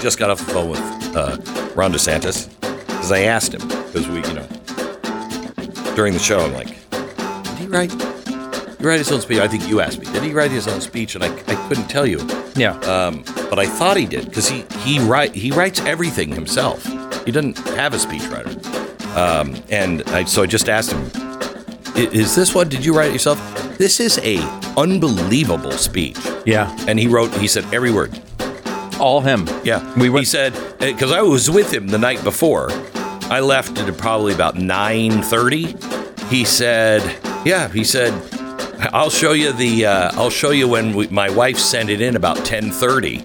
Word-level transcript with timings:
just 0.00 0.18
got 0.18 0.30
off 0.30 0.38
the 0.38 0.52
phone 0.52 0.70
with 0.70 0.80
uh, 1.16 1.36
Ron 1.74 1.92
DeSantis 1.92 2.48
because 2.60 3.12
I 3.12 3.20
asked 3.22 3.54
him 3.54 3.66
because 3.68 4.08
we, 4.08 4.16
you 4.16 4.34
know, 4.34 4.46
during 5.94 6.12
the 6.14 6.18
show, 6.20 6.40
I'm 6.40 6.52
like, 6.54 6.68
did 6.90 7.58
he 7.58 7.66
write? 7.66 7.92
He 8.78 8.86
write 8.86 8.98
his 8.98 9.12
own 9.12 9.20
speech? 9.20 9.38
I 9.38 9.48
think 9.48 9.68
you 9.68 9.80
asked 9.80 9.98
me. 9.98 10.06
Did 10.12 10.22
he 10.22 10.32
write 10.32 10.50
his 10.50 10.66
own 10.66 10.80
speech? 10.80 11.14
And 11.14 11.22
I, 11.22 11.28
I 11.46 11.68
couldn't 11.68 11.88
tell 11.88 12.06
you. 12.06 12.18
Yeah. 12.56 12.78
Um, 12.80 13.24
but 13.50 13.58
I 13.58 13.66
thought 13.66 13.96
he 13.96 14.06
did 14.06 14.24
because 14.26 14.48
he 14.48 14.64
he 14.78 14.98
write 15.00 15.34
he 15.34 15.50
writes 15.50 15.80
everything 15.80 16.30
himself. 16.32 16.84
He 17.24 17.32
doesn't 17.32 17.58
have 17.58 17.92
a 17.92 17.98
speechwriter. 17.98 18.56
Um, 19.16 19.56
and 19.70 20.02
I, 20.10 20.24
so 20.24 20.42
I 20.42 20.46
just 20.46 20.68
asked 20.68 20.92
him, 20.92 21.02
"Is 21.96 22.34
this 22.34 22.54
one? 22.54 22.68
Did 22.68 22.84
you 22.84 22.96
write 22.96 23.10
it 23.10 23.12
yourself?" 23.12 23.38
This 23.76 24.00
is 24.00 24.18
a 24.18 24.38
unbelievable 24.76 25.72
speech. 25.72 26.18
yeah. 26.46 26.74
And 26.86 26.98
he 26.98 27.06
wrote. 27.06 27.32
He 27.34 27.48
said 27.48 27.64
every 27.74 27.90
word. 27.90 28.18
All 29.00 29.22
him. 29.22 29.48
Yeah, 29.64 29.80
We 29.98 30.10
He 30.10 30.24
said 30.24 30.52
because 30.78 31.10
I 31.10 31.22
was 31.22 31.50
with 31.50 31.72
him 31.72 31.88
the 31.88 31.98
night 31.98 32.22
before. 32.22 32.70
I 33.30 33.40
left 33.40 33.78
at 33.78 33.96
probably 33.96 34.34
about 34.34 34.56
nine 34.56 35.22
thirty. 35.22 35.74
He 36.28 36.44
said, 36.44 37.02
"Yeah." 37.44 37.68
He 37.68 37.84
said, 37.84 38.12
"I'll 38.92 39.10
show 39.10 39.32
you 39.32 39.52
the. 39.52 39.86
Uh, 39.86 40.10
I'll 40.14 40.30
show 40.30 40.50
you 40.50 40.68
when 40.68 40.94
we, 40.94 41.06
my 41.08 41.30
wife 41.30 41.58
sent 41.58 41.90
it 41.90 42.00
in 42.00 42.16
about 42.16 42.44
ten 42.44 42.70
thirty, 42.70 43.24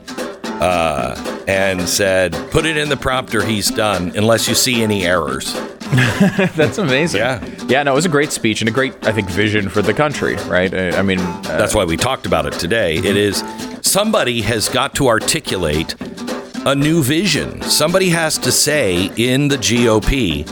uh, 0.62 1.44
and 1.48 1.82
said, 1.82 2.34
put 2.52 2.66
it 2.66 2.78
in 2.78 2.90
the 2.90 2.98
prompter. 2.98 3.44
He's 3.44 3.70
done 3.70 4.14
unless 4.16 4.48
you 4.48 4.56
see 4.56 4.82
any 4.82 5.06
errors." 5.06 5.56
That's 6.56 6.78
amazing. 6.78 7.20
Yeah. 7.20 7.44
Yeah, 7.68 7.84
no, 7.84 7.92
it 7.94 7.96
was 7.96 8.06
a 8.06 8.10
great 8.10 8.32
speech 8.32 8.62
and 8.62 8.70
a 8.70 8.72
great, 8.72 8.94
I 9.06 9.12
think, 9.12 9.30
vision 9.30 9.70
for 9.70 9.82
the 9.82 9.94
country, 9.94 10.36
right? 10.48 10.74
I, 10.74 11.00
I 11.00 11.02
mean, 11.02 11.20
uh, 11.20 11.42
That's 11.44 11.76
why 11.76 11.86
we 11.86 11.98
talked 11.98 12.26
about 12.26 12.46
it 12.46 12.54
today. 12.54 12.96
It 12.98 13.18
is 13.18 13.44
somebody 13.82 14.42
has 14.42 14.68
got 14.70 14.96
to 14.96 15.08
articulate 15.08 15.96
a 16.66 16.76
new 16.76 17.04
vision. 17.04 17.62
Somebody 17.62 18.10
has 18.10 18.38
to 18.40 18.52
say 18.52 19.12
in 19.18 19.48
the 19.48 19.58
GOP, 19.58 20.46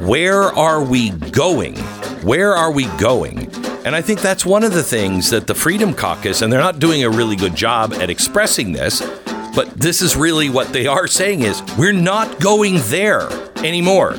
where 0.00 0.44
are 0.44 0.82
we 0.82 1.10
going? 1.10 1.76
Where 2.22 2.54
are 2.54 2.70
we 2.70 2.86
going? 2.98 3.52
And 3.84 3.96
I 3.96 4.00
think 4.00 4.20
that's 4.20 4.46
one 4.46 4.62
of 4.62 4.72
the 4.72 4.82
things 4.84 5.30
that 5.30 5.48
the 5.48 5.54
Freedom 5.54 5.92
Caucus, 5.92 6.40
and 6.40 6.52
they're 6.52 6.60
not 6.60 6.78
doing 6.78 7.02
a 7.02 7.10
really 7.10 7.34
good 7.34 7.56
job 7.56 7.92
at 7.94 8.10
expressing 8.10 8.72
this, 8.72 9.00
but 9.54 9.68
this 9.74 10.00
is 10.00 10.16
really 10.16 10.48
what 10.48 10.72
they 10.72 10.86
are 10.86 11.06
saying 11.08 11.42
is 11.42 11.62
we're 11.76 11.92
not 11.92 12.40
going 12.40 12.76
there 12.84 13.28
anymore. 13.58 14.14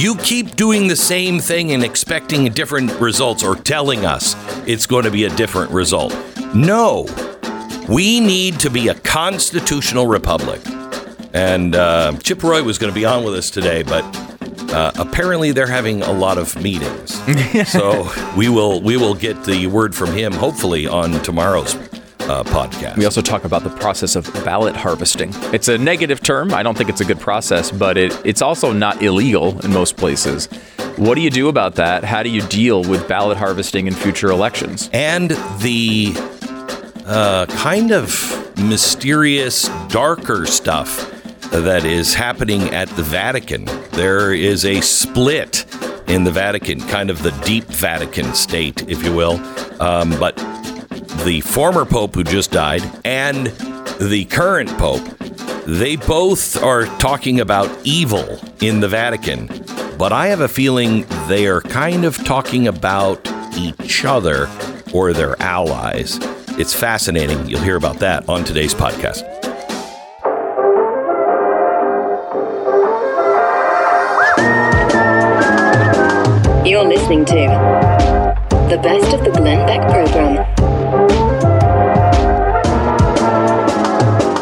You 0.00 0.16
keep 0.16 0.56
doing 0.56 0.88
the 0.88 0.96
same 0.96 1.40
thing 1.40 1.72
and 1.72 1.84
expecting 1.84 2.46
different 2.46 2.90
results 3.00 3.44
or 3.44 3.54
telling 3.54 4.06
us 4.06 4.34
it's 4.66 4.86
going 4.86 5.04
to 5.04 5.10
be 5.10 5.24
a 5.24 5.28
different 5.36 5.70
result. 5.72 6.16
No, 6.54 7.06
we 7.86 8.18
need 8.18 8.58
to 8.60 8.70
be 8.70 8.88
a 8.88 8.94
constitutional 8.94 10.06
republic. 10.06 10.62
And 11.34 11.76
uh, 11.76 12.16
Chip 12.22 12.42
Roy 12.42 12.62
was 12.62 12.78
going 12.78 12.90
to 12.90 12.98
be 12.98 13.04
on 13.04 13.24
with 13.24 13.34
us 13.34 13.50
today, 13.50 13.82
but 13.82 14.02
uh, 14.72 14.90
apparently 14.98 15.52
they're 15.52 15.66
having 15.66 16.00
a 16.00 16.12
lot 16.12 16.38
of 16.38 16.56
meetings. 16.62 17.20
so 17.70 18.10
we 18.38 18.48
will 18.48 18.80
we 18.80 18.96
will 18.96 19.14
get 19.14 19.44
the 19.44 19.66
word 19.66 19.94
from 19.94 20.14
him 20.14 20.32
hopefully 20.32 20.86
on 20.86 21.12
tomorrow's 21.22 21.74
uh, 22.30 22.44
podcast. 22.44 22.96
we 22.96 23.04
also 23.04 23.20
talk 23.20 23.44
about 23.44 23.64
the 23.64 23.70
process 23.70 24.14
of 24.14 24.24
ballot 24.44 24.76
harvesting. 24.76 25.30
It's 25.52 25.68
a 25.68 25.76
negative 25.76 26.22
term. 26.22 26.54
I 26.54 26.62
don't 26.62 26.78
think 26.78 26.88
it's 26.88 27.00
a 27.00 27.04
good 27.04 27.18
process, 27.18 27.70
but 27.70 27.98
it, 27.98 28.18
it's 28.24 28.40
also 28.40 28.72
not 28.72 29.02
illegal 29.02 29.58
in 29.64 29.72
most 29.72 29.96
places. 29.96 30.46
What 30.96 31.16
do 31.16 31.22
you 31.22 31.30
do 31.30 31.48
about 31.48 31.74
that? 31.76 32.04
How 32.04 32.22
do 32.22 32.28
you 32.30 32.42
deal 32.42 32.84
with 32.84 33.08
ballot 33.08 33.36
harvesting 33.36 33.86
in 33.86 33.94
future 33.94 34.30
elections? 34.30 34.88
and 34.92 35.30
the 35.60 36.12
uh, 37.06 37.46
kind 37.46 37.90
of 37.90 38.08
mysterious, 38.58 39.68
darker 39.88 40.46
stuff 40.46 41.10
that 41.50 41.84
is 41.84 42.14
happening 42.14 42.62
at 42.74 42.88
the 42.90 43.02
Vatican. 43.02 43.64
There 43.92 44.32
is 44.32 44.64
a 44.64 44.80
split 44.82 45.64
in 46.06 46.24
the 46.24 46.30
Vatican, 46.30 46.80
kind 46.80 47.08
of 47.08 47.22
the 47.22 47.30
deep 47.44 47.64
Vatican 47.64 48.34
state, 48.34 48.88
if 48.88 49.02
you 49.04 49.14
will. 49.14 49.40
Um, 49.80 50.10
but 50.18 50.36
the 51.24 51.40
former 51.42 51.84
Pope 51.84 52.14
who 52.14 52.24
just 52.24 52.50
died 52.50 52.82
and 53.04 53.46
the 54.00 54.26
current 54.30 54.70
Pope, 54.78 55.04
they 55.66 55.96
both 55.96 56.62
are 56.62 56.86
talking 56.98 57.40
about 57.40 57.70
evil 57.84 58.38
in 58.60 58.80
the 58.80 58.88
Vatican. 58.88 59.46
But 59.98 60.12
I 60.12 60.28
have 60.28 60.40
a 60.40 60.48
feeling 60.48 61.04
they 61.28 61.46
are 61.46 61.60
kind 61.60 62.04
of 62.04 62.16
talking 62.24 62.66
about 62.66 63.20
each 63.56 64.04
other 64.04 64.48
or 64.94 65.12
their 65.12 65.40
allies. 65.42 66.18
It's 66.58 66.74
fascinating. 66.74 67.46
You'll 67.46 67.60
hear 67.60 67.76
about 67.76 67.98
that 67.98 68.28
on 68.28 68.44
today's 68.44 68.74
podcast. 68.74 69.26
You're 76.66 76.84
listening 76.84 77.24
to 77.26 77.34
the 78.70 78.78
best 78.82 79.12
of 79.12 79.24
the 79.24 79.30
Glenn 79.30 79.66
Beck 79.66 79.82
program. 79.90 80.69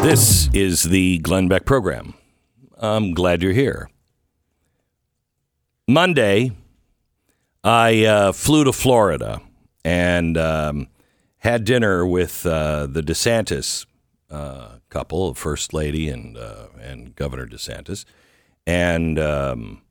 This 0.09 0.49
is 0.55 0.81
the 0.81 1.19
Glenn 1.19 1.47
Beck 1.47 1.65
program. 1.65 2.15
I'm 2.79 3.13
glad 3.13 3.43
you're 3.43 3.53
here. 3.53 3.91
Monday, 5.87 6.53
I 7.63 8.05
uh, 8.05 8.31
flew 8.31 8.63
to 8.63 8.73
Florida 8.73 9.39
and 9.85 10.35
um, 10.35 10.87
had 11.37 11.63
dinner 11.63 12.07
with 12.07 12.43
uh, 12.43 12.87
the 12.87 13.03
DeSantis 13.03 13.85
uh, 14.31 14.79
couple, 14.89 15.35
First 15.35 15.75
Lady 15.75 16.09
and 16.09 16.35
uh, 16.39 16.69
and 16.81 17.13
Governor 17.13 17.45
DeSantis, 17.45 18.03
and 18.65 19.19
um, 19.19 19.83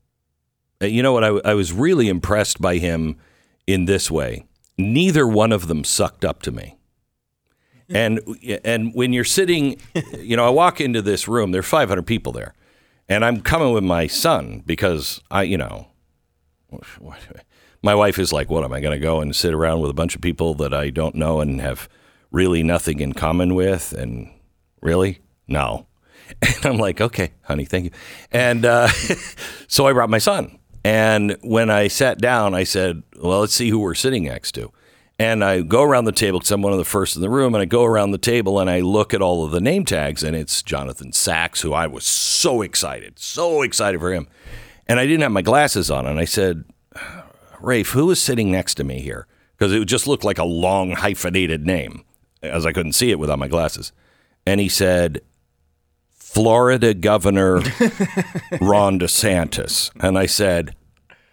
you 0.81 1.01
know 1.01 1.13
what? 1.13 1.23
I, 1.23 1.29
I 1.53 1.55
was 1.55 1.73
really 1.73 2.09
impressed 2.09 2.61
by 2.61 2.79
him 2.79 3.19
in 3.69 3.85
this 3.85 4.11
way. 4.11 4.47
Neither 4.77 5.29
one 5.29 5.53
of 5.53 5.69
them 5.69 5.85
sucked 5.85 6.25
up 6.25 6.43
to 6.43 6.51
me. 6.51 6.78
And 7.89 8.21
and 8.65 8.95
when 8.95 9.13
you're 9.13 9.25
sitting, 9.25 9.81
you 10.19 10.37
know, 10.37 10.47
I 10.47 10.51
walk 10.51 10.81
into 10.81 11.01
this 11.01 11.27
room. 11.27 11.53
There 11.53 11.61
are 11.61 11.63
500 11.63 12.03
people 12.03 12.33
there, 12.33 12.55
and 13.09 13.25
I'm 13.25 13.41
coming 13.41 13.73
with 13.73 13.85
my 13.85 14.07
son 14.07 14.63
because 14.67 15.21
I, 15.31 15.45
you 15.45 15.57
know, 15.57 15.89
my 17.83 17.95
wife 17.95 18.19
is 18.19 18.33
like, 18.33 18.51
"What 18.51 18.65
am 18.65 18.73
I 18.73 18.81
going 18.81 18.99
to 18.99 19.03
go 19.03 19.21
and 19.21 19.35
sit 19.35 19.55
around 19.55 19.81
with 19.81 19.91
a 19.91 19.95
bunch 19.95 20.15
of 20.15 20.21
people 20.21 20.55
that 20.55 20.75
I 20.75 20.91
don't 20.91 21.15
know 21.15 21.41
and 21.41 21.61
have 21.61 21.89
really 22.31 22.63
nothing 22.63 23.01
in 23.01 23.15
common 23.15 23.55
with?" 23.55 23.93
And 23.93 24.31
really, 24.83 25.21
no. 25.47 25.87
And 26.43 26.67
I'm 26.67 26.77
like, 26.77 27.01
"Okay, 27.01 27.31
honey, 27.45 27.65
thank 27.65 27.87
you." 27.87 27.91
And 28.31 28.67
uh, 28.67 28.89
so 29.67 29.87
I 29.87 29.95
brought 29.95 30.11
my 30.11 30.19
son, 30.19 30.59
and 30.85 31.39
when 31.43 31.71
I 31.71 31.89
sat 31.89 32.19
down, 32.19 32.55
I 32.55 32.65
said, 32.65 33.03
"Well, 33.19 33.41
let's 33.41 33.55
see 33.55 33.71
who 33.71 33.79
we're 33.79 33.95
sitting 33.95 34.25
next 34.25 34.53
to." 34.53 34.71
And 35.21 35.43
I 35.45 35.63
go 35.63 35.83
around 35.83 36.05
the 36.05 36.13
table 36.13 36.39
because 36.39 36.53
I'm 36.53 36.63
one 36.63 36.73
of 36.73 36.79
the 36.79 36.85
first 36.85 37.17
in 37.17 37.23
the 37.23 37.31
room, 37.31 37.55
and 37.55 37.61
I 37.61 37.65
go 37.65 37.85
around 37.85 38.13
the 38.13 38.19
table 38.19 38.61
and 38.61 38.71
I 38.71 38.81
look 38.81 39.13
at 39.13 39.21
all 39.21 39.45
of 39.45 39.51
the 39.51 39.61
name 39.61 39.85
tags, 39.85 40.23
and 40.23 40.37
it's 40.37 40.63
Jonathan 40.63 41.13
Sachs, 41.13 41.63
who 41.63 41.73
I 41.73 41.89
was 41.89 42.05
so 42.05 42.63
excited, 42.63 43.19
so 43.19 43.63
excited 43.63 43.99
for 44.01 44.13
him. 44.13 44.29
And 44.87 45.01
I 45.01 45.07
didn't 45.07 45.23
have 45.23 45.33
my 45.33 45.43
glasses 45.43 45.91
on, 45.91 46.07
and 46.07 46.21
I 46.21 46.25
said, 46.25 46.65
Raphe, 47.61 47.91
who 47.91 48.11
is 48.11 48.23
sitting 48.23 48.53
next 48.53 48.77
to 48.77 48.85
me 48.85 49.01
here? 49.01 49.27
Because 49.57 49.73
it 49.73 49.85
just 49.87 50.07
looked 50.07 50.25
like 50.25 50.39
a 50.39 50.45
long 50.45 50.93
hyphenated 50.93 51.67
name, 51.67 52.05
as 52.43 52.65
I 52.65 52.73
couldn't 52.73 52.93
see 52.93 53.11
it 53.11 53.19
without 53.19 53.41
my 53.41 53.49
glasses. 53.49 53.93
And 54.47 54.61
he 54.61 54.69
said, 54.69 55.21
Florida 56.11 56.95
Governor 56.95 57.57
Ron 58.61 59.01
DeSantis. 59.01 59.91
And 60.01 60.17
I 60.17 60.27
said, 60.27 60.77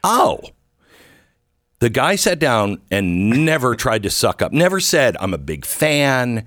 Oh. 0.03 0.41
The 1.79 1.89
guy 1.89 2.15
sat 2.15 2.39
down 2.39 2.81
and 2.89 3.45
never 3.45 3.75
tried 3.75 4.03
to 4.03 4.09
suck 4.09 4.41
up, 4.41 4.51
never 4.51 4.79
said, 4.79 5.17
I'm 5.19 5.33
a 5.33 5.37
big 5.37 5.65
fan. 5.65 6.45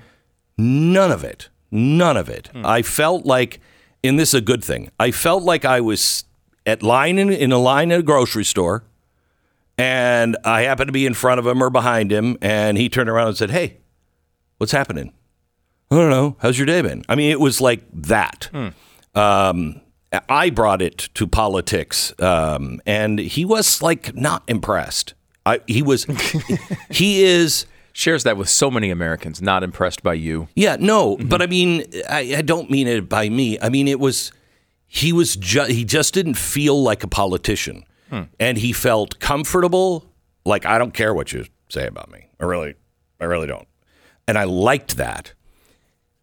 None 0.56 1.10
of 1.12 1.22
it. 1.22 1.48
None 1.70 2.16
of 2.16 2.28
it. 2.28 2.50
I 2.54 2.82
felt 2.82 3.26
like, 3.26 3.60
and 4.02 4.18
this 4.18 4.30
is 4.30 4.34
a 4.34 4.40
good 4.40 4.64
thing, 4.64 4.90
I 4.98 5.10
felt 5.10 5.42
like 5.42 5.64
I 5.64 5.80
was 5.80 6.24
at 6.64 6.82
line 6.82 7.18
in, 7.18 7.30
in 7.30 7.52
a 7.52 7.58
line 7.58 7.92
at 7.92 8.00
a 8.00 8.02
grocery 8.02 8.44
store 8.44 8.84
and 9.76 10.36
I 10.44 10.62
happened 10.62 10.88
to 10.88 10.92
be 10.92 11.06
in 11.06 11.14
front 11.14 11.38
of 11.38 11.46
him 11.46 11.62
or 11.62 11.70
behind 11.70 12.10
him 12.10 12.36
and 12.42 12.76
he 12.76 12.88
turned 12.88 13.08
around 13.08 13.28
and 13.28 13.36
said, 13.36 13.50
Hey, 13.50 13.78
what's 14.58 14.72
happening? 14.72 15.12
I 15.90 15.96
don't 15.96 16.10
know. 16.10 16.36
How's 16.40 16.58
your 16.58 16.66
day 16.66 16.82
been? 16.82 17.04
I 17.08 17.14
mean, 17.14 17.30
it 17.30 17.40
was 17.40 17.60
like 17.60 17.82
that. 17.92 18.50
Um, 19.14 19.80
I 20.28 20.50
brought 20.50 20.80
it 20.82 21.08
to 21.14 21.26
politics, 21.26 22.12
um, 22.20 22.80
and 22.86 23.18
he 23.18 23.44
was 23.44 23.80
like 23.82 24.14
not 24.14 24.42
impressed. 24.48 25.14
I, 25.48 25.60
he 25.66 25.82
was, 25.82 26.04
he 26.90 27.24
is. 27.24 27.66
Shares 27.94 28.22
that 28.22 28.36
with 28.36 28.48
so 28.48 28.70
many 28.70 28.90
Americans 28.90 29.42
not 29.42 29.64
impressed 29.64 30.04
by 30.04 30.14
you. 30.14 30.46
Yeah, 30.54 30.76
no, 30.78 31.16
mm-hmm. 31.16 31.28
but 31.28 31.42
I 31.42 31.46
mean, 31.48 31.84
I, 32.08 32.36
I 32.36 32.42
don't 32.42 32.70
mean 32.70 32.86
it 32.86 33.08
by 33.08 33.28
me. 33.28 33.58
I 33.60 33.70
mean, 33.70 33.88
it 33.88 33.98
was 33.98 34.30
he 34.88 35.12
was 35.12 35.36
ju- 35.36 35.64
he 35.64 35.84
just 35.84 36.14
didn't 36.14 36.34
feel 36.34 36.82
like 36.82 37.04
a 37.04 37.08
politician, 37.08 37.84
hmm. 38.08 38.22
and 38.40 38.58
he 38.58 38.72
felt 38.72 39.20
comfortable. 39.20 40.06
Like 40.44 40.64
I 40.64 40.78
don't 40.78 40.94
care 40.94 41.12
what 41.12 41.32
you 41.32 41.44
say 41.68 41.86
about 41.86 42.10
me. 42.10 42.28
I 42.40 42.44
really, 42.44 42.74
I 43.20 43.24
really 43.24 43.46
don't, 43.46 43.68
and 44.26 44.38
I 44.38 44.44
liked 44.44 44.96
that. 44.96 45.34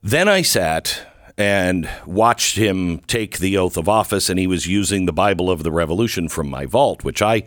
Then 0.02 0.28
I 0.28 0.42
sat 0.42 1.06
and 1.38 1.90
watched 2.06 2.58
him 2.58 3.00
take 3.00 3.40
the 3.40 3.58
oath 3.58 3.78
of 3.78 3.88
office, 3.88 4.30
and 4.30 4.40
he 4.40 4.48
was 4.48 4.66
using 4.66 5.06
the 5.06 5.14
Bible 5.14 5.52
of 5.52 5.64
the 5.64 5.72
Revolution 5.72 6.28
from 6.28 6.50
my 6.50 6.66
vault, 6.66 7.04
which 7.04 7.22
I 7.22 7.44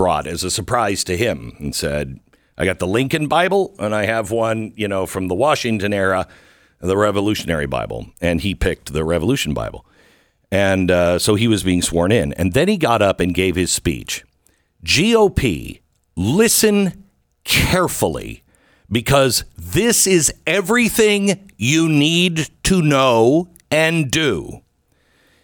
brought 0.00 0.26
as 0.26 0.42
a 0.42 0.50
surprise 0.50 1.04
to 1.04 1.14
him, 1.14 1.54
and 1.58 1.74
said, 1.74 2.20
"I 2.56 2.64
got 2.64 2.78
the 2.78 2.86
Lincoln 2.86 3.26
Bible, 3.26 3.74
and 3.78 3.94
I 3.94 4.06
have 4.06 4.30
one, 4.30 4.72
you 4.74 4.88
know, 4.88 5.04
from 5.04 5.28
the 5.28 5.34
Washington 5.34 5.92
era, 5.92 6.26
the 6.80 6.96
Revolutionary 6.96 7.66
Bible," 7.66 8.06
and 8.18 8.40
he 8.40 8.54
picked 8.54 8.94
the 8.94 9.04
Revolution 9.04 9.52
Bible, 9.52 9.84
and 10.50 10.90
uh, 10.90 11.18
so 11.18 11.34
he 11.34 11.46
was 11.46 11.62
being 11.62 11.82
sworn 11.82 12.12
in, 12.12 12.32
and 12.32 12.54
then 12.54 12.66
he 12.66 12.78
got 12.78 13.02
up 13.02 13.20
and 13.20 13.34
gave 13.34 13.56
his 13.56 13.70
speech. 13.70 14.24
GOP, 14.82 15.80
listen 16.16 17.04
carefully 17.44 18.42
because 18.90 19.44
this 19.58 20.06
is 20.06 20.32
everything 20.46 21.50
you 21.58 21.90
need 21.90 22.48
to 22.62 22.80
know 22.80 23.50
and 23.70 24.10
do. 24.10 24.62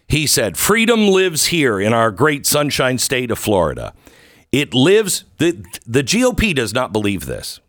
He 0.09 0.27
said, 0.27 0.57
Freedom 0.57 1.09
lives 1.09 1.47
here 1.47 1.79
in 1.79 1.93
our 1.93 2.11
great 2.11 2.47
sunshine 2.47 2.97
state 2.97 3.31
of 3.31 3.39
Florida. 3.39 3.93
It 4.53 4.75
lives, 4.75 5.25
the, 5.39 5.65
the 5.87 6.03
GOP 6.03 6.55
does 6.55 6.73
not 6.73 6.93
believe 6.93 7.27
this. 7.27 7.61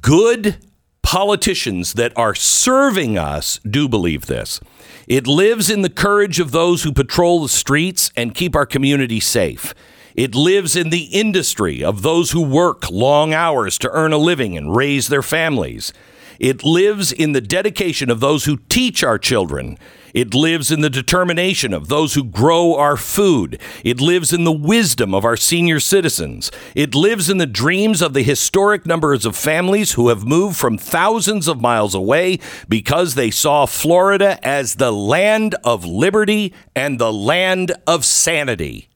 Good 0.00 0.58
politicians 1.02 1.94
that 1.94 2.16
are 2.16 2.34
serving 2.34 3.18
us 3.18 3.58
do 3.68 3.88
believe 3.88 4.26
this. 4.26 4.60
It 5.06 5.26
lives 5.26 5.68
in 5.68 5.82
the 5.82 5.90
courage 5.90 6.38
of 6.38 6.52
those 6.52 6.84
who 6.84 6.92
patrol 6.92 7.42
the 7.42 7.48
streets 7.48 8.10
and 8.16 8.34
keep 8.34 8.54
our 8.54 8.66
community 8.66 9.20
safe. 9.20 9.74
It 10.14 10.34
lives 10.34 10.76
in 10.76 10.90
the 10.90 11.04
industry 11.04 11.82
of 11.82 12.02
those 12.02 12.30
who 12.30 12.42
work 12.42 12.90
long 12.90 13.34
hours 13.34 13.78
to 13.78 13.90
earn 13.90 14.12
a 14.12 14.18
living 14.18 14.56
and 14.56 14.74
raise 14.74 15.08
their 15.08 15.22
families. 15.22 15.92
It 16.38 16.64
lives 16.64 17.12
in 17.12 17.32
the 17.32 17.40
dedication 17.40 18.10
of 18.10 18.20
those 18.20 18.44
who 18.44 18.58
teach 18.68 19.02
our 19.02 19.18
children. 19.18 19.78
It 20.12 20.34
lives 20.34 20.70
in 20.70 20.80
the 20.80 20.90
determination 20.90 21.72
of 21.72 21.88
those 21.88 22.14
who 22.14 22.24
grow 22.24 22.74
our 22.76 22.96
food. 22.96 23.60
It 23.84 24.00
lives 24.00 24.32
in 24.32 24.44
the 24.44 24.52
wisdom 24.52 25.14
of 25.14 25.24
our 25.24 25.36
senior 25.36 25.80
citizens. 25.80 26.50
It 26.74 26.94
lives 26.94 27.30
in 27.30 27.38
the 27.38 27.46
dreams 27.46 28.02
of 28.02 28.12
the 28.12 28.22
historic 28.22 28.86
numbers 28.86 29.24
of 29.24 29.36
families 29.36 29.92
who 29.92 30.08
have 30.08 30.26
moved 30.26 30.56
from 30.56 30.78
thousands 30.78 31.48
of 31.48 31.60
miles 31.60 31.94
away 31.94 32.38
because 32.68 33.14
they 33.14 33.30
saw 33.30 33.66
Florida 33.66 34.38
as 34.46 34.74
the 34.74 34.92
land 34.92 35.54
of 35.64 35.84
liberty 35.84 36.52
and 36.76 36.98
the 36.98 37.12
land 37.12 37.72
of 37.86 38.04
sanity. 38.04 38.88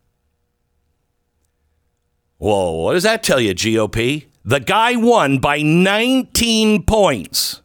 Whoa, 2.39 2.73
what 2.83 2.93
does 2.93 3.05
that 3.05 3.23
tell 3.23 3.41
you, 3.41 3.55
GOP? 3.55 4.27
The 4.45 4.61
guy 4.61 4.95
won 4.97 5.39
by 5.39 5.63
19 5.63 6.83
points. 6.85 7.63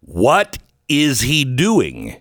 What 0.00 0.58
is 0.88 1.20
he 1.22 1.44
doing? 1.44 2.16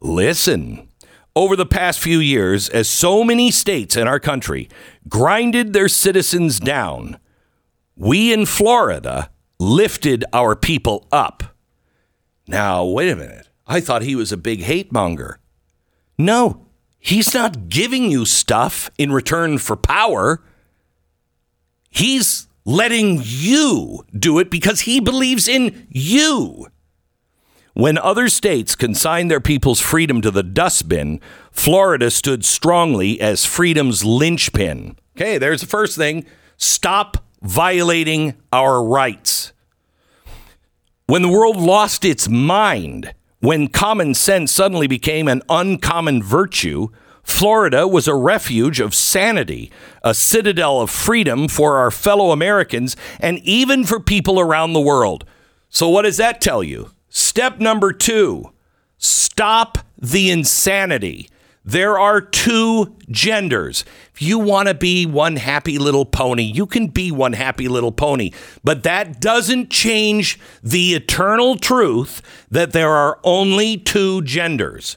Listen. 0.00 0.88
Over 1.36 1.54
the 1.54 1.66
past 1.66 2.00
few 2.00 2.18
years, 2.18 2.68
as 2.68 2.88
so 2.88 3.22
many 3.22 3.52
states 3.52 3.96
in 3.96 4.08
our 4.08 4.18
country 4.18 4.68
grinded 5.08 5.72
their 5.72 5.88
citizens 5.88 6.58
down, 6.58 7.18
we 7.94 8.32
in 8.32 8.44
Florida 8.44 9.30
lifted 9.60 10.24
our 10.32 10.56
people 10.56 11.06
up. 11.12 11.54
Now, 12.48 12.84
wait 12.84 13.10
a 13.10 13.16
minute. 13.16 13.48
I 13.68 13.80
thought 13.80 14.02
he 14.02 14.16
was 14.16 14.32
a 14.32 14.36
big 14.36 14.62
hate 14.62 14.90
monger. 14.90 15.38
No, 16.16 16.68
He's 16.98 17.32
not 17.32 17.68
giving 17.68 18.10
you 18.10 18.24
stuff 18.24 18.90
in 18.98 19.12
return 19.12 19.58
for 19.58 19.76
power. 19.76 20.42
He's 21.90 22.48
letting 22.64 23.20
you 23.24 24.04
do 24.16 24.38
it 24.38 24.50
because 24.50 24.80
he 24.80 25.00
believes 25.00 25.48
in 25.48 25.86
you. 25.88 26.66
When 27.78 27.96
other 27.96 28.28
states 28.28 28.74
consigned 28.74 29.30
their 29.30 29.38
people's 29.38 29.78
freedom 29.78 30.20
to 30.22 30.32
the 30.32 30.42
dustbin, 30.42 31.20
Florida 31.52 32.10
stood 32.10 32.44
strongly 32.44 33.20
as 33.20 33.44
freedom's 33.44 34.04
linchpin. 34.04 34.96
Okay, 35.16 35.38
there's 35.38 35.60
the 35.60 35.68
first 35.68 35.96
thing. 35.96 36.26
Stop 36.56 37.18
violating 37.40 38.34
our 38.52 38.82
rights. 38.82 39.52
When 41.06 41.22
the 41.22 41.28
world 41.28 41.56
lost 41.56 42.04
its 42.04 42.28
mind 42.28 43.14
when 43.38 43.68
common 43.68 44.14
sense 44.14 44.50
suddenly 44.50 44.88
became 44.88 45.28
an 45.28 45.42
uncommon 45.48 46.20
virtue, 46.20 46.88
Florida 47.22 47.86
was 47.86 48.08
a 48.08 48.14
refuge 48.16 48.80
of 48.80 48.92
sanity, 48.92 49.70
a 50.02 50.14
citadel 50.14 50.80
of 50.80 50.90
freedom 50.90 51.46
for 51.46 51.76
our 51.76 51.92
fellow 51.92 52.32
Americans, 52.32 52.96
and 53.20 53.38
even 53.44 53.84
for 53.84 54.00
people 54.00 54.40
around 54.40 54.72
the 54.72 54.80
world. 54.80 55.24
So, 55.68 55.88
what 55.88 56.02
does 56.02 56.16
that 56.16 56.40
tell 56.40 56.64
you? 56.64 56.90
Step 57.18 57.58
number 57.58 57.92
two 57.92 58.52
stop 58.96 59.78
the 59.98 60.30
insanity. 60.30 61.28
There 61.64 61.98
are 61.98 62.20
two 62.20 62.94
genders. 63.10 63.84
If 64.14 64.22
you 64.22 64.38
want 64.38 64.68
to 64.68 64.74
be 64.74 65.04
one 65.04 65.34
happy 65.34 65.78
little 65.78 66.06
pony, 66.06 66.44
you 66.44 66.64
can 66.64 66.86
be 66.86 67.10
one 67.10 67.32
happy 67.32 67.66
little 67.66 67.90
pony. 67.90 68.30
But 68.62 68.84
that 68.84 69.20
doesn't 69.20 69.68
change 69.68 70.38
the 70.62 70.94
eternal 70.94 71.56
truth 71.56 72.22
that 72.52 72.70
there 72.70 72.92
are 72.92 73.18
only 73.24 73.76
two 73.76 74.22
genders. 74.22 74.96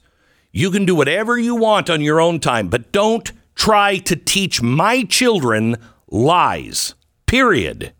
You 0.51 0.69
can 0.69 0.85
do 0.85 0.94
whatever 0.94 1.39
you 1.39 1.56
want 1.56 1.89
on 1.89 2.01
your 2.01 2.21
own 2.21 2.39
time, 2.39 2.67
but 2.67 2.91
don't 2.91 3.31
try 3.56 3.97
to 3.97 4.15
teach 4.15 4.62
my 4.62 5.06
children 5.06 5.75
lies. 6.07 6.94
Period. 7.25 7.94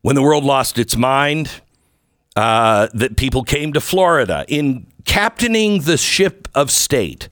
When 0.00 0.16
the 0.16 0.22
world 0.22 0.44
lost 0.44 0.78
its 0.78 0.96
mind, 0.96 1.60
uh, 2.36 2.88
that 2.94 3.16
people 3.16 3.42
came 3.42 3.72
to 3.72 3.80
Florida 3.80 4.44
in 4.48 4.86
captaining 5.04 5.82
the 5.82 5.96
ship 5.96 6.48
of 6.54 6.70
state 6.70 7.28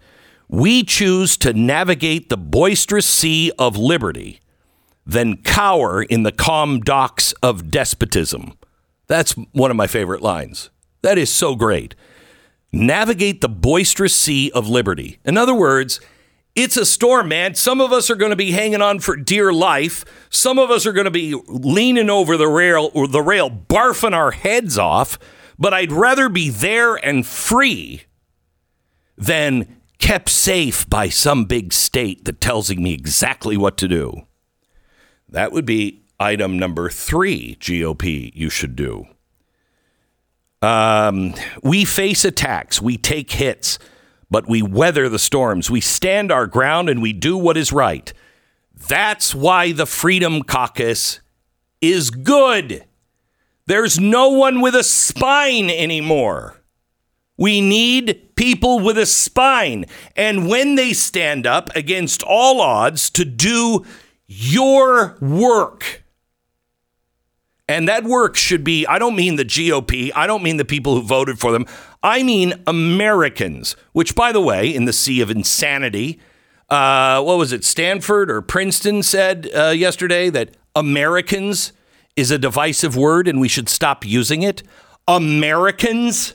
we 0.49 0.83
choose 0.85 1.37
to 1.39 1.53
navigate 1.53 2.29
the 2.29 2.37
boisterous 2.37 3.07
sea 3.07 3.51
of 3.59 3.77
liberty 3.77 4.41
than 5.07 5.37
cower 5.39 6.03
in 6.03 6.23
the 6.23 6.33
calm 6.33 6.81
docks 6.81 7.33
of 7.43 7.71
despotism. 7.71 8.55
That's 9.07 9.33
one 9.53 9.71
of 9.71 9.77
my 9.77 9.87
favorite 9.87 10.23
lines. 10.23 10.71
That 11.03 11.19
is 11.19 11.31
so 11.31 11.55
great. 11.55 11.95
Navigate 12.73 13.41
the 13.41 13.49
boisterous 13.49 14.17
sea 14.17 14.51
of 14.53 14.69
liberty. 14.69 15.19
In 15.25 15.37
other 15.37 15.55
words, 15.55 16.01
it's 16.55 16.77
a 16.77 16.87
storm, 16.87 17.29
man. 17.29 17.55
Some 17.55 17.81
of 17.81 17.93
us 17.93 18.11
are 18.11 18.15
going 18.17 18.31
to 18.31 18.37
be 18.37 18.53
hanging 18.53 18.83
on 18.83 19.01
for 19.01 19.17
dear 19.17 19.53
life. 19.53 20.05
Some 20.31 20.59
of 20.59 20.71
us 20.71 20.87
are 20.87 20.93
going 20.93 21.07
to 21.07 21.11
be 21.11 21.35
leaning 21.49 22.11
over 22.11 22.37
the 22.37 22.49
rail 22.49 22.91
or 22.95 23.09
the 23.09 23.23
rail, 23.23 23.51
barfing 23.51 24.15
our 24.15 24.31
heads 24.31 24.79
off. 24.79 25.19
But 25.59 25.75
I'd 25.75 25.93
rather 25.93 26.29
be 26.29 26.51
there 26.51 26.95
and 26.95 27.27
free 27.27 28.03
than 29.17 29.81
kept 29.99 30.29
safe 30.29 30.89
by 30.89 31.09
some 31.09 31.45
big 31.45 31.73
state 31.73 32.25
that 32.25 32.41
tells 32.41 32.75
me 32.75 32.93
exactly 32.93 33.57
what 33.57 33.77
to 33.79 33.89
do. 33.89 34.27
That 35.29 35.53
would 35.53 35.65
be 35.65 36.03
item 36.21 36.59
number 36.59 36.89
three, 36.89 37.57
GOP, 37.61 38.31
you 38.35 38.51
should 38.51 38.77
do. 38.77 39.07
Um, 40.63 41.35
we 41.63 41.85
face 41.85 42.25
attacks, 42.25 42.81
we 42.81 42.97
take 42.97 43.31
hits, 43.33 43.79
but 44.31 44.49
we 44.49 44.63
weather 44.63 45.09
the 45.09 45.19
storms. 45.19 45.71
We 45.71 45.81
stand 45.81 46.31
our 46.31 46.47
ground 46.47 46.89
and 46.89 47.01
we 47.03 47.13
do 47.13 47.37
what 47.37 47.57
is 47.57 47.73
right. 47.73 48.13
That's 48.75 49.35
why 49.35 49.73
the 49.73 49.87
Freedom 49.87 50.43
Caucus 50.43 51.21
is 51.81 52.11
good. 52.11 52.85
There's 53.67 53.99
no 53.99 54.29
one 54.31 54.61
with 54.61 54.75
a 54.75 54.85
spine 54.85 55.71
anymore. 55.71 56.61
We 57.37 57.61
need 57.61 58.37
people 58.37 58.81
with 58.81 58.99
a 58.99 59.07
spine. 59.07 59.87
And 60.17 60.49
when 60.49 60.77
they 60.77 60.93
stand 60.93 61.47
up 61.47 61.75
against 61.75 62.23
all 62.23 62.61
odds 62.61 63.11
to 63.11 63.25
do 63.25 63.85
your 64.27 65.17
work, 65.21 66.04
and 67.69 67.89
that 67.89 68.05
work 68.05 68.37
should 68.37 68.63
be, 68.63 68.87
I 68.87 68.99
don't 68.99 69.17
mean 69.17 69.37
the 69.37 69.45
GOP, 69.45 70.11
I 70.15 70.27
don't 70.27 70.43
mean 70.43 70.59
the 70.59 70.65
people 70.65 70.95
who 70.95 71.03
voted 71.03 71.39
for 71.39 71.51
them, 71.53 71.67
I 72.03 72.23
mean 72.23 72.63
Americans, 72.67 73.77
which, 73.93 74.15
by 74.15 74.33
the 74.33 74.41
way, 74.41 74.75
in 74.75 74.85
the 74.85 74.93
sea 74.93 75.21
of 75.21 75.31
insanity, 75.31 76.21
uh, 76.69 77.23
what 77.23 77.39
was 77.39 77.53
it, 77.53 77.65
Stanford 77.65 78.31
or 78.31 78.43
Princeton 78.43 79.03
said 79.03 79.49
uh, 79.55 79.69
yesterday 79.69 80.31
that 80.31 80.57
Americans 80.75 81.73
is 82.17 82.31
a 82.31 82.39
divisive 82.39 82.97
word 82.97 83.29
and 83.29 83.41
we 83.41 83.49
should 83.49 83.69
stop 83.69 84.05
using 84.05 84.43
it? 84.43 84.63
Americans? 85.07 86.35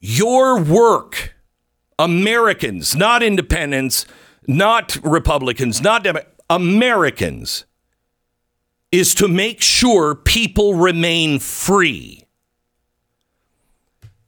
Your 0.00 0.60
work, 0.60 1.34
Americans, 1.98 2.96
not 2.96 3.22
independents, 3.22 4.06
not 4.46 4.96
Republicans, 5.02 5.82
not 5.82 6.06
Americans, 6.48 7.66
is 8.92 9.14
to 9.14 9.28
make 9.28 9.62
sure 9.62 10.14
people 10.14 10.74
remain 10.74 11.38
free. 11.38 12.24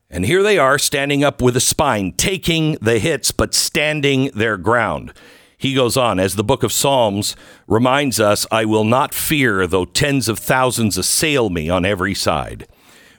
And 0.09 0.27
here 0.27 0.43
they 0.43 0.59
are 0.59 0.79
standing 0.79 1.25
up 1.25 1.41
with 1.41 1.57
a 1.57 1.61
spine, 1.61 2.13
taking 2.13 2.75
the 2.83 2.99
hits, 2.99 3.31
but 3.31 3.55
standing 3.55 4.31
their 4.35 4.59
ground. 4.59 5.13
He 5.57 5.75
goes 5.75 5.97
on, 5.97 6.21
as 6.21 6.35
the 6.35 6.45
book 6.45 6.63
of 6.63 6.73
Psalms 6.73 7.35
reminds 7.67 8.21
us, 8.21 8.47
I 8.51 8.65
will 8.65 8.85
not 8.85 9.15
fear 9.15 9.67
though 9.67 9.85
tens 9.85 10.29
of 10.29 10.39
thousands 10.39 10.99
assail 10.99 11.51
me 11.51 11.71
on 11.71 11.85
every 11.85 12.15
side. 12.15 12.67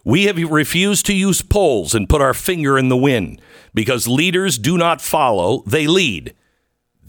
We 0.06 0.26
have 0.26 0.38
refused 0.38 1.06
to 1.08 1.14
use 1.14 1.42
polls 1.42 1.96
and 1.96 2.10
put 2.10 2.22
our 2.22 2.34
finger 2.34 2.78
in 2.78 2.90
the 2.90 2.98
wind 2.98 3.42
because 3.74 4.08
leaders 4.08 4.58
do 4.58 4.78
not 4.78 5.02
follow, 5.02 5.64
they 5.66 5.88
lead. 5.88 6.36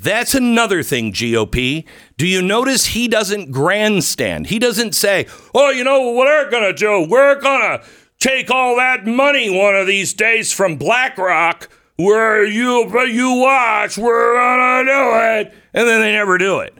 That's 0.05 0.35
another 0.35 0.83
thing, 0.83 1.13
GOP. 1.15 1.87
Do 2.19 2.27
you 2.27 2.43
notice 2.43 2.85
he 2.89 3.09
doesn't 3.09 3.51
grandstand? 3.51 4.49
He 4.49 4.59
doesn't 4.59 4.95
say, 4.95 5.27
oh, 5.55 5.71
you 5.71 5.83
know 5.83 5.99
what 6.11 6.27
we're 6.27 6.51
going 6.51 6.75
to 6.75 6.79
do? 6.79 7.07
We're 7.09 7.41
going 7.41 7.79
to 7.79 7.87
take 8.19 8.51
all 8.51 8.77
that 8.77 9.07
money 9.07 9.49
one 9.49 9.75
of 9.75 9.87
these 9.87 10.13
days 10.13 10.53
from 10.53 10.77
BlackRock 10.77 11.71
where 11.97 12.45
you, 12.45 12.85
you 13.07 13.35
watch, 13.37 13.97
we're 13.97 14.85
to 14.85 14.85
do 14.85 15.49
it. 15.49 15.59
And 15.73 15.89
then 15.89 16.03
they 16.03 16.13
never 16.13 16.37
do 16.37 16.59
it. 16.59 16.77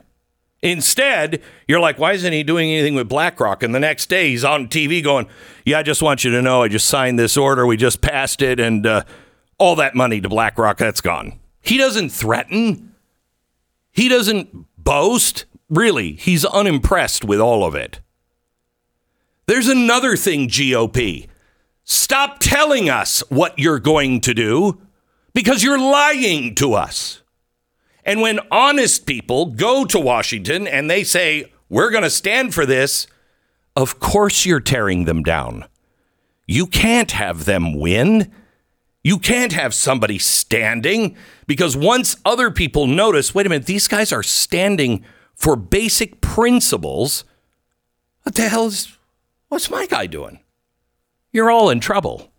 Instead, 0.61 1.41
you're 1.67 1.79
like, 1.79 1.97
why 1.97 2.13
isn't 2.13 2.31
he 2.31 2.43
doing 2.43 2.69
anything 2.69 2.93
with 2.93 3.09
BlackRock? 3.09 3.63
And 3.63 3.73
the 3.73 3.79
next 3.79 4.07
day 4.07 4.29
he's 4.29 4.43
on 4.43 4.67
TV 4.67 5.03
going, 5.03 5.25
yeah, 5.65 5.79
I 5.79 5.83
just 5.83 6.03
want 6.03 6.23
you 6.23 6.29
to 6.29 6.43
know 6.43 6.61
I 6.61 6.67
just 6.67 6.87
signed 6.87 7.17
this 7.17 7.37
order. 7.37 7.65
We 7.65 7.75
just 7.75 8.01
passed 8.01 8.43
it. 8.43 8.59
And 8.59 8.85
uh, 8.85 9.03
all 9.57 9.75
that 9.77 9.95
money 9.95 10.21
to 10.21 10.29
BlackRock, 10.29 10.77
that's 10.77 11.01
gone. 11.01 11.39
He 11.61 11.79
doesn't 11.79 12.09
threaten. 12.09 12.91
He 13.95 14.09
doesn't 14.09 14.67
boast. 14.77 15.45
Really, 15.69 16.13
he's 16.13 16.45
unimpressed 16.45 17.23
with 17.23 17.39
all 17.39 17.65
of 17.65 17.73
it. 17.73 18.01
There's 19.47 19.67
another 19.67 20.15
thing, 20.15 20.47
GOP. 20.47 21.27
Stop 21.83 22.37
telling 22.39 22.89
us 22.89 23.23
what 23.29 23.57
you're 23.57 23.79
going 23.79 24.21
to 24.21 24.33
do 24.33 24.81
because 25.33 25.63
you're 25.63 25.79
lying 25.79 26.55
to 26.55 26.73
us. 26.73 27.21
And 28.03 28.21
when 28.21 28.39
honest 28.51 29.05
people 29.05 29.47
go 29.47 29.85
to 29.85 29.99
Washington 29.99 30.67
and 30.67 30.89
they 30.89 31.03
say, 31.03 31.51
we're 31.69 31.91
going 31.91 32.03
to 32.03 32.09
stand 32.09 32.53
for 32.53 32.65
this, 32.65 33.07
of 33.75 33.99
course 33.99 34.45
you're 34.45 34.59
tearing 34.59 35.05
them 35.05 35.23
down. 35.23 35.65
You 36.47 36.67
can't 36.67 37.11
have 37.11 37.45
them 37.45 37.79
win. 37.79 38.31
You 39.05 39.19
can't 39.19 39.53
have 39.53 39.75
somebody 39.75 40.17
standing 40.17 41.15
because 41.45 41.77
once 41.77 42.17
other 42.25 42.49
people 42.49 42.87
notice, 42.87 43.35
wait 43.35 43.45
a 43.45 43.49
minute, 43.49 43.67
these 43.67 43.87
guys 43.87 44.11
are 44.11 44.23
standing 44.23 45.05
for 45.35 45.55
basic 45.55 46.21
principles. 46.21 47.23
What 48.23 48.33
the 48.33 48.49
hell 48.49 48.65
is, 48.65 48.97
what's 49.47 49.69
my 49.69 49.85
guy 49.85 50.07
doing? 50.07 50.39
You're 51.31 51.51
all 51.51 51.69
in 51.69 51.81
trouble. 51.81 52.31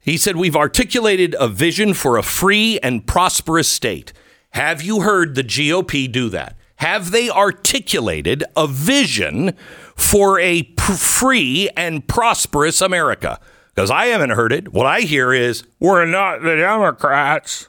He 0.00 0.16
said, 0.16 0.34
We've 0.34 0.56
articulated 0.56 1.36
a 1.38 1.46
vision 1.46 1.94
for 1.94 2.16
a 2.16 2.24
free 2.24 2.80
and 2.82 3.06
prosperous 3.06 3.68
state. 3.68 4.12
Have 4.50 4.82
you 4.82 5.02
heard 5.02 5.36
the 5.36 5.44
GOP 5.44 6.10
do 6.10 6.28
that? 6.30 6.56
Have 6.78 7.12
they 7.12 7.30
articulated 7.30 8.42
a 8.56 8.66
vision 8.66 9.54
for 9.94 10.40
a 10.40 10.64
p- 10.64 10.74
free 10.94 11.70
and 11.76 12.08
prosperous 12.08 12.80
America? 12.80 13.38
Because 13.76 13.90
I 13.90 14.06
haven't 14.06 14.30
heard 14.30 14.52
it. 14.52 14.72
What 14.72 14.86
I 14.86 15.02
hear 15.02 15.34
is, 15.34 15.62
we're 15.78 16.06
not 16.06 16.42
the 16.42 16.56
Democrats. 16.56 17.68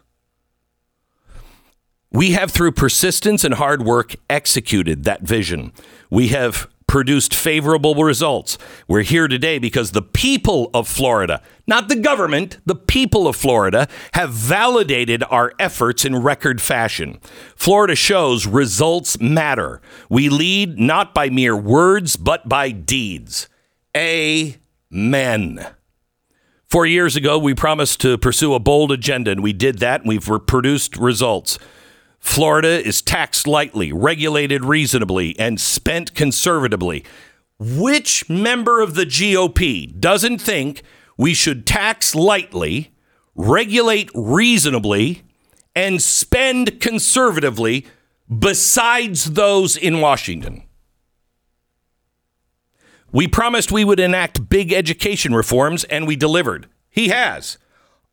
We 2.14 2.32
have, 2.32 2.50
through 2.50 2.72
persistence 2.72 3.44
and 3.44 3.56
hard 3.56 3.84
work, 3.84 4.16
executed 4.30 5.04
that 5.04 5.24
vision. 5.24 5.74
We 6.10 6.30
have 6.30 6.70
produced 6.88 7.36
favorable 7.36 7.94
results. 7.96 8.58
We're 8.88 9.02
here 9.02 9.28
today 9.28 9.60
because 9.60 9.92
the 9.92 10.02
people 10.02 10.72
of 10.74 10.88
Florida, 10.88 11.42
not 11.68 11.90
the 11.90 11.98
government, 11.98 12.60
the 12.66 12.76
people 12.76 13.28
of 13.28 13.36
Florida 13.36 13.90
have 14.14 14.32
validated 14.32 15.26
our 15.30 15.52
efforts 15.60 16.06
in 16.06 16.16
record 16.16 16.62
fashion. 16.62 17.20
Florida 17.58 17.96
shows 17.96 18.48
results 18.48 19.20
matter. 19.20 19.82
We 20.10 20.30
lead 20.30 20.80
not 20.80 21.14
by 21.14 21.30
mere 21.30 21.58
words, 21.58 22.16
but 22.16 22.48
by 22.48 22.72
deeds. 22.72 23.50
Amen. 23.98 25.68
Four 26.70 26.86
years 26.86 27.16
ago, 27.16 27.38
we 27.38 27.54
promised 27.56 28.02
to 28.02 28.18
pursue 28.18 28.54
a 28.54 28.60
bold 28.60 28.92
agenda, 28.92 29.32
and 29.32 29.42
we 29.42 29.54
did 29.54 29.80
that, 29.80 30.02
and 30.02 30.10
we've 30.10 30.30
produced 30.48 30.98
results. 30.98 31.58
Florida 32.20 32.86
is 32.86 33.02
taxed 33.02 33.48
lightly, 33.48 33.94
regulated 33.94 34.66
reasonably, 34.66 35.38
and 35.40 35.62
spent 35.62 36.14
conservatively. 36.14 37.06
Which 37.58 38.30
member 38.30 38.82
of 38.82 38.96
the 38.96 39.06
GOP 39.06 39.98
doesn't 39.98 40.40
think 40.40 40.82
we 41.18 41.34
should 41.34 41.66
tax 41.66 42.14
lightly, 42.14 42.92
regulate 43.34 44.12
reasonably, 44.14 45.24
and 45.74 46.02
spend 46.02 46.82
conservatively 46.82 47.86
besides 48.28 49.32
those 49.32 49.78
in 49.78 50.02
Washington? 50.02 50.67
We 53.12 53.28
promised 53.28 53.72
we 53.72 53.86
would 53.86 54.00
enact 54.00 54.50
big 54.50 54.74
education 54.74 55.34
reforms, 55.34 55.86
and 55.86 56.06
we 56.06 56.16
delivered. 56.16 56.68
He 56.90 57.08
has. 57.08 57.58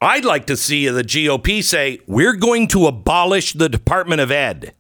I'd 0.00 0.24
like 0.24 0.46
to 0.46 0.56
see 0.56 0.86
the 0.88 1.02
GOP 1.02 1.64
say, 1.64 2.00
we're 2.06 2.36
going 2.36 2.68
to 2.68 2.86
abolish 2.86 3.54
the 3.54 3.68
Department 3.68 4.20
of 4.20 4.30
Ed. 4.30 4.74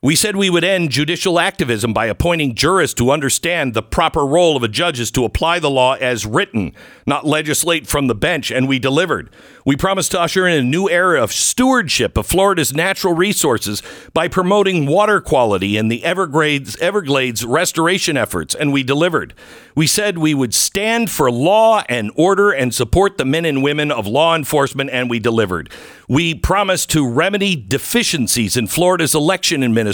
We 0.00 0.14
said 0.14 0.36
we 0.36 0.48
would 0.48 0.62
end 0.62 0.92
judicial 0.92 1.40
activism 1.40 1.92
by 1.92 2.06
appointing 2.06 2.54
jurists 2.54 3.00
who 3.00 3.10
understand 3.10 3.74
the 3.74 3.82
proper 3.82 4.24
role 4.24 4.56
of 4.56 4.62
a 4.62 4.68
judge 4.68 5.00
is 5.00 5.10
to 5.10 5.24
apply 5.24 5.58
the 5.58 5.68
law 5.68 5.94
as 5.94 6.24
written, 6.24 6.72
not 7.04 7.26
legislate 7.26 7.88
from 7.88 8.06
the 8.06 8.14
bench, 8.14 8.52
and 8.52 8.68
we 8.68 8.78
delivered. 8.78 9.28
We 9.66 9.74
promised 9.74 10.12
to 10.12 10.20
usher 10.20 10.46
in 10.46 10.56
a 10.56 10.62
new 10.62 10.88
era 10.88 11.20
of 11.20 11.32
stewardship 11.32 12.16
of 12.16 12.28
Florida's 12.28 12.72
natural 12.72 13.12
resources 13.12 13.82
by 14.14 14.28
promoting 14.28 14.86
water 14.86 15.20
quality 15.20 15.76
and 15.76 15.90
the 15.90 16.04
Everglades, 16.04 16.76
Everglades 16.76 17.44
restoration 17.44 18.16
efforts, 18.16 18.54
and 18.54 18.72
we 18.72 18.84
delivered. 18.84 19.34
We 19.74 19.88
said 19.88 20.18
we 20.18 20.32
would 20.32 20.54
stand 20.54 21.10
for 21.10 21.28
law 21.28 21.82
and 21.88 22.12
order 22.14 22.52
and 22.52 22.72
support 22.72 23.18
the 23.18 23.24
men 23.24 23.44
and 23.44 23.64
women 23.64 23.90
of 23.90 24.06
law 24.06 24.36
enforcement, 24.36 24.90
and 24.90 25.10
we 25.10 25.18
delivered. 25.18 25.72
We 26.08 26.36
promised 26.36 26.88
to 26.90 27.08
remedy 27.08 27.56
deficiencies 27.56 28.56
in 28.56 28.68
Florida's 28.68 29.14
election 29.14 29.64
administration 29.64 29.87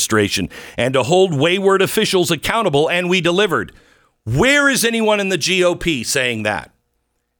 and 0.76 0.94
to 0.94 1.02
hold 1.02 1.34
wayward 1.34 1.82
officials 1.82 2.30
accountable, 2.30 2.88
and 2.88 3.08
we 3.08 3.20
delivered. 3.20 3.72
Where 4.24 4.68
is 4.68 4.84
anyone 4.84 5.20
in 5.20 5.28
the 5.28 5.38
GOP 5.38 6.04
saying 6.04 6.44
that? 6.44 6.72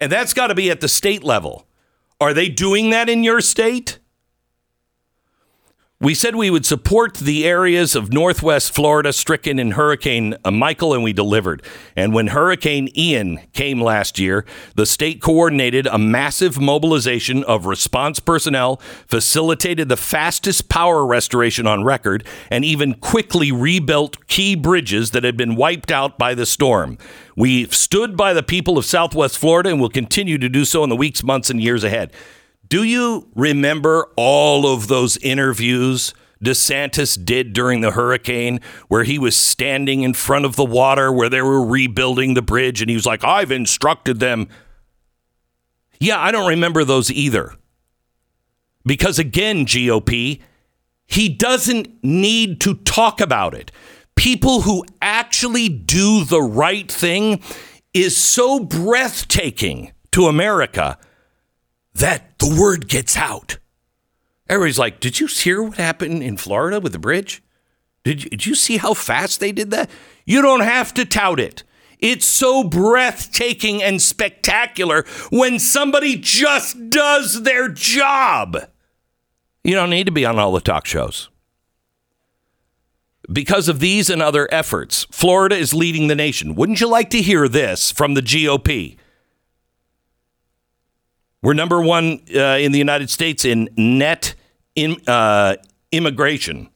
And 0.00 0.12
that's 0.12 0.34
got 0.34 0.49
to 0.49 0.54
be 0.54 0.70
at 0.70 0.80
the 0.80 0.88
state 0.88 1.25
level. 1.25 1.66
Are 2.20 2.34
they 2.34 2.49
doing 2.49 2.90
that 2.90 3.08
in 3.08 3.23
your 3.23 3.40
state? 3.40 3.99
We 6.04 6.14
said 6.14 6.37
we 6.37 6.50
would 6.50 6.66
support 6.66 7.14
the 7.14 7.46
areas 7.46 7.96
of 7.96 8.12
Northwest 8.12 8.75
Florida 8.75 9.11
stricken 9.11 9.58
in 9.58 9.70
Hurricane 9.70 10.37
uh, 10.44 10.50
Michael, 10.50 10.92
and 10.92 11.02
we 11.02 11.14
delivered. 11.14 11.62
And 11.96 12.12
when 12.12 12.26
Hurricane 12.26 12.90
Ian 12.94 13.40
came 13.54 13.80
last 13.80 14.18
year, 14.18 14.44
the 14.75 14.84
state 14.84 15.23
coordinated 15.23 15.87
a 15.87 15.96
massive 15.96 16.61
mobilization 16.61 17.42
of 17.44 17.64
response 17.64 18.20
personnel, 18.20 18.82
facilitated 19.06 19.88
the 19.88 19.96
fastest 19.96 20.68
power 20.68 21.06
restoration 21.06 21.66
on 21.66 21.84
record, 21.84 22.26
and 22.50 22.66
even 22.66 22.92
quickly 22.92 23.50
rebuilt 23.50 24.26
key 24.26 24.54
bridges 24.54 25.12
that 25.12 25.25
had 25.25 25.38
been 25.38 25.56
wiped 25.56 25.90
out 25.90 26.18
by 26.18 26.34
the 26.34 26.44
storm. 26.44 26.99
We've 27.34 27.75
stood 27.75 28.14
by 28.14 28.34
the 28.34 28.42
people 28.42 28.76
of 28.76 28.84
Southwest 28.84 29.38
Florida 29.38 29.70
and 29.70 29.80
will 29.80 29.88
continue 29.88 30.37
to 30.37 30.50
do 30.50 30.66
so 30.66 30.84
in 30.84 30.90
the 30.90 30.96
weeks, 30.96 31.23
months, 31.23 31.49
and 31.49 31.62
years 31.62 31.82
ahead. 31.82 32.12
Do 32.68 32.83
you 32.83 33.28
remember 33.35 34.11
all 34.16 34.66
of 34.66 34.88
those 34.88 35.16
interviews 35.18 36.14
DeSantis 36.42 37.23
did 37.23 37.52
during 37.52 37.80
the 37.80 37.92
hurricane 37.92 38.61
where 38.88 39.04
he 39.04 39.18
was 39.18 39.37
standing 39.37 40.02
in 40.02 40.14
front 40.14 40.44
of 40.44 40.56
the 40.56 40.64
water 40.64 41.12
where 41.12 41.28
they 41.28 41.42
were 41.42 41.64
rebuilding 41.64 42.35
the 42.35 42.42
bridge 42.42 42.80
and 42.80 42.90
he 42.90 42.97
was 42.97 43.06
like, 43.06 43.25
I've 43.25 43.50
instructed 43.50 44.21
them? 44.21 44.49
Yeah, 45.99 46.21
I 46.21 46.30
don't 46.30 46.49
remember 46.49 46.85
those 46.85 47.11
either. 47.11 47.54
Because 48.85 49.18
again, 49.18 49.64
GOP, 49.64 50.40
he 51.06 51.28
doesn't 51.28 52.02
need 52.04 52.61
to 52.62 52.75
talk 52.75 53.21
about 53.21 53.54
it. 53.54 53.73
People 54.14 54.62
who 54.62 54.85
actually 55.00 55.68
do 55.68 56.25
the 56.25 56.42
right 56.42 56.90
thing 56.90 57.42
is 57.94 58.16
so 58.16 58.61
breathtaking 58.61 59.92
to 60.12 60.26
America 60.26 60.99
that 61.94 62.38
the 62.38 62.56
word 62.60 62.88
gets 62.88 63.16
out. 63.16 63.58
Everybody's 64.48 64.78
like, 64.78 65.00
Did 65.00 65.20
you 65.20 65.26
hear 65.26 65.62
what 65.62 65.76
happened 65.76 66.22
in 66.22 66.36
Florida 66.36 66.80
with 66.80 66.92
the 66.92 66.98
bridge? 66.98 67.42
Did 68.04 68.24
you, 68.24 68.30
did 68.30 68.46
you 68.46 68.54
see 68.54 68.76
how 68.76 68.94
fast 68.94 69.40
they 69.40 69.52
did 69.52 69.70
that? 69.70 69.88
You 70.26 70.42
don't 70.42 70.60
have 70.60 70.92
to 70.94 71.04
tout 71.04 71.40
it. 71.40 71.64
It's 71.98 72.26
so 72.26 72.64
breathtaking 72.64 73.82
and 73.82 74.02
spectacular 74.02 75.06
when 75.30 75.58
somebody 75.58 76.16
just 76.16 76.90
does 76.90 77.42
their 77.44 77.68
job. 77.70 78.58
You 79.62 79.74
don't 79.74 79.88
need 79.88 80.04
to 80.04 80.12
be 80.12 80.26
on 80.26 80.38
all 80.38 80.52
the 80.52 80.60
talk 80.60 80.84
shows. 80.84 81.30
Because 83.32 83.68
of 83.68 83.80
these 83.80 84.10
and 84.10 84.20
other 84.20 84.46
efforts, 84.52 85.06
Florida 85.10 85.56
is 85.56 85.72
leading 85.72 86.08
the 86.08 86.14
nation. 86.14 86.54
Wouldn't 86.54 86.82
you 86.82 86.88
like 86.88 87.08
to 87.10 87.22
hear 87.22 87.48
this 87.48 87.90
from 87.90 88.12
the 88.12 88.20
GOP? 88.20 88.98
We're 91.44 91.52
number 91.52 91.78
one 91.82 92.22
uh, 92.34 92.56
in 92.56 92.72
the 92.72 92.78
United 92.78 93.10
States 93.10 93.44
in 93.44 93.68
net 93.76 94.34
in, 94.74 94.96
uh, 95.06 95.56
immigration. 95.92 96.70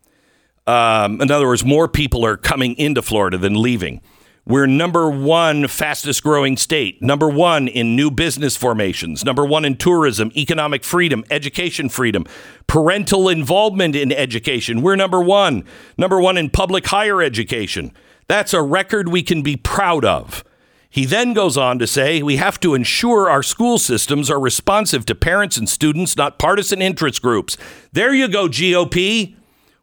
Um, 0.67 1.23
in 1.23 1.31
other 1.31 1.47
words, 1.47 1.65
more 1.65 1.89
people 1.89 2.23
are 2.27 2.37
coming 2.37 2.77
into 2.77 3.01
Florida 3.01 3.39
than 3.39 3.55
leaving. 3.55 4.03
We're 4.45 4.67
number 4.67 5.09
one 5.09 5.69
fastest 5.69 6.23
growing 6.23 6.59
state, 6.59 7.01
number 7.01 7.31
one 7.31 7.67
in 7.67 7.97
new 7.97 8.11
business 8.11 8.59
formations, 8.59 9.25
number 9.25 9.43
one 9.43 9.65
in 9.65 9.75
tourism, 9.79 10.31
economic 10.37 10.85
freedom, 10.85 11.25
education 11.31 11.89
freedom, 11.89 12.27
parental 12.67 13.31
involvement 13.31 13.97
in 13.97 14.13
education. 14.13 14.83
We're 14.83 14.97
number 14.97 15.23
one, 15.23 15.65
number 15.97 16.21
one 16.21 16.37
in 16.37 16.51
public 16.51 16.87
higher 16.89 17.23
education. 17.23 17.91
That's 18.27 18.53
a 18.53 18.61
record 18.61 19.09
we 19.09 19.23
can 19.23 19.41
be 19.41 19.57
proud 19.57 20.05
of. 20.05 20.45
He 20.91 21.05
then 21.05 21.35
goes 21.35 21.57
on 21.57 21.79
to 21.79 21.87
say 21.87 22.23
we 22.23 22.37
have 22.37 22.59
to 22.61 22.75
ensure 22.75 23.29
our 23.29 23.43
school 23.43 23.79
systems 23.79 24.31
are 24.31 24.41
responsive 24.41 25.05
to 25.07 25.15
parents 25.15 25.57
and 25.57 25.69
students, 25.69 26.17
not 26.17 26.39
partisan 26.39 26.81
interest 26.81 27.21
groups. 27.21 27.57
There 27.93 28.15
you 28.15 28.29
go, 28.29 28.49
GOP. 28.49 29.35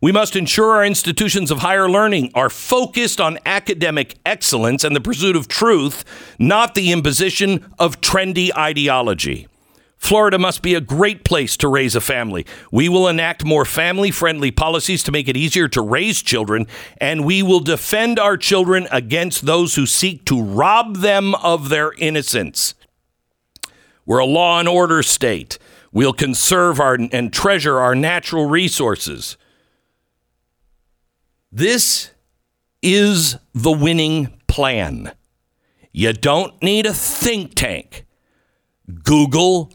We 0.02 0.12
must 0.12 0.36
ensure 0.36 0.72
our 0.72 0.86
institutions 0.86 1.52
of 1.52 1.60
higher 1.60 1.90
learning 1.90 2.32
are 2.36 2.50
focused 2.50 3.22
on 3.22 3.40
academic 3.46 4.16
excellence 4.26 4.84
and 4.84 4.96
the 4.96 5.02
pursuit 5.02 5.36
of 5.36 5.48
truth, 5.48 6.04
not 6.38 6.76
the 6.76 6.92
imposition 6.92 7.72
of 7.80 8.02
trendy 8.02 8.56
ideology. 8.56 9.48
Florida 9.98 10.38
must 10.38 10.62
be 10.62 10.76
a 10.76 10.82
great 10.82 11.24
place 11.24 11.58
to 11.58 11.68
raise 11.68 11.96
a 11.96 12.02
family. 12.02 12.46
We 12.72 12.90
will 12.90 13.08
enact 13.08 13.44
more 13.44 13.66
family 13.66 14.12
friendly 14.12 14.52
policies 14.52 15.02
to 15.04 15.12
make 15.12 15.28
it 15.28 15.38
easier 15.38 15.68
to 15.70 15.82
raise 15.82 16.22
children, 16.22 16.68
and 16.98 17.26
we 17.26 17.42
will 17.42 17.60
defend 17.60 18.20
our 18.20 18.38
children 18.38 18.88
against 18.92 19.46
those 19.46 19.76
who 19.76 19.86
seek 19.86 20.26
to 20.26 20.42
rob 20.42 20.98
them 20.98 21.34
of 21.36 21.70
their 21.70 21.94
innocence. 21.94 22.76
We're 24.06 24.20
a 24.20 24.26
law 24.26 24.60
and 24.60 24.68
order 24.68 25.02
state. 25.02 25.58
We'll 25.92 26.14
conserve 26.14 26.80
our, 26.80 26.98
and 27.12 27.34
treasure 27.34 27.80
our 27.80 27.96
natural 27.96 28.48
resources. 28.48 29.38
This 31.52 32.12
is 32.82 33.38
the 33.54 33.72
winning 33.72 34.40
plan. 34.48 35.14
You 35.92 36.14
don't 36.14 36.62
need 36.62 36.86
a 36.86 36.94
think 36.94 37.56
tank. 37.56 38.06
Google 39.04 39.72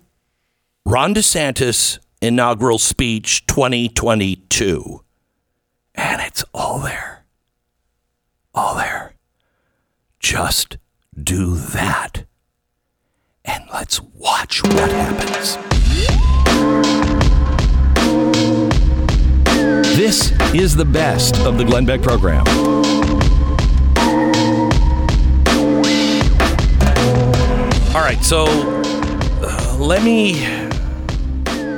Ron 0.90 1.14
DeSantis 1.14 2.00
inaugural 2.20 2.76
speech 2.76 3.46
2022. 3.46 5.04
And 5.94 6.20
it's 6.20 6.44
all 6.52 6.80
there. 6.80 7.24
All 8.52 8.74
there. 8.74 9.14
Just 10.18 10.78
do 11.16 11.54
that. 11.54 12.24
And 13.44 13.62
let's 13.72 14.00
watch 14.00 14.64
what 14.64 14.90
happens. 14.90 15.56
This 19.96 20.32
is 20.52 20.74
the 20.74 20.84
best 20.84 21.38
of 21.42 21.56
the 21.56 21.62
Glenn 21.64 21.86
Beck 21.86 22.02
program. 22.02 22.44
All 27.94 28.02
right, 28.02 28.18
so 28.24 28.46
uh, 29.40 29.76
let 29.78 30.02
me 30.02 30.59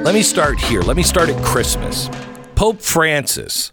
let 0.02 0.14
me 0.14 0.22
start 0.22 0.58
here. 0.58 0.82
Let 0.82 0.96
me 0.96 1.04
start 1.04 1.28
at 1.28 1.44
Christmas. 1.44 2.10
Pope 2.56 2.80
Francis 2.80 3.72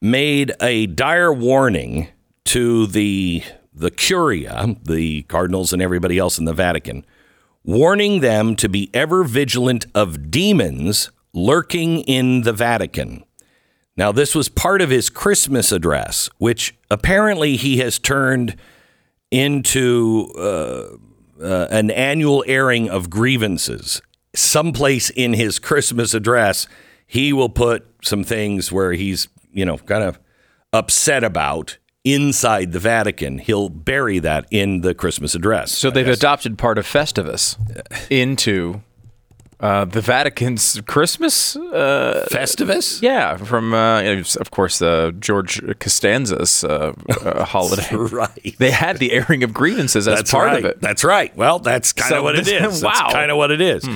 made 0.00 0.52
a 0.62 0.86
dire 0.86 1.32
warning 1.32 2.08
to 2.46 2.86
the 2.86 3.42
the 3.74 3.90
Curia, 3.90 4.76
the 4.82 5.22
cardinals 5.24 5.72
and 5.72 5.82
everybody 5.82 6.18
else 6.18 6.38
in 6.38 6.46
the 6.46 6.52
Vatican, 6.54 7.04
warning 7.64 8.20
them 8.20 8.56
to 8.56 8.68
be 8.68 8.90
ever 8.94 9.24
vigilant 9.24 9.86
of 9.94 10.30
demons 10.30 11.10
lurking 11.34 12.00
in 12.00 12.42
the 12.42 12.52
Vatican. 12.52 13.24
Now, 13.96 14.10
this 14.12 14.34
was 14.34 14.48
part 14.48 14.80
of 14.80 14.90
his 14.90 15.10
Christmas 15.10 15.70
address, 15.70 16.30
which 16.38 16.74
apparently 16.90 17.56
he 17.56 17.78
has 17.78 17.98
turned 17.98 18.56
into 19.30 20.30
uh, 20.36 20.96
uh, 21.42 21.68
an 21.70 21.90
annual 21.90 22.42
airing 22.46 22.88
of 22.88 23.10
grievances. 23.10 24.00
Someplace 24.34 25.10
in 25.10 25.34
his 25.34 25.58
Christmas 25.58 26.14
address, 26.14 26.66
he 27.06 27.32
will 27.32 27.48
put 27.50 27.86
some 28.02 28.24
things 28.24 28.72
where 28.72 28.92
he's, 28.92 29.28
you 29.52 29.64
know, 29.64 29.76
kind 29.78 30.02
of 30.02 30.18
upset 30.72 31.22
about 31.22 31.76
inside 32.04 32.72
the 32.72 32.78
Vatican. 32.80 33.38
He'll 33.38 33.68
bury 33.68 34.18
that 34.20 34.46
in 34.50 34.80
the 34.80 34.94
Christmas 34.94 35.34
address. 35.34 35.72
So 35.72 35.90
they've 35.90 36.08
adopted 36.08 36.58
part 36.58 36.78
of 36.78 36.86
Festivus 36.86 37.56
into 38.10 38.82
uh, 39.60 39.84
the 39.84 40.00
Vatican's 40.00 40.80
Christmas. 40.86 41.54
Uh, 41.54 42.26
Festivus? 42.30 43.00
yeah, 43.00 43.36
from 43.36 43.72
uh, 43.72 44.02
of 44.40 44.50
course 44.50 44.82
uh, 44.82 45.12
George 45.20 45.60
Costanza's 45.78 46.64
uh, 46.64 46.92
uh, 47.08 47.44
holiday. 47.44 47.86
right. 47.94 48.56
They 48.58 48.72
had 48.72 48.98
the 48.98 49.12
airing 49.12 49.44
of 49.44 49.54
grievances 49.54 50.08
as 50.08 50.18
That's 50.18 50.32
part 50.32 50.46
right. 50.48 50.58
of 50.58 50.64
it. 50.64 50.80
That's 50.80 51.04
right. 51.04 51.34
Well, 51.36 51.60
that's 51.60 51.92
kind 51.92 52.12
of 52.12 52.16
So 52.18 52.22
what 52.24 52.34
it 52.34 52.48
is. 52.48 52.80
That's 52.80 52.82
wow. 52.82 53.10
kind 53.12 53.30
of 53.30 53.36
what 53.36 53.52
it 53.52 53.60
is. 53.60 53.88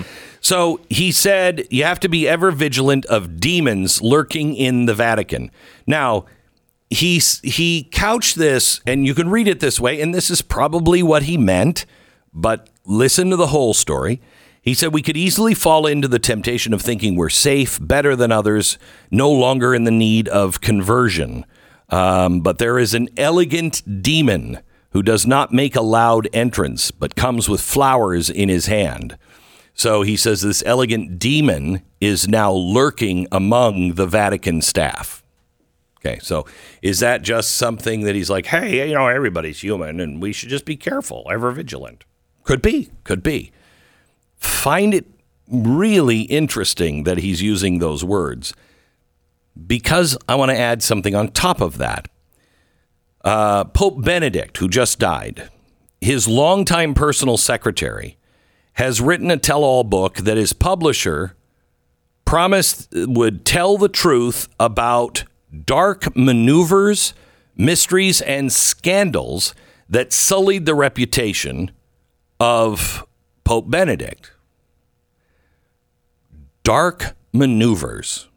So 0.46 0.78
he 0.88 1.10
said 1.10 1.66
you 1.72 1.82
have 1.82 1.98
to 1.98 2.08
be 2.08 2.28
ever 2.28 2.52
vigilant 2.52 3.04
of 3.06 3.40
demons 3.40 4.00
lurking 4.00 4.54
in 4.54 4.86
the 4.86 4.94
Vatican. 4.94 5.50
Now, 5.88 6.26
he 6.88 7.20
he 7.42 7.88
couched 7.90 8.36
this, 8.36 8.80
and 8.86 9.04
you 9.04 9.12
can 9.12 9.28
read 9.28 9.48
it 9.48 9.58
this 9.58 9.80
way, 9.80 10.00
and 10.00 10.14
this 10.14 10.30
is 10.30 10.42
probably 10.42 11.02
what 11.02 11.24
he 11.24 11.36
meant, 11.36 11.84
but 12.32 12.70
listen 12.84 13.28
to 13.30 13.36
the 13.36 13.48
whole 13.48 13.74
story. 13.74 14.20
He 14.62 14.72
said 14.72 14.94
we 14.94 15.02
could 15.02 15.16
easily 15.16 15.52
fall 15.52 15.84
into 15.84 16.06
the 16.06 16.20
temptation 16.20 16.72
of 16.72 16.80
thinking 16.80 17.16
we're 17.16 17.28
safe, 17.28 17.80
better 17.82 18.14
than 18.14 18.30
others, 18.30 18.78
no 19.10 19.28
longer 19.28 19.74
in 19.74 19.82
the 19.82 19.90
need 19.90 20.28
of 20.28 20.60
conversion. 20.60 21.44
Um, 21.90 22.40
but 22.40 22.58
there 22.58 22.78
is 22.78 22.94
an 22.94 23.08
elegant 23.16 23.82
demon 24.00 24.60
who 24.90 25.02
does 25.02 25.26
not 25.26 25.52
make 25.52 25.74
a 25.74 25.82
loud 25.82 26.28
entrance, 26.32 26.92
but 26.92 27.16
comes 27.16 27.48
with 27.48 27.60
flowers 27.60 28.30
in 28.30 28.48
his 28.48 28.66
hand. 28.66 29.18
So 29.76 30.00
he 30.00 30.16
says 30.16 30.40
this 30.40 30.62
elegant 30.64 31.18
demon 31.18 31.82
is 32.00 32.26
now 32.26 32.50
lurking 32.50 33.28
among 33.30 33.94
the 33.94 34.06
Vatican 34.06 34.62
staff. 34.62 35.22
Okay, 35.98 36.18
so 36.20 36.46
is 36.80 37.00
that 37.00 37.20
just 37.20 37.52
something 37.52 38.00
that 38.02 38.14
he's 38.14 38.30
like, 38.30 38.46
hey, 38.46 38.88
you 38.88 38.94
know, 38.94 39.06
everybody's 39.06 39.62
human 39.62 40.00
and 40.00 40.22
we 40.22 40.32
should 40.32 40.48
just 40.48 40.64
be 40.64 40.76
careful, 40.76 41.26
ever 41.30 41.50
vigilant? 41.50 42.04
Could 42.42 42.62
be, 42.62 42.90
could 43.04 43.22
be. 43.22 43.52
Find 44.36 44.94
it 44.94 45.06
really 45.46 46.22
interesting 46.22 47.04
that 47.04 47.18
he's 47.18 47.42
using 47.42 47.78
those 47.78 48.02
words 48.02 48.54
because 49.66 50.16
I 50.26 50.36
want 50.36 50.52
to 50.52 50.58
add 50.58 50.82
something 50.82 51.14
on 51.14 51.28
top 51.28 51.60
of 51.60 51.76
that. 51.78 52.08
Uh, 53.22 53.64
Pope 53.64 54.02
Benedict, 54.02 54.56
who 54.56 54.68
just 54.68 54.98
died, 54.98 55.50
his 56.00 56.26
longtime 56.26 56.94
personal 56.94 57.36
secretary, 57.36 58.16
has 58.76 59.00
written 59.00 59.30
a 59.30 59.36
tell 59.36 59.64
all 59.64 59.84
book 59.84 60.16
that 60.18 60.36
his 60.36 60.52
publisher 60.52 61.34
promised 62.26 62.88
would 62.92 63.44
tell 63.44 63.78
the 63.78 63.88
truth 63.88 64.48
about 64.60 65.24
dark 65.64 66.14
maneuvers, 66.14 67.14
mysteries, 67.56 68.20
and 68.20 68.52
scandals 68.52 69.54
that 69.88 70.12
sullied 70.12 70.66
the 70.66 70.74
reputation 70.74 71.70
of 72.38 73.06
Pope 73.44 73.70
Benedict. 73.70 74.32
Dark 76.62 77.16
maneuvers. 77.32 78.28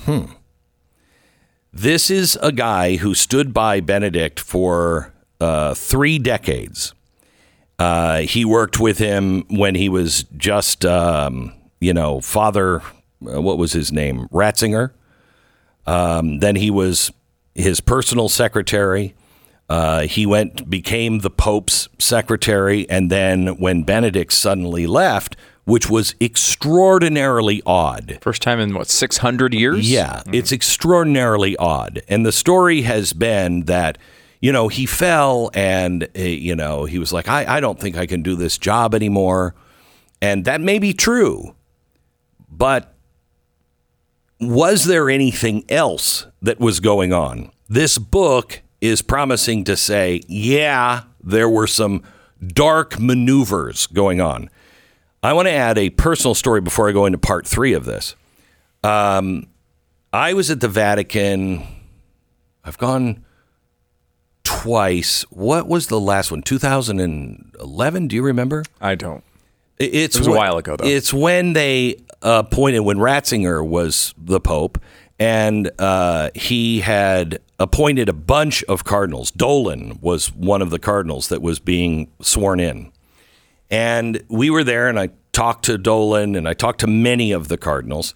Hmm. 0.00 0.32
This 1.72 2.10
is 2.10 2.38
a 2.42 2.52
guy 2.52 2.96
who 2.96 3.14
stood 3.14 3.54
by 3.54 3.80
Benedict 3.80 4.38
for 4.38 5.14
uh, 5.40 5.72
three 5.74 6.18
decades. 6.18 6.92
Uh, 7.78 8.20
he 8.20 8.44
worked 8.44 8.80
with 8.80 8.98
him 8.98 9.44
when 9.48 9.74
he 9.74 9.88
was 9.88 10.24
just, 10.36 10.84
um, 10.84 11.52
you 11.80 11.92
know, 11.92 12.20
Father, 12.20 12.80
uh, 12.80 13.40
what 13.40 13.58
was 13.58 13.72
his 13.72 13.92
name? 13.92 14.28
Ratzinger. 14.28 14.92
Um, 15.86 16.38
then 16.40 16.56
he 16.56 16.70
was 16.70 17.12
his 17.54 17.80
personal 17.80 18.28
secretary. 18.28 19.14
Uh, 19.68 20.02
he 20.02 20.26
went, 20.26 20.70
became 20.70 21.20
the 21.20 21.30
Pope's 21.30 21.88
secretary. 21.98 22.88
And 22.88 23.10
then 23.10 23.58
when 23.58 23.82
Benedict 23.82 24.32
suddenly 24.32 24.86
left, 24.86 25.36
which 25.64 25.90
was 25.90 26.14
extraordinarily 26.20 27.60
odd. 27.66 28.18
First 28.22 28.40
time 28.40 28.60
in 28.60 28.72
what 28.72 28.88
600 28.88 29.52
years? 29.52 29.90
Yeah, 29.90 30.22
it's 30.32 30.52
extraordinarily 30.52 31.56
odd. 31.56 32.02
And 32.08 32.24
the 32.24 32.32
story 32.32 32.82
has 32.82 33.12
been 33.12 33.64
that, 33.64 33.98
you 34.40 34.52
know, 34.52 34.68
he 34.68 34.86
fell 34.86 35.50
and, 35.54 36.04
uh, 36.16 36.20
you 36.20 36.54
know, 36.54 36.84
he 36.84 36.98
was 36.98 37.12
like, 37.12 37.28
I, 37.28 37.56
I 37.56 37.60
don't 37.60 37.78
think 37.80 37.96
I 37.96 38.06
can 38.06 38.22
do 38.22 38.36
this 38.36 38.58
job 38.58 38.94
anymore. 38.94 39.54
And 40.20 40.44
that 40.44 40.60
may 40.60 40.78
be 40.78 40.92
true. 40.92 41.54
But 42.50 42.94
was 44.40 44.84
there 44.84 45.10
anything 45.10 45.64
else 45.68 46.26
that 46.42 46.60
was 46.60 46.80
going 46.80 47.12
on? 47.12 47.50
This 47.68 47.98
book 47.98 48.62
is 48.80 49.02
promising 49.02 49.64
to 49.64 49.76
say, 49.76 50.22
yeah, 50.28 51.04
there 51.22 51.48
were 51.48 51.66
some 51.66 52.02
dark 52.46 52.98
maneuvers 53.00 53.86
going 53.86 54.20
on. 54.20 54.50
I 55.22 55.32
want 55.32 55.48
to 55.48 55.52
add 55.52 55.78
a 55.78 55.90
personal 55.90 56.34
story 56.34 56.60
before 56.60 56.88
I 56.88 56.92
go 56.92 57.06
into 57.06 57.18
part 57.18 57.46
three 57.46 57.72
of 57.72 57.84
this. 57.84 58.14
Um, 58.84 59.48
I 60.12 60.34
was 60.34 60.50
at 60.50 60.60
the 60.60 60.68
Vatican. 60.68 61.66
I've 62.64 62.78
gone 62.78 63.24
twice. 64.66 65.22
What 65.30 65.68
was 65.68 65.86
the 65.86 66.00
last 66.00 66.30
one? 66.32 66.42
2011? 66.42 68.08
Do 68.08 68.16
you 68.16 68.22
remember? 68.22 68.64
I 68.80 68.94
don't. 68.96 69.22
It- 69.78 69.94
It's 69.94 70.16
It 70.16 70.20
was 70.20 70.28
a 70.28 70.32
while 70.32 70.56
ago, 70.58 70.76
though. 70.76 70.86
It's 70.86 71.12
when 71.14 71.52
they 71.52 71.96
appointed 72.22 72.80
when 72.80 72.98
Ratzinger 72.98 73.64
was 73.66 74.12
the 74.18 74.40
pope, 74.40 74.78
and 75.18 75.70
uh, 75.78 76.30
he 76.34 76.80
had 76.80 77.38
appointed 77.58 78.08
a 78.08 78.12
bunch 78.12 78.64
of 78.64 78.84
cardinals. 78.84 79.30
Dolan 79.30 79.98
was 80.00 80.32
one 80.34 80.62
of 80.62 80.70
the 80.70 80.78
cardinals 80.78 81.28
that 81.28 81.40
was 81.40 81.58
being 81.60 82.08
sworn 82.20 82.58
in, 82.58 82.90
and 83.70 84.22
we 84.28 84.50
were 84.50 84.64
there, 84.64 84.88
and 84.88 84.98
I 84.98 85.10
talked 85.32 85.64
to 85.66 85.78
Dolan, 85.78 86.34
and 86.34 86.48
I 86.48 86.54
talked 86.54 86.80
to 86.80 86.86
many 86.86 87.30
of 87.32 87.48
the 87.48 87.56
cardinals, 87.58 88.14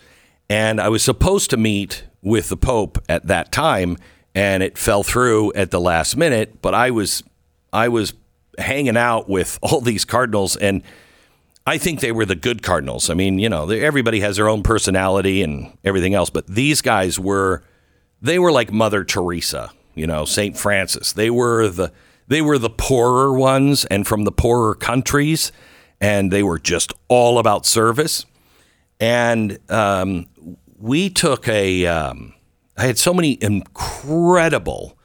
and 0.49 0.81
I 0.81 0.89
was 0.89 1.03
supposed 1.05 1.51
to 1.51 1.57
meet 1.57 2.05
with 2.23 2.49
the 2.49 2.57
pope 2.57 2.99
at 3.09 3.27
that 3.29 3.53
time, 3.53 3.97
and 4.35 4.62
it 4.62 4.79
fell 4.79 5.03
through 5.03 5.53
at 5.55 5.71
the 5.71 5.81
last 5.81 6.16
minute. 6.16 6.61
But 6.62 6.75
I 6.75 6.90
was 6.90 7.23
I 7.73 7.88
was 7.88 8.14
hanging 8.59 8.97
out 8.97 9.29
with 9.29 9.59
all 9.62 9.81
these 9.81 10.05
cardinals 10.05 10.57
and. 10.57 10.83
I 11.66 11.77
think 11.77 12.01
they 12.01 12.11
were 12.11 12.25
the 12.25 12.35
good 12.35 12.62
Cardinals. 12.62 13.11
I 13.11 13.14
mean, 13.14 13.38
you 13.38 13.49
know, 13.49 13.69
everybody 13.69 14.21
has 14.21 14.37
their 14.37 14.49
own 14.49 14.62
personality 14.62 15.43
and 15.43 15.77
everything 15.85 16.14
else, 16.14 16.31
but 16.31 16.47
these 16.47 16.81
guys 16.81 17.21
were 17.21 17.62
they 18.23 18.38
were 18.38 18.51
like 18.51 18.73
Mother 18.73 19.05
Teresa, 19.05 19.71
you 19.95 20.07
know, 20.07 20.25
St. 20.25 20.57
Francis. 20.57 21.12
They 21.12 21.31
were 21.31 21.69
the 21.69 21.93
they 22.29 22.40
were 22.40 22.59
the 22.59 22.71
poorer 22.71 23.37
ones 23.37 23.85
and 23.85 24.07
from 24.07 24.25
the 24.25 24.33
poorer 24.33 24.75
countries 24.75 25.53
and 26.01 26.33
they 26.33 26.43
were 26.43 26.59
just 26.59 26.93
all 27.09 27.38
about 27.38 27.66
service. 27.66 28.25
And 28.99 29.59
um, 29.71 30.29
we 30.79 31.11
took 31.11 31.47
a 31.49 31.87
um, 31.87 32.35
I 32.81 32.85
had 32.85 32.97
so 32.97 33.12
many 33.12 33.37
incredible 33.43 34.97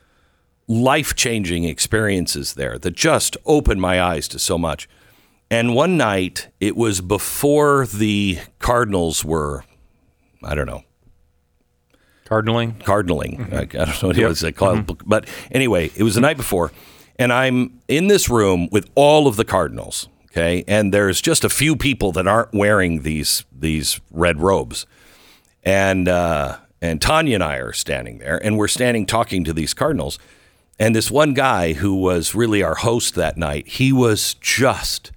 life-changing 0.65 1.65
experiences 1.65 2.53
there 2.53 2.79
that 2.79 2.95
just 2.95 3.35
opened 3.45 3.81
my 3.81 4.01
eyes 4.01 4.29
to 4.29 4.39
so 4.39 4.57
much. 4.57 4.87
And 5.51 5.75
one 5.75 5.97
night, 5.97 6.47
it 6.61 6.77
was 6.77 7.01
before 7.01 7.85
the 7.85 8.39
Cardinals 8.59 9.25
were, 9.25 9.65
I 10.41 10.55
don't 10.55 10.67
know, 10.67 10.83
Cardinaling. 12.25 12.81
cardinaling. 12.81 13.53
I, 13.53 13.63
I 13.63 13.85
don't 13.85 14.01
know 14.01 14.07
what 14.07 14.17
it 14.17 14.25
was 14.25 14.39
they 14.39 14.53
called, 14.53 15.05
but 15.05 15.27
anyway, 15.51 15.91
it 15.97 16.03
was 16.03 16.15
the 16.15 16.21
night 16.21 16.37
before, 16.37 16.71
and 17.19 17.33
I'm 17.33 17.81
in 17.89 18.07
this 18.07 18.29
room 18.29 18.69
with 18.71 18.89
all 18.95 19.27
of 19.27 19.35
the 19.35 19.43
Cardinals. 19.43 20.07
Okay, 20.31 20.63
and 20.65 20.93
there's 20.93 21.19
just 21.21 21.43
a 21.43 21.49
few 21.49 21.75
people 21.75 22.13
that 22.13 22.25
aren't 22.25 22.53
wearing 22.53 23.01
these 23.01 23.43
these 23.51 23.99
red 24.11 24.39
robes, 24.39 24.85
and 25.63 26.07
uh, 26.07 26.57
and 26.85 27.01
Tania 27.01 27.35
and 27.35 27.43
I 27.43 27.57
are 27.57 27.73
standing 27.73 28.19
there, 28.19 28.43
and 28.43 28.57
we're 28.57 28.67
standing 28.67 29.05
talking 29.05 29.43
to 29.43 29.53
these 29.53 29.73
Cardinals, 29.73 30.19
and 30.79 30.95
this 30.95 31.09
one 31.09 31.33
guy 31.33 31.73
who 31.73 31.95
was 31.95 32.35
really 32.35 32.61
our 32.61 32.75
host 32.75 33.15
that 33.15 33.37
night, 33.37 33.67
he 33.67 33.91
was 33.91 34.35
just 34.35 35.11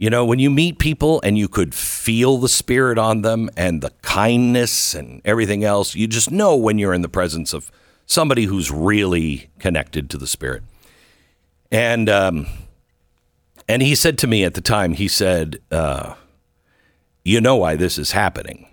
you 0.00 0.08
know, 0.08 0.24
when 0.24 0.38
you 0.38 0.48
meet 0.48 0.78
people 0.78 1.20
and 1.22 1.36
you 1.36 1.46
could 1.46 1.74
feel 1.74 2.38
the 2.38 2.48
spirit 2.48 2.96
on 2.96 3.20
them 3.20 3.50
and 3.54 3.82
the 3.82 3.90
kindness 4.00 4.94
and 4.94 5.20
everything 5.26 5.62
else, 5.62 5.94
you 5.94 6.06
just 6.06 6.30
know 6.30 6.56
when 6.56 6.78
you're 6.78 6.94
in 6.94 7.02
the 7.02 7.08
presence 7.08 7.52
of 7.52 7.70
somebody 8.06 8.44
who's 8.44 8.70
really 8.70 9.50
connected 9.58 10.08
to 10.08 10.16
the 10.16 10.26
spirit. 10.26 10.62
And 11.70 12.08
um, 12.08 12.46
and 13.68 13.82
he 13.82 13.94
said 13.94 14.16
to 14.18 14.26
me 14.26 14.42
at 14.42 14.54
the 14.54 14.62
time, 14.62 14.94
he 14.94 15.06
said, 15.06 15.58
uh, 15.70 16.14
"You 17.22 17.42
know 17.42 17.56
why 17.56 17.76
this 17.76 17.98
is 17.98 18.12
happening?" 18.12 18.69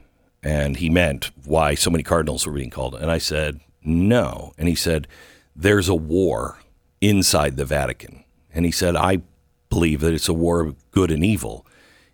And 0.48 0.78
he 0.78 0.90
meant 0.90 1.32
why 1.44 1.76
so 1.76 1.90
many 1.90 2.04
cardinals 2.04 2.48
were 2.48 2.54
being 2.54 2.70
called. 2.70 2.96
And 2.96 3.12
I 3.12 3.18
said, 3.18 3.60
"No." 3.84 4.54
And 4.58 4.70
he 4.70 4.76
said, 4.76 5.08
"There's 5.54 5.90
a 5.90 5.96
war 5.96 6.60
inside 7.02 7.58
the 7.58 7.66
Vatican." 7.66 8.24
And 8.54 8.64
he 8.64 8.72
said, 8.72 8.96
"I 8.96 9.24
believe 9.70 10.00
that 10.00 10.14
it's 10.14 10.30
a 10.30 10.34
war 10.46 10.62
of 10.62 10.92
good 10.92 11.12
and 11.12 11.26
evil." 11.26 11.66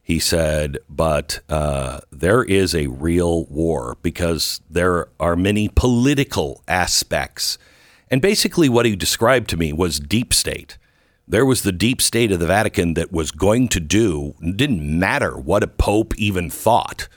He 0.05 0.19
said, 0.19 0.79
but 0.89 1.39
uh, 1.47 2.01
there 2.11 2.43
is 2.43 2.75
a 2.75 2.87
real 2.87 3.45
war 3.45 3.97
because 4.01 4.59
there 4.69 5.07
are 5.17 5.37
many 5.37 5.69
political 5.69 6.61
aspects. 6.67 7.57
And 8.11 8.21
basically, 8.21 8.67
what 8.67 8.85
he 8.85 8.97
described 8.97 9.49
to 9.51 9.57
me 9.57 9.71
was 9.71 10.01
deep 10.01 10.33
state. 10.33 10.77
There 11.25 11.45
was 11.45 11.61
the 11.61 11.71
deep 11.71 12.01
state 12.01 12.33
of 12.33 12.41
the 12.41 12.47
Vatican 12.47 12.95
that 12.95 13.13
was 13.13 13.31
going 13.31 13.69
to 13.69 13.79
do, 13.79 14.35
didn't 14.41 14.83
matter 14.99 15.37
what 15.37 15.63
a 15.63 15.67
pope 15.67 16.13
even 16.17 16.49
thought. 16.49 17.07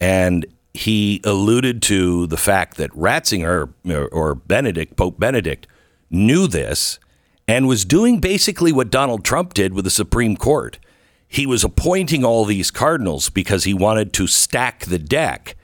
And 0.00 0.46
he 0.74 1.20
alluded 1.24 1.82
to 1.82 2.26
the 2.26 2.36
fact 2.36 2.76
that 2.76 2.90
Ratzinger 2.92 3.72
or, 4.12 4.34
Benedict, 4.34 4.96
Pope 4.96 5.18
Benedict, 5.18 5.66
knew 6.10 6.46
this 6.46 6.98
and 7.46 7.66
was 7.66 7.84
doing 7.84 8.20
basically 8.20 8.72
what 8.72 8.90
Donald 8.90 9.24
Trump 9.24 9.54
did 9.54 9.74
with 9.74 9.84
the 9.84 9.90
Supreme 9.90 10.36
Court. 10.36 10.78
He 11.26 11.46
was 11.46 11.64
appointing 11.64 12.24
all 12.24 12.44
these 12.44 12.70
cardinals 12.70 13.28
because 13.28 13.64
he 13.64 13.74
wanted 13.74 14.12
to 14.14 14.26
stack 14.26 14.84
the 14.84 14.98
deck, 14.98 15.56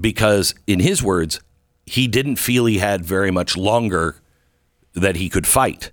because, 0.00 0.54
in 0.66 0.80
his 0.80 1.02
words, 1.02 1.40
he 1.86 2.06
didn't 2.06 2.36
feel 2.36 2.66
he 2.66 2.78
had 2.78 3.04
very 3.04 3.30
much 3.30 3.56
longer 3.56 4.20
that 4.94 5.16
he 5.16 5.28
could 5.28 5.46
fight. 5.46 5.92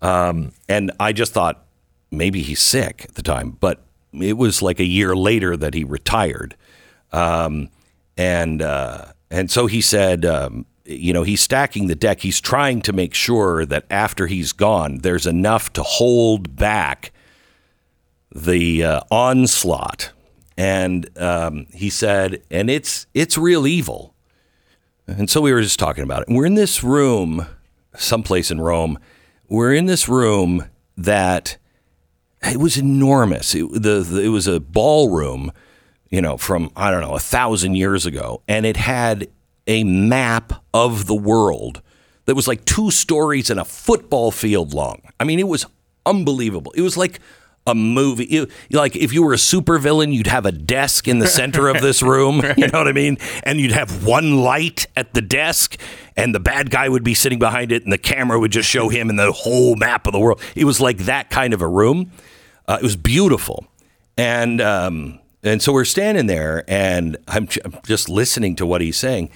Um, 0.00 0.52
and 0.68 0.90
I 0.98 1.12
just 1.12 1.32
thought 1.32 1.64
maybe 2.10 2.42
he's 2.42 2.60
sick 2.60 3.06
at 3.08 3.14
the 3.14 3.22
time, 3.22 3.56
but 3.60 3.84
it 4.12 4.36
was 4.36 4.60
like 4.60 4.80
a 4.80 4.84
year 4.84 5.14
later 5.14 5.56
that 5.56 5.74
he 5.74 5.84
retired. 5.84 6.56
Um, 7.12 7.68
and 8.16 8.62
uh, 8.62 9.06
and 9.30 9.50
so 9.50 9.66
he 9.66 9.80
said, 9.80 10.24
um, 10.24 10.66
you 10.84 11.12
know, 11.12 11.22
he's 11.22 11.40
stacking 11.40 11.86
the 11.86 11.94
deck. 11.94 12.20
He's 12.20 12.40
trying 12.40 12.82
to 12.82 12.92
make 12.92 13.14
sure 13.14 13.64
that 13.66 13.84
after 13.90 14.26
he's 14.26 14.52
gone, 14.52 14.98
there's 14.98 15.26
enough 15.26 15.72
to 15.74 15.82
hold 15.82 16.56
back 16.56 17.12
the 18.34 18.84
uh, 18.84 19.00
onslaught. 19.10 20.12
And 20.56 21.08
um, 21.18 21.66
he 21.72 21.90
said, 21.90 22.42
and 22.50 22.68
it's 22.70 23.06
it's 23.14 23.38
real 23.38 23.66
evil. 23.66 24.14
And 25.06 25.28
so 25.28 25.40
we 25.40 25.52
were 25.52 25.62
just 25.62 25.78
talking 25.78 26.04
about 26.04 26.22
it. 26.22 26.28
And 26.28 26.36
we're 26.36 26.46
in 26.46 26.54
this 26.54 26.82
room, 26.84 27.46
someplace 27.96 28.50
in 28.50 28.60
Rome. 28.60 28.98
We're 29.48 29.74
in 29.74 29.86
this 29.86 30.08
room 30.08 30.66
that 30.96 31.56
it 32.42 32.58
was 32.58 32.78
enormous. 32.78 33.54
It, 33.54 33.70
the, 33.72 34.00
the, 34.00 34.22
it 34.22 34.28
was 34.28 34.46
a 34.46 34.60
ballroom, 34.60 35.52
you 36.12 36.20
know, 36.20 36.36
from, 36.36 36.70
I 36.76 36.92
don't 36.92 37.00
know, 37.00 37.16
a 37.16 37.18
thousand 37.20 37.74
years 37.74 38.06
ago. 38.06 38.42
And 38.46 38.64
it 38.64 38.76
had 38.76 39.26
a 39.66 39.82
map 39.82 40.52
of 40.72 41.06
the 41.06 41.14
world 41.14 41.82
that 42.26 42.36
was 42.36 42.46
like 42.46 42.64
two 42.64 42.90
stories 42.92 43.50
and 43.50 43.58
a 43.58 43.64
football 43.64 44.30
field 44.30 44.74
long. 44.74 45.02
I 45.18 45.24
mean, 45.24 45.40
it 45.40 45.48
was 45.48 45.66
unbelievable. 46.06 46.70
It 46.76 46.82
was 46.82 46.96
like 46.96 47.18
a 47.66 47.74
movie. 47.74 48.24
It- 48.24 48.50
like 48.72 48.94
if 48.96 49.12
you 49.12 49.22
were 49.22 49.32
a 49.32 49.36
supervillain, 49.36 50.12
you'd 50.12 50.26
have 50.26 50.44
a 50.46 50.52
desk 50.52 51.08
in 51.08 51.18
the 51.20 51.26
center 51.28 51.68
of 51.68 51.80
this 51.80 52.02
room. 52.02 52.42
You 52.56 52.66
know 52.68 52.78
what 52.78 52.88
I 52.88 52.92
mean? 52.92 53.16
And 53.44 53.58
you'd 53.60 53.72
have 53.72 54.04
one 54.04 54.36
light 54.42 54.86
at 54.96 55.14
the 55.14 55.22
desk, 55.22 55.76
and 56.16 56.34
the 56.34 56.40
bad 56.40 56.70
guy 56.70 56.88
would 56.88 57.04
be 57.04 57.14
sitting 57.14 57.38
behind 57.38 57.72
it, 57.72 57.84
and 57.84 57.92
the 57.92 57.98
camera 57.98 58.38
would 58.38 58.52
just 58.52 58.68
show 58.68 58.88
him 58.90 59.08
and 59.08 59.18
the 59.18 59.32
whole 59.32 59.76
map 59.76 60.06
of 60.06 60.12
the 60.12 60.18
world. 60.20 60.40
It 60.54 60.64
was 60.64 60.80
like 60.80 60.98
that 61.06 61.30
kind 61.30 61.54
of 61.54 61.62
a 61.62 61.68
room. 61.68 62.10
Uh, 62.68 62.78
it 62.80 62.82
was 62.84 62.96
beautiful, 62.96 63.64
and 64.16 64.60
um, 64.60 65.18
and 65.42 65.60
so 65.60 65.72
we're 65.72 65.84
standing 65.84 66.26
there, 66.26 66.64
and 66.68 67.16
I'm, 67.26 67.48
just 67.84 68.08
listening 68.08 68.54
to 68.56 68.66
what 68.66 68.80
he's 68.80 68.96
saying, 68.96 69.30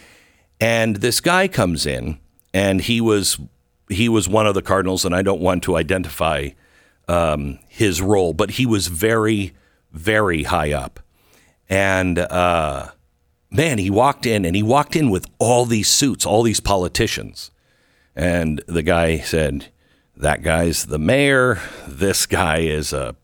and 0.60 0.96
this 0.96 1.20
guy 1.20 1.48
comes 1.48 1.84
in, 1.84 2.18
and 2.54 2.80
he 2.80 3.00
was 3.00 3.38
he 3.88 4.08
was 4.08 4.28
one 4.28 4.46
of 4.46 4.54
the 4.54 4.62
cardinals, 4.62 5.04
and 5.04 5.14
I 5.14 5.22
don't 5.22 5.40
want 5.40 5.62
to 5.64 5.76
identify 5.76 6.50
um, 7.08 7.58
his 7.68 8.00
role, 8.00 8.32
but 8.32 8.52
he 8.52 8.66
was 8.66 8.86
very 8.86 9.52
very 9.92 10.44
high 10.44 10.72
up, 10.72 11.00
and 11.68 12.18
uh, 12.18 12.90
man, 13.50 13.78
he 13.78 13.90
walked 13.90 14.26
in, 14.26 14.44
and 14.44 14.54
he 14.54 14.62
walked 14.62 14.94
in 14.94 15.10
with 15.10 15.26
all 15.38 15.64
these 15.64 15.88
suits, 15.88 16.24
all 16.24 16.42
these 16.42 16.60
politicians, 16.60 17.50
and 18.14 18.62
the 18.68 18.82
guy 18.82 19.18
said, 19.18 19.72
"That 20.16 20.42
guy's 20.42 20.86
the 20.86 20.98
mayor. 20.98 21.60
This 21.88 22.26
guy 22.26 22.58
is 22.58 22.92
a, 22.92 23.16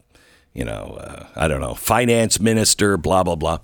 you 0.54 0.64
know, 0.64 0.98
uh, 1.00 1.26
I 1.36 1.48
don't 1.48 1.60
know, 1.60 1.74
finance 1.74 2.40
minister. 2.40 2.96
Blah 2.96 3.22
blah 3.22 3.36
blah." 3.36 3.58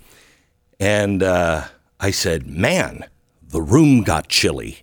And 0.80 1.22
uh, 1.22 1.64
I 2.00 2.10
said, 2.10 2.46
"Man, 2.46 3.04
the 3.42 3.62
room 3.62 4.02
got 4.02 4.28
chilly," 4.28 4.82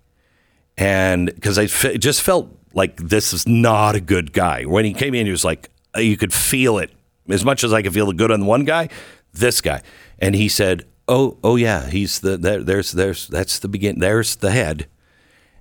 and 0.77 1.33
because 1.33 1.57
I 1.57 1.65
just 1.67 2.21
felt 2.21 2.49
like 2.73 2.97
this 2.97 3.33
is 3.33 3.47
not 3.47 3.95
a 3.95 4.01
good 4.01 4.33
guy. 4.33 4.63
When 4.63 4.85
he 4.85 4.93
came 4.93 5.15
in, 5.15 5.25
he 5.25 5.31
was 5.31 5.45
like, 5.45 5.69
you 5.97 6.17
could 6.17 6.33
feel 6.33 6.77
it 6.77 6.91
as 7.29 7.45
much 7.45 7.63
as 7.63 7.73
I 7.73 7.81
could 7.81 7.93
feel 7.93 8.07
the 8.07 8.13
good 8.13 8.31
on 8.31 8.45
one 8.45 8.65
guy. 8.65 8.89
This 9.33 9.61
guy, 9.61 9.81
and 10.19 10.35
he 10.35 10.47
said, 10.47 10.85
"Oh, 11.07 11.37
oh 11.43 11.55
yeah, 11.55 11.89
he's 11.89 12.19
the 12.19 12.37
there, 12.37 12.63
there's 12.63 12.93
there's 12.93 13.27
that's 13.27 13.59
the 13.59 13.67
begin. 13.67 13.99
There's 13.99 14.37
the 14.37 14.51
head." 14.51 14.87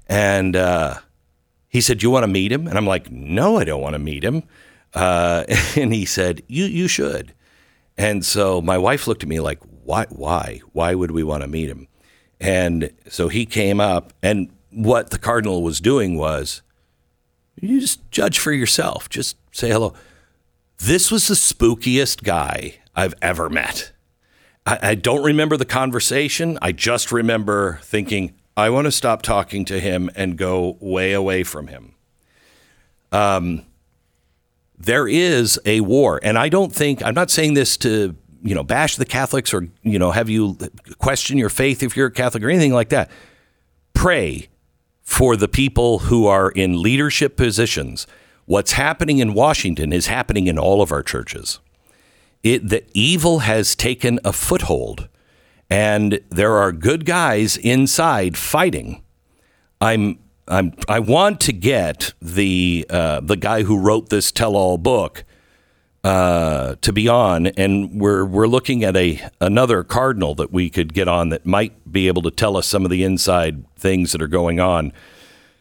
And 0.07 0.55
uh, 0.55 0.99
he 1.69 1.81
said, 1.81 2.03
"You 2.03 2.11
want 2.11 2.23
to 2.23 2.29
meet 2.29 2.53
him?" 2.53 2.69
And 2.69 2.79
I'm 2.79 2.87
like, 2.87 3.11
"No, 3.11 3.57
I 3.57 3.65
don't 3.65 3.81
want 3.81 3.95
to 3.95 3.99
meet 3.99 4.23
him." 4.23 4.45
Uh, 4.95 5.45
and 5.77 5.93
he 5.93 6.05
said, 6.05 6.43
"You 6.47 6.65
you 6.65 6.89
should." 6.89 7.35
And 7.97 8.25
so 8.25 8.61
my 8.61 8.79
wife 8.79 9.07
looked 9.07 9.23
at 9.23 9.29
me 9.29 9.41
like, 9.41 9.61
"Why? 9.85 10.07
Why? 10.09 10.61
Why 10.73 10.95
would 10.95 11.11
we 11.11 11.23
want 11.23 11.43
to 11.43 11.49
meet 11.49 11.69
him?" 11.69 11.89
And 12.41 12.91
so 13.09 13.29
he 13.29 13.47
came 13.47 13.81
up, 13.81 14.13
and 14.23 14.51
what 14.71 15.11
the 15.11 15.19
cardinal 15.19 15.63
was 15.63 15.81
doing 15.81 16.17
was 16.17 16.63
You 17.61 17.81
just 17.81 18.11
judge 18.11 18.39
for 18.39 18.53
yourself. 18.53 19.09
Just 19.09 19.37
say 19.53 19.71
hello. 19.71 19.95
This 20.79 21.11
was 21.11 21.29
the 21.29 21.35
spookiest 21.35 22.25
guy 22.25 22.81
I've 22.97 23.15
ever 23.23 23.49
met. 23.49 23.93
I, 24.67 24.79
I 24.83 24.95
don't 24.97 25.23
remember 25.23 25.57
the 25.57 25.65
conversation. 25.65 26.59
I 26.61 26.73
just 26.73 27.13
remember 27.13 27.79
thinking, 27.83 28.35
I 28.57 28.71
want 28.71 28.87
to 28.87 28.93
stop 28.93 29.23
talking 29.23 29.65
to 29.67 29.79
him 29.81 30.11
and 30.17 30.37
go 30.37 30.77
way 30.81 31.13
away 31.13 31.45
from 31.45 31.69
him. 31.69 31.95
Um, 33.13 33.67
there 34.79 35.07
is 35.07 35.59
a 35.65 35.81
war, 35.81 36.21
and 36.23 36.39
I 36.39 36.49
don't 36.49 36.73
think 36.73 37.05
I'm 37.05 37.15
not 37.15 37.31
saying 37.31 37.55
this 37.55 37.77
to 37.79 38.17
you 38.43 38.55
know 38.55 38.63
bash 38.63 38.97
the 38.97 39.05
Catholics 39.05 39.55
or 39.55 39.69
you 39.83 39.99
know 39.99 40.11
have 40.11 40.29
you 40.29 40.59
question 40.99 41.39
your 41.39 41.49
faith 41.49 41.83
if 41.83 41.97
you're 41.97 42.09
a 42.09 42.13
Catholic 42.13 42.43
or 42.43 42.51
anything 42.51 42.73
like 42.73 42.91
that. 42.91 43.11
Pray 43.93 44.49
for 45.03 45.37
the 45.37 45.49
people 45.49 46.01
who 46.01 46.27
are 46.27 46.51
in 46.51 46.83
leadership 46.83 47.37
positions. 47.37 48.07
What's 48.47 48.73
happening 48.73 49.19
in 49.19 49.33
Washington 49.33 49.93
is 49.93 50.07
happening 50.07 50.47
in 50.47 50.59
all 50.59 50.83
of 50.83 50.93
our 50.93 51.03
churches. 51.03 51.61
It, 52.43 52.69
the 52.69 52.85
evil 52.93 53.41
has 53.41 53.75
taken 53.75 54.19
a 54.23 54.33
foothold, 54.33 55.09
and 55.71 56.21
there 56.29 56.57
are 56.57 56.73
good 56.73 57.07
guys 57.07 57.57
inside 57.57 58.37
fighting. 58.37 59.03
I'm 59.81 60.19
I'm 60.47 60.75
I 60.89 60.99
want 60.99 61.41
to 61.43 61.53
get 61.53 62.13
the 62.21 62.87
uh, 62.91 63.21
the 63.21 63.37
guy 63.37 63.63
who 63.63 63.79
wrote 63.79 64.11
this 64.11 64.31
tell-all 64.31 64.77
book 64.77 65.25
uh, 66.03 66.77
to 66.83 66.93
be 66.93 67.09
on, 67.09 67.47
and 67.47 67.99
we're 67.99 68.25
we're 68.25 68.47
looking 68.47 68.85
at 68.85 68.97
a 68.97 69.21
another 69.41 69.83
cardinal 69.83 70.35
that 70.35 70.53
we 70.53 70.69
could 70.69 70.93
get 70.93 71.09
on 71.09 71.31
that 71.31 71.47
might 71.47 71.91
be 71.91 72.09
able 72.09 72.23
to 72.23 72.31
tell 72.31 72.57
us 72.57 72.67
some 72.67 72.85
of 72.85 72.91
the 72.91 73.03
inside 73.05 73.65
things 73.77 74.13
that 74.13 74.21
are 74.21 74.29
going 74.29 74.61
on. 74.61 74.93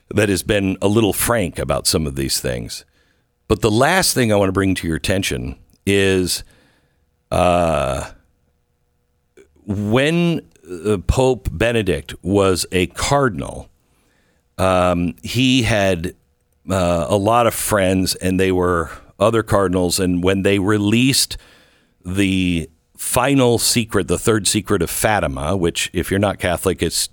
That 0.09 0.29
has 0.29 0.43
been 0.43 0.77
a 0.81 0.87
little 0.87 1.13
frank 1.13 1.57
about 1.57 1.87
some 1.87 2.05
of 2.05 2.15
these 2.15 2.39
things. 2.39 2.85
But 3.47 3.61
the 3.61 3.71
last 3.71 4.13
thing 4.13 4.31
I 4.31 4.35
want 4.35 4.49
to 4.49 4.53
bring 4.53 4.75
to 4.75 4.87
your 4.87 4.97
attention 4.97 5.57
is 5.87 6.43
uh, 7.31 8.11
when 9.65 10.47
uh, 10.69 10.97
Pope 11.07 11.49
Benedict 11.51 12.13
was 12.21 12.65
a 12.71 12.87
cardinal 12.87 13.69
um, 14.57 15.15
he 15.23 15.63
had 15.63 16.15
uh, 16.69 17.05
a 17.09 17.17
lot 17.17 17.47
of 17.47 17.53
friends, 17.53 18.15
and 18.15 18.39
they 18.39 18.51
were 18.51 18.91
other 19.19 19.43
cardinals. 19.43 19.99
And 19.99 20.23
when 20.23 20.43
they 20.43 20.59
released 20.59 21.37
the 22.05 22.69
final 22.97 23.57
secret, 23.57 24.07
the 24.07 24.17
third 24.17 24.47
secret 24.47 24.81
of 24.81 24.89
Fatima, 24.89 25.57
which, 25.57 25.89
if 25.93 26.09
you're 26.11 26.19
not 26.19 26.39
Catholic, 26.39 26.81
it's 26.81 27.09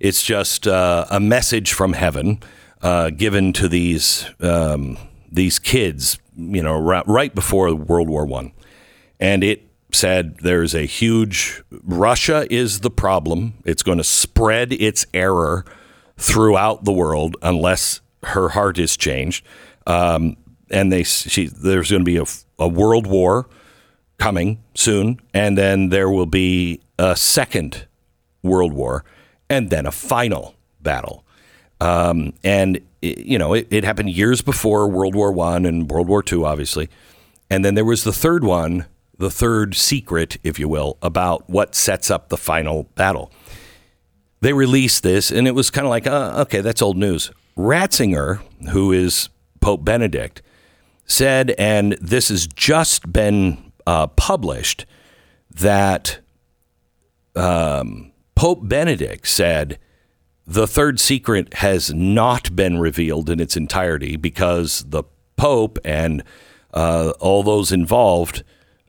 it's 0.00 0.22
just 0.22 0.66
uh, 0.66 1.06
a 1.10 1.20
message 1.20 1.72
from 1.72 1.92
heaven 1.92 2.40
uh, 2.82 3.10
given 3.10 3.52
to 3.52 3.68
these 3.68 4.28
um, 4.40 4.98
these 5.30 5.58
kids, 5.58 6.18
you 6.36 6.62
know, 6.62 6.78
right, 6.78 7.34
before 7.34 7.72
World 7.74 8.08
War 8.08 8.26
One, 8.26 8.52
and 9.20 9.44
it 9.44 9.68
said 9.92 10.38
there's 10.38 10.74
a 10.74 10.86
huge 10.86 11.62
Russia 11.84 12.46
is 12.50 12.80
the 12.80 12.90
problem. 12.90 13.54
It's 13.64 13.82
going 13.82 13.98
to 13.98 14.04
spread 14.04 14.72
its 14.72 15.06
error 15.14 15.64
throughout 16.16 16.84
the 16.84 16.92
world 16.92 17.36
unless 17.42 18.00
her 18.24 18.50
heart 18.50 18.78
is 18.78 18.96
changed. 18.96 19.44
Um, 19.86 20.36
and 20.70 20.92
they 20.92 21.02
she, 21.02 21.46
there's 21.46 21.90
going 21.90 22.00
to 22.00 22.04
be 22.04 22.16
a, 22.16 22.24
a 22.58 22.68
world 22.68 23.06
war 23.06 23.48
coming 24.18 24.62
soon, 24.74 25.20
and 25.34 25.58
then 25.58 25.88
there 25.90 26.08
will 26.08 26.26
be 26.26 26.80
a 26.98 27.16
second 27.16 27.86
world 28.42 28.72
war, 28.72 29.04
and 29.50 29.70
then 29.70 29.86
a 29.86 29.92
final 29.92 30.54
battle. 30.80 31.24
Um, 31.80 32.32
and 32.44 32.80
it, 33.02 33.18
you 33.18 33.38
know, 33.38 33.54
it, 33.54 33.66
it, 33.70 33.84
happened 33.84 34.10
years 34.10 34.40
before 34.40 34.88
World 34.88 35.14
War 35.16 35.32
One 35.32 35.66
and 35.66 35.90
World 35.90 36.08
War 36.08 36.22
Two, 36.22 36.46
obviously, 36.46 36.88
and 37.50 37.64
then 37.64 37.74
there 37.74 37.84
was 37.84 38.04
the 38.04 38.12
third 38.12 38.44
one, 38.44 38.86
the 39.18 39.30
third 39.30 39.74
secret, 39.74 40.38
if 40.44 40.58
you 40.58 40.68
will, 40.68 40.96
about 41.02 41.50
what 41.50 41.74
sets 41.74 42.10
up 42.10 42.28
the 42.28 42.36
final 42.36 42.84
battle 42.94 43.30
they 44.42 44.52
released 44.52 45.04
this, 45.04 45.30
and 45.30 45.46
it 45.46 45.52
was 45.52 45.70
kind 45.70 45.86
of 45.86 45.90
like, 45.90 46.06
uh, 46.06 46.34
okay, 46.42 46.60
that's 46.60 46.82
old 46.82 46.96
news. 46.96 47.30
Ratzinger, 47.56 48.40
who 48.70 48.90
is 48.90 49.28
Pope 49.60 49.84
Benedict, 49.84 50.42
said, 51.06 51.54
and 51.58 51.92
this 52.00 52.28
has 52.28 52.48
just 52.48 53.12
been 53.12 53.72
uh, 53.86 54.08
published, 54.08 54.84
that 55.48 56.18
um, 57.36 58.10
Pope 58.34 58.66
Benedict 58.68 59.28
said 59.28 59.78
the 60.44 60.66
third 60.66 60.98
secret 60.98 61.54
has 61.54 61.94
not 61.94 62.56
been 62.56 62.80
revealed 62.80 63.30
in 63.30 63.38
its 63.38 63.56
entirety 63.56 64.16
because 64.16 64.84
the 64.88 65.04
Pope 65.36 65.78
and 65.84 66.24
uh, 66.74 67.12
all 67.20 67.44
those 67.44 67.70
involved 67.70 68.42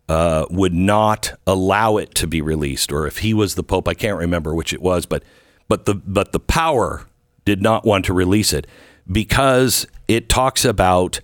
uh, 0.09 0.45
would 0.49 0.73
not 0.73 1.33
allow 1.45 1.97
it 1.97 2.15
to 2.15 2.25
be 2.25 2.41
released. 2.41 2.91
Or 2.91 3.05
if 3.05 3.19
he 3.19 3.35
was 3.35 3.53
the 3.53 3.63
Pope, 3.63 3.87
I 3.87 3.93
can't 3.93 4.17
remember 4.17 4.55
which 4.55 4.73
it 4.73 4.81
was, 4.81 5.05
but 5.05 5.23
but 5.67 5.85
the 5.85 5.95
but 5.95 6.31
the 6.31 6.39
power 6.39 7.07
did 7.45 7.61
not 7.61 7.85
want 7.85 8.05
to 8.05 8.13
release 8.13 8.53
it 8.53 8.67
because 9.11 9.85
it 10.07 10.29
talks 10.29 10.63
about 10.65 11.19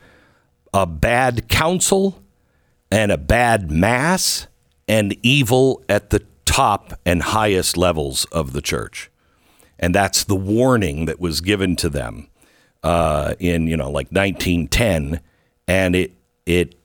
a 0.73 0.86
bad 0.86 1.47
council 1.47 2.21
and 2.91 3.12
a 3.12 3.17
bad 3.17 3.71
mass 3.71 4.47
and 4.88 5.15
evil 5.23 5.84
at 5.88 6.10
the 6.10 6.23
top 6.45 6.93
and 7.06 7.21
highest 7.21 7.78
levels 7.78 8.25
of 8.25 8.54
the 8.54 8.62
church. 8.62 9.10
And 9.78 9.95
that's 9.95 10.23
the 10.23 10.36
warning 10.36 11.06
that 11.06 11.19
was 11.19 11.41
given 11.41 11.75
to 11.78 11.89
them 11.89 12.28
uh, 12.84 13.36
in, 13.39 13.67
you 13.67 13.78
know, 13.78 13.89
like 13.89 14.12
1910. 14.12 15.21
And 15.67 15.95
it, 15.95 16.13
it, 16.45 16.75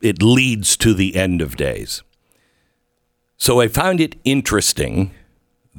it 0.00 0.22
leads 0.22 0.76
to 0.78 0.94
the 0.94 1.14
end 1.14 1.40
of 1.40 1.56
days. 1.56 2.02
So 3.36 3.60
I 3.60 3.68
found 3.68 4.00
it 4.00 4.16
interesting 4.24 5.12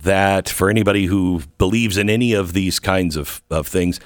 that 0.06 0.48
for 0.48 0.70
anybody 0.70 1.06
who 1.06 1.42
believes 1.58 1.98
in 1.98 2.10
any 2.10 2.34
of 2.34 2.54
these 2.54 2.80
kinds 2.80 3.16
of, 3.16 3.42
of 3.52 3.68
things, 3.68 4.00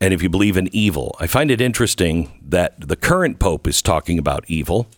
and 0.00 0.12
if 0.12 0.22
you 0.22 0.28
believe 0.28 0.56
in 0.56 0.68
evil, 0.74 1.14
I 1.20 1.26
find 1.26 1.50
it 1.50 1.60
interesting 1.60 2.40
that 2.42 2.88
the 2.88 2.96
current 2.96 3.38
pope 3.38 3.66
is 3.66 3.80
talking 3.80 4.18
about 4.18 4.44
evil. 4.48 4.88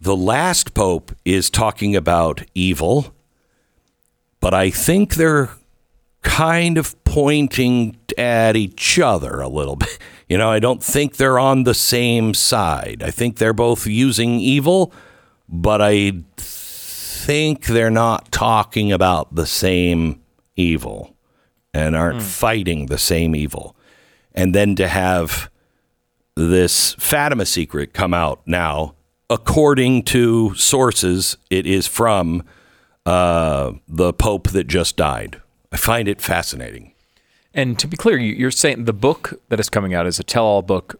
The 0.00 0.16
last 0.16 0.74
pope 0.74 1.12
is 1.24 1.50
talking 1.50 1.94
about 1.94 2.42
evil, 2.54 3.14
but 4.40 4.54
I 4.54 4.70
think 4.70 5.14
they're 5.14 5.50
kind 6.22 6.78
of 6.78 7.02
pointing 7.04 7.96
at 8.18 8.56
each 8.56 8.98
other 8.98 9.40
a 9.40 9.48
little 9.48 9.76
bit. 9.76 9.98
You 10.30 10.38
know, 10.38 10.48
I 10.48 10.60
don't 10.60 10.80
think 10.80 11.16
they're 11.16 11.40
on 11.40 11.64
the 11.64 11.74
same 11.74 12.34
side. 12.34 13.02
I 13.04 13.10
think 13.10 13.38
they're 13.38 13.52
both 13.52 13.88
using 13.88 14.38
evil, 14.38 14.92
but 15.48 15.82
I 15.82 16.22
think 17.30 17.66
they're 17.66 17.92
not 17.92 18.32
talking 18.32 18.90
about 18.90 19.36
the 19.36 19.46
same 19.46 20.20
evil 20.56 21.14
and 21.72 21.94
aren't 21.94 22.18
mm. 22.18 22.22
fighting 22.22 22.86
the 22.86 22.98
same 22.98 23.36
evil. 23.36 23.76
And 24.34 24.52
then 24.52 24.74
to 24.74 24.88
have 24.88 25.48
this 26.34 26.94
Fatima 26.94 27.46
secret 27.46 27.92
come 27.92 28.12
out 28.12 28.40
now, 28.46 28.96
according 29.28 30.02
to 30.06 30.56
sources, 30.56 31.36
it 31.50 31.68
is 31.68 31.86
from 31.86 32.42
uh, 33.06 33.74
the 33.86 34.12
Pope 34.12 34.48
that 34.48 34.66
just 34.66 34.96
died. 34.96 35.40
I 35.70 35.76
find 35.76 36.08
it 36.08 36.20
fascinating. 36.20 36.94
And 37.54 37.78
to 37.78 37.86
be 37.86 37.96
clear, 37.96 38.18
you're 38.18 38.50
saying 38.50 38.86
the 38.86 38.92
book 38.92 39.40
that 39.50 39.60
is 39.60 39.70
coming 39.70 39.94
out 39.94 40.04
is 40.04 40.18
a 40.18 40.24
tell 40.24 40.46
all 40.46 40.62
book 40.62 40.98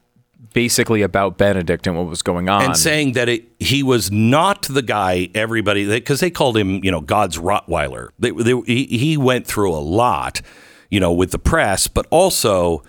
basically 0.53 1.03
about 1.03 1.39
Benedict 1.39 1.87
and 1.87 1.97
what 1.97 2.07
was 2.07 2.23
going 2.23 2.49
on, 2.49 2.63
and 2.63 2.77
saying 2.77 3.13
that 3.13 3.29
it, 3.29 3.45
he 3.59 3.83
was 3.83 4.11
not 4.11 4.63
the 4.63 4.83
guy 4.83 5.29
everybody 5.35 5.87
because 5.87 6.21
they 6.21 6.31
called 6.31 6.57
him, 6.57 6.83
you 6.85 6.91
know, 6.91 7.01
God's 7.01 7.39
Rottweiler. 7.39 8.09
They, 8.19 8.31
they, 8.31 8.61
he, 8.67 8.85
he 8.87 9.17
went 9.17 9.47
through 9.47 9.73
a 9.73 9.79
lot, 9.79 10.41
you 10.91 11.01
know, 11.01 11.13
with 11.13 11.31
the 11.31 11.39
press, 11.39 11.87
but 11.87 12.07
also 12.11 12.83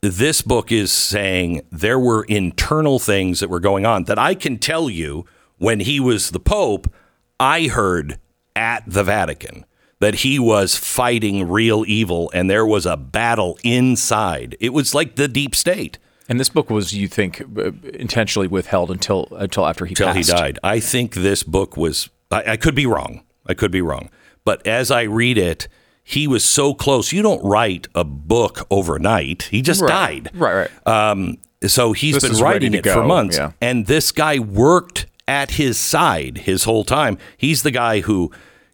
this 0.00 0.42
book 0.42 0.70
is 0.70 0.92
saying 0.92 1.62
there 1.70 1.98
were 1.98 2.24
internal 2.24 2.98
things 2.98 3.40
that 3.40 3.48
were 3.48 3.60
going 3.60 3.86
on 3.86 4.04
that 4.04 4.18
I 4.18 4.34
can 4.34 4.58
tell 4.58 4.90
you 4.90 5.24
when 5.58 5.80
he 5.80 6.00
was 6.00 6.30
the 6.30 6.40
Pope, 6.40 6.92
I 7.40 7.68
heard 7.68 8.18
at 8.54 8.84
the 8.86 9.04
Vatican 9.04 9.64
that 10.00 10.16
he 10.16 10.38
was 10.38 10.76
fighting 10.76 11.48
real 11.48 11.84
evil 11.86 12.30
and 12.34 12.50
there 12.50 12.66
was 12.66 12.84
a 12.84 12.96
battle 12.96 13.58
inside. 13.64 14.56
It 14.60 14.72
was 14.74 14.94
like 14.94 15.16
the 15.16 15.28
deep 15.28 15.54
state. 15.54 15.98
And 16.28 16.40
this 16.40 16.48
book 16.48 16.70
was, 16.70 16.92
you 16.92 17.08
think, 17.08 17.40
uh, 17.40 17.72
intentionally 17.94 18.48
withheld 18.48 18.90
until 18.90 19.28
until 19.32 19.66
after 19.66 19.84
he 19.86 19.92
until 19.92 20.12
he 20.12 20.22
died. 20.22 20.58
I 20.62 20.80
think 20.80 21.14
this 21.14 21.42
book 21.42 21.76
was. 21.76 22.08
I, 22.30 22.52
I, 22.52 22.56
could 22.56 22.74
be 22.74 22.86
wrong. 22.86 23.22
I 23.46 23.54
could 23.54 23.70
be 23.70 23.80
wrong. 23.80 24.10
But 24.44 24.66
as 24.66 24.90
I 24.90 25.02
read 25.02 25.38
it, 25.38 25.68
he 26.02 26.26
was 26.26 26.44
so 26.44 26.74
close. 26.74 27.12
You 27.12 27.22
don't 27.22 27.42
write 27.44 27.86
a 27.94 28.04
book 28.04 28.66
overnight. 28.70 29.44
He 29.44 29.62
just 29.62 29.80
right. 29.82 30.24
died. 30.24 30.30
Right. 30.34 30.68
Right. 30.86 30.86
Um, 30.86 31.38
so 31.66 31.92
he's 31.92 32.14
this 32.14 32.28
been 32.28 32.42
writing 32.42 32.74
it 32.74 32.82
go. 32.82 32.94
for 32.94 33.04
months, 33.04 33.36
yeah. 33.36 33.52
and 33.60 33.86
this 33.86 34.12
guy 34.12 34.38
worked 34.38 35.06
at 35.28 35.52
his 35.52 35.78
side 35.78 36.38
his 36.38 36.64
whole 36.64 36.84
time. 36.84 37.18
He's 37.36 37.62
the 37.62 37.70
guy 37.70 38.00
who 38.00 38.30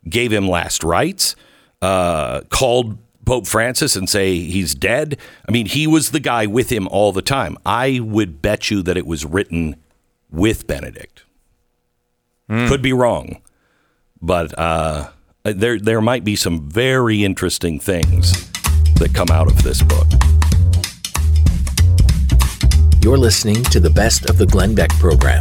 gave 0.08 0.32
him 0.32 0.48
last 0.48 0.82
rites, 0.84 1.36
uh, 1.80 2.42
called 2.50 2.98
Pope 3.24 3.46
Francis 3.46 3.94
and 3.96 4.08
say 4.08 4.38
he's 4.38 4.74
dead? 4.74 5.18
I 5.48 5.52
mean, 5.52 5.66
he 5.66 5.86
was 5.86 6.10
the 6.10 6.20
guy 6.20 6.46
with 6.46 6.70
him 6.70 6.88
all 6.88 7.12
the 7.12 7.22
time. 7.22 7.56
I 7.64 8.00
would 8.00 8.42
bet 8.42 8.70
you 8.70 8.82
that 8.82 8.96
it 8.96 9.06
was 9.06 9.24
written 9.24 9.76
with 10.30 10.66
Benedict. 10.66 11.24
Could 12.48 12.82
be 12.82 12.92
wrong, 12.92 13.40
but 14.20 14.58
uh, 14.58 15.08
there 15.42 15.78
there 15.78 16.02
might 16.02 16.22
be 16.22 16.36
some 16.36 16.68
very 16.68 17.24
interesting 17.24 17.80
things 17.80 18.50
that 18.96 19.14
come 19.14 19.28
out 19.30 19.46
of 19.46 19.62
this 19.62 19.82
book. 19.82 20.06
You're 23.02 23.16
listening 23.16 23.64
to 23.64 23.80
the 23.80 23.88
best 23.88 24.28
of 24.28 24.36
the 24.36 24.44
Glenn 24.44 24.74
Beck 24.74 24.90
program. 24.98 25.40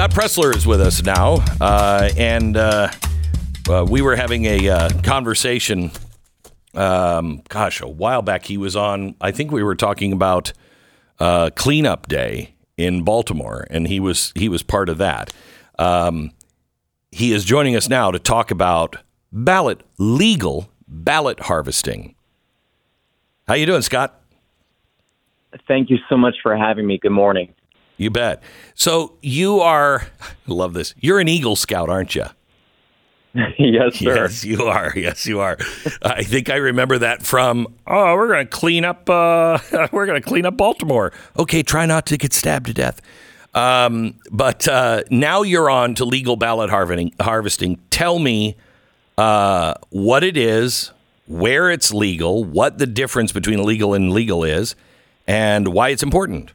Scott 0.00 0.12
Presler 0.12 0.56
is 0.56 0.66
with 0.66 0.80
us 0.80 1.02
now, 1.02 1.44
uh, 1.60 2.08
and 2.16 2.56
uh, 2.56 2.88
uh, 3.68 3.86
we 3.86 4.00
were 4.00 4.16
having 4.16 4.46
a 4.46 4.66
uh, 4.66 4.88
conversation. 5.02 5.90
Um, 6.72 7.42
gosh, 7.50 7.82
a 7.82 7.86
while 7.86 8.22
back, 8.22 8.46
he 8.46 8.56
was 8.56 8.76
on. 8.76 9.14
I 9.20 9.30
think 9.30 9.52
we 9.52 9.62
were 9.62 9.74
talking 9.74 10.14
about 10.14 10.54
uh, 11.18 11.50
cleanup 11.54 12.08
day 12.08 12.54
in 12.78 13.04
Baltimore, 13.04 13.66
and 13.68 13.86
he 13.88 14.00
was 14.00 14.32
he 14.34 14.48
was 14.48 14.62
part 14.62 14.88
of 14.88 14.96
that. 14.96 15.34
Um, 15.78 16.30
he 17.10 17.34
is 17.34 17.44
joining 17.44 17.76
us 17.76 17.86
now 17.90 18.10
to 18.10 18.18
talk 18.18 18.50
about 18.50 18.96
ballot 19.30 19.82
legal 19.98 20.70
ballot 20.88 21.40
harvesting. 21.40 22.14
How 23.46 23.52
you 23.52 23.66
doing, 23.66 23.82
Scott? 23.82 24.18
Thank 25.68 25.90
you 25.90 25.98
so 26.08 26.16
much 26.16 26.36
for 26.42 26.56
having 26.56 26.86
me. 26.86 26.96
Good 26.96 27.10
morning. 27.10 27.54
You 28.00 28.08
bet. 28.08 28.42
So 28.74 29.12
you 29.20 29.60
are, 29.60 30.06
I 30.22 30.26
love 30.46 30.72
this. 30.72 30.94
You're 30.98 31.20
an 31.20 31.28
Eagle 31.28 31.54
Scout, 31.54 31.90
aren't 31.90 32.14
you? 32.14 32.24
yes, 33.58 33.96
sir. 33.96 34.14
Yes, 34.14 34.42
you 34.42 34.62
are. 34.64 34.92
Yes, 34.96 35.26
you 35.26 35.40
are. 35.40 35.58
I 36.00 36.22
think 36.22 36.48
I 36.48 36.56
remember 36.56 36.96
that 36.96 37.22
from. 37.22 37.66
Oh, 37.86 38.16
we're 38.16 38.28
going 38.28 38.46
to 38.46 38.50
clean 38.50 38.86
up. 38.86 39.08
Uh, 39.10 39.58
we're 39.92 40.06
going 40.06 40.20
to 40.20 40.26
clean 40.26 40.46
up 40.46 40.56
Baltimore. 40.56 41.12
Okay, 41.38 41.62
try 41.62 41.84
not 41.84 42.06
to 42.06 42.16
get 42.16 42.32
stabbed 42.32 42.66
to 42.68 42.74
death. 42.74 43.02
Um, 43.52 44.14
but 44.30 44.66
uh, 44.66 45.02
now 45.10 45.42
you're 45.42 45.68
on 45.68 45.94
to 45.96 46.06
legal 46.06 46.36
ballot 46.36 46.70
harvesting. 46.70 47.12
Harvesting. 47.20 47.78
Tell 47.90 48.18
me 48.18 48.56
uh, 49.18 49.74
what 49.90 50.24
it 50.24 50.38
is, 50.38 50.90
where 51.26 51.70
it's 51.70 51.92
legal, 51.92 52.44
what 52.44 52.78
the 52.78 52.86
difference 52.86 53.30
between 53.30 53.62
legal 53.62 53.92
and 53.92 54.10
legal 54.10 54.42
is, 54.42 54.74
and 55.26 55.68
why 55.68 55.90
it's 55.90 56.02
important. 56.02 56.52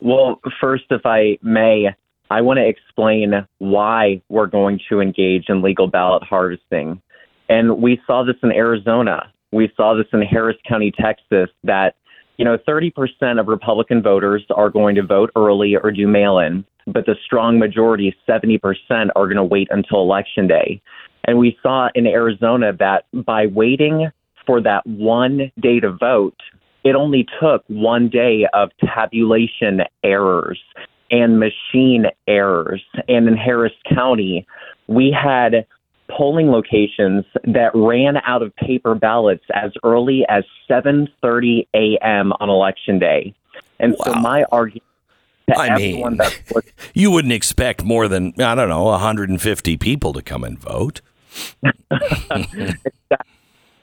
Well, 0.00 0.40
first, 0.60 0.84
if 0.90 1.02
I 1.04 1.38
may, 1.42 1.88
I 2.30 2.40
want 2.40 2.58
to 2.58 2.66
explain 2.66 3.46
why 3.58 4.20
we're 4.28 4.46
going 4.46 4.80
to 4.88 5.00
engage 5.00 5.44
in 5.48 5.62
legal 5.62 5.86
ballot 5.86 6.22
harvesting. 6.22 7.00
And 7.48 7.80
we 7.80 8.00
saw 8.06 8.24
this 8.24 8.36
in 8.42 8.52
Arizona. 8.52 9.32
We 9.52 9.72
saw 9.76 9.94
this 9.94 10.06
in 10.12 10.22
Harris 10.22 10.56
County, 10.68 10.92
Texas, 10.92 11.48
that, 11.64 11.94
you 12.36 12.44
know, 12.44 12.58
30% 12.58 13.40
of 13.40 13.46
Republican 13.46 14.02
voters 14.02 14.44
are 14.54 14.70
going 14.70 14.96
to 14.96 15.02
vote 15.02 15.30
early 15.36 15.76
or 15.76 15.92
do 15.92 16.06
mail 16.08 16.38
in, 16.38 16.64
but 16.86 17.06
the 17.06 17.14
strong 17.24 17.58
majority, 17.58 18.14
70%, 18.28 18.60
are 19.14 19.26
going 19.26 19.36
to 19.36 19.44
wait 19.44 19.68
until 19.70 20.00
election 20.00 20.46
day. 20.46 20.82
And 21.24 21.38
we 21.38 21.56
saw 21.62 21.88
in 21.94 22.06
Arizona 22.06 22.72
that 22.78 23.04
by 23.24 23.46
waiting 23.46 24.10
for 24.46 24.60
that 24.60 24.86
one 24.86 25.50
day 25.60 25.80
to 25.80 25.92
vote, 25.92 26.36
it 26.86 26.94
only 26.94 27.26
took 27.40 27.64
one 27.66 28.08
day 28.08 28.46
of 28.54 28.70
tabulation 28.78 29.80
errors 30.04 30.60
and 31.10 31.40
machine 31.40 32.06
errors. 32.28 32.80
And 33.08 33.26
in 33.26 33.36
Harris 33.36 33.72
County, 33.92 34.46
we 34.86 35.10
had 35.10 35.66
polling 36.08 36.52
locations 36.52 37.24
that 37.42 37.72
ran 37.74 38.18
out 38.18 38.42
of 38.42 38.54
paper 38.54 38.94
ballots 38.94 39.42
as 39.52 39.72
early 39.82 40.24
as 40.28 40.44
7:30 40.70 41.66
a.m. 41.74 42.32
on 42.38 42.48
election 42.48 43.00
day. 43.00 43.34
And 43.80 43.96
so 44.04 44.14
my 44.14 44.44
argument 44.52 44.84
I 45.56 45.76
mean, 45.76 46.18
you 46.94 47.10
wouldn't 47.10 47.32
expect 47.32 47.82
more 47.82 48.06
than 48.06 48.32
I 48.38 48.54
don't 48.54 48.68
know 48.68 48.84
150 48.84 49.76
people 49.76 50.12
to 50.12 50.22
come 50.22 50.44
and 50.44 50.56
vote. 50.56 51.00
exactly, 51.62 52.76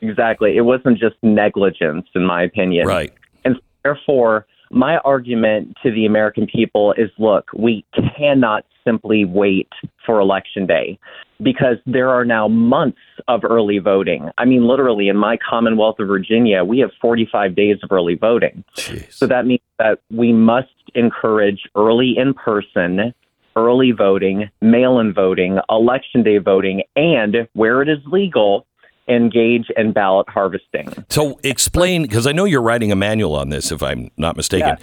it 0.03 0.65
wasn't 0.65 0.99
just 0.99 1.15
negligence, 1.21 2.07
in 2.15 2.25
my 2.25 2.43
opinion. 2.43 2.87
Right. 2.87 3.13
And 3.45 3.55
therefore, 3.83 4.45
my 4.71 4.97
argument 4.99 5.77
to 5.83 5.91
the 5.91 6.05
American 6.05 6.47
people 6.47 6.93
is 6.93 7.09
look, 7.17 7.49
we 7.55 7.85
cannot 8.17 8.65
simply 8.83 9.23
wait 9.23 9.69
for 10.05 10.19
election 10.19 10.65
day 10.65 10.99
because 11.41 11.77
there 11.85 12.09
are 12.09 12.25
now 12.25 12.47
months 12.47 12.97
of 13.27 13.41
early 13.43 13.79
voting. 13.79 14.29
I 14.37 14.45
mean, 14.45 14.67
literally, 14.67 15.09
in 15.09 15.17
my 15.17 15.37
Commonwealth 15.37 15.99
of 15.99 16.07
Virginia, 16.07 16.63
we 16.63 16.79
have 16.79 16.91
45 17.01 17.55
days 17.55 17.77
of 17.83 17.91
early 17.91 18.15
voting. 18.15 18.63
Jeez. 18.75 19.13
So 19.13 19.27
that 19.27 19.45
means 19.45 19.61
that 19.79 19.99
we 20.09 20.33
must 20.33 20.69
encourage 20.95 21.61
early 21.75 22.15
in 22.17 22.33
person, 22.33 23.13
early 23.55 23.91
voting, 23.91 24.49
mail 24.61 24.99
in 24.99 25.13
voting, 25.13 25.59
election 25.69 26.23
day 26.23 26.37
voting, 26.37 26.83
and 26.95 27.47
where 27.53 27.81
it 27.81 27.89
is 27.89 27.99
legal, 28.05 28.65
engage 29.07 29.69
in 29.75 29.91
ballot 29.91 30.29
harvesting. 30.29 30.91
So 31.09 31.39
explain, 31.43 32.03
because 32.03 32.25
I 32.25 32.31
know 32.31 32.45
you're 32.45 32.61
writing 32.61 32.91
a 32.91 32.95
manual 32.95 33.35
on 33.35 33.49
this, 33.49 33.71
if 33.71 33.83
I'm 33.83 34.09
not 34.17 34.37
mistaken. 34.37 34.77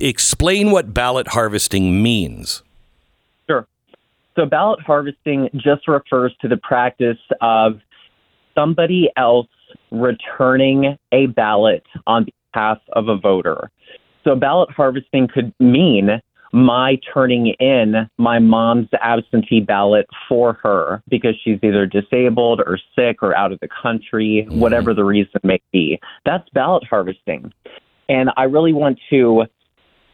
Explain 0.00 0.70
what 0.70 0.94
ballot 0.94 1.28
harvesting 1.28 2.02
means. 2.02 2.62
Sure. 3.46 3.66
So 4.36 4.46
ballot 4.46 4.80
harvesting 4.80 5.50
just 5.54 5.86
refers 5.88 6.34
to 6.40 6.48
the 6.48 6.56
practice 6.56 7.18
of 7.40 7.80
somebody 8.54 9.10
else 9.16 9.48
returning 9.90 10.96
a 11.12 11.26
ballot 11.26 11.84
on 12.06 12.26
behalf 12.52 12.78
of 12.94 13.08
a 13.08 13.16
voter. 13.16 13.70
So 14.24 14.34
ballot 14.36 14.70
harvesting 14.70 15.28
could 15.28 15.52
mean 15.60 16.20
my 16.52 16.98
turning 17.12 17.54
in 17.60 18.08
my 18.18 18.38
mom's 18.38 18.88
absentee 19.00 19.60
ballot 19.60 20.06
for 20.28 20.54
her 20.62 21.02
because 21.08 21.34
she's 21.42 21.58
either 21.62 21.86
disabled 21.86 22.60
or 22.66 22.78
sick 22.96 23.22
or 23.22 23.36
out 23.36 23.52
of 23.52 23.60
the 23.60 23.68
country, 23.82 24.46
whatever 24.50 24.92
the 24.94 25.04
reason 25.04 25.40
may 25.42 25.60
be. 25.72 25.98
That's 26.24 26.48
ballot 26.50 26.84
harvesting. 26.88 27.52
And 28.08 28.30
I 28.36 28.44
really 28.44 28.72
want 28.72 28.98
to 29.10 29.44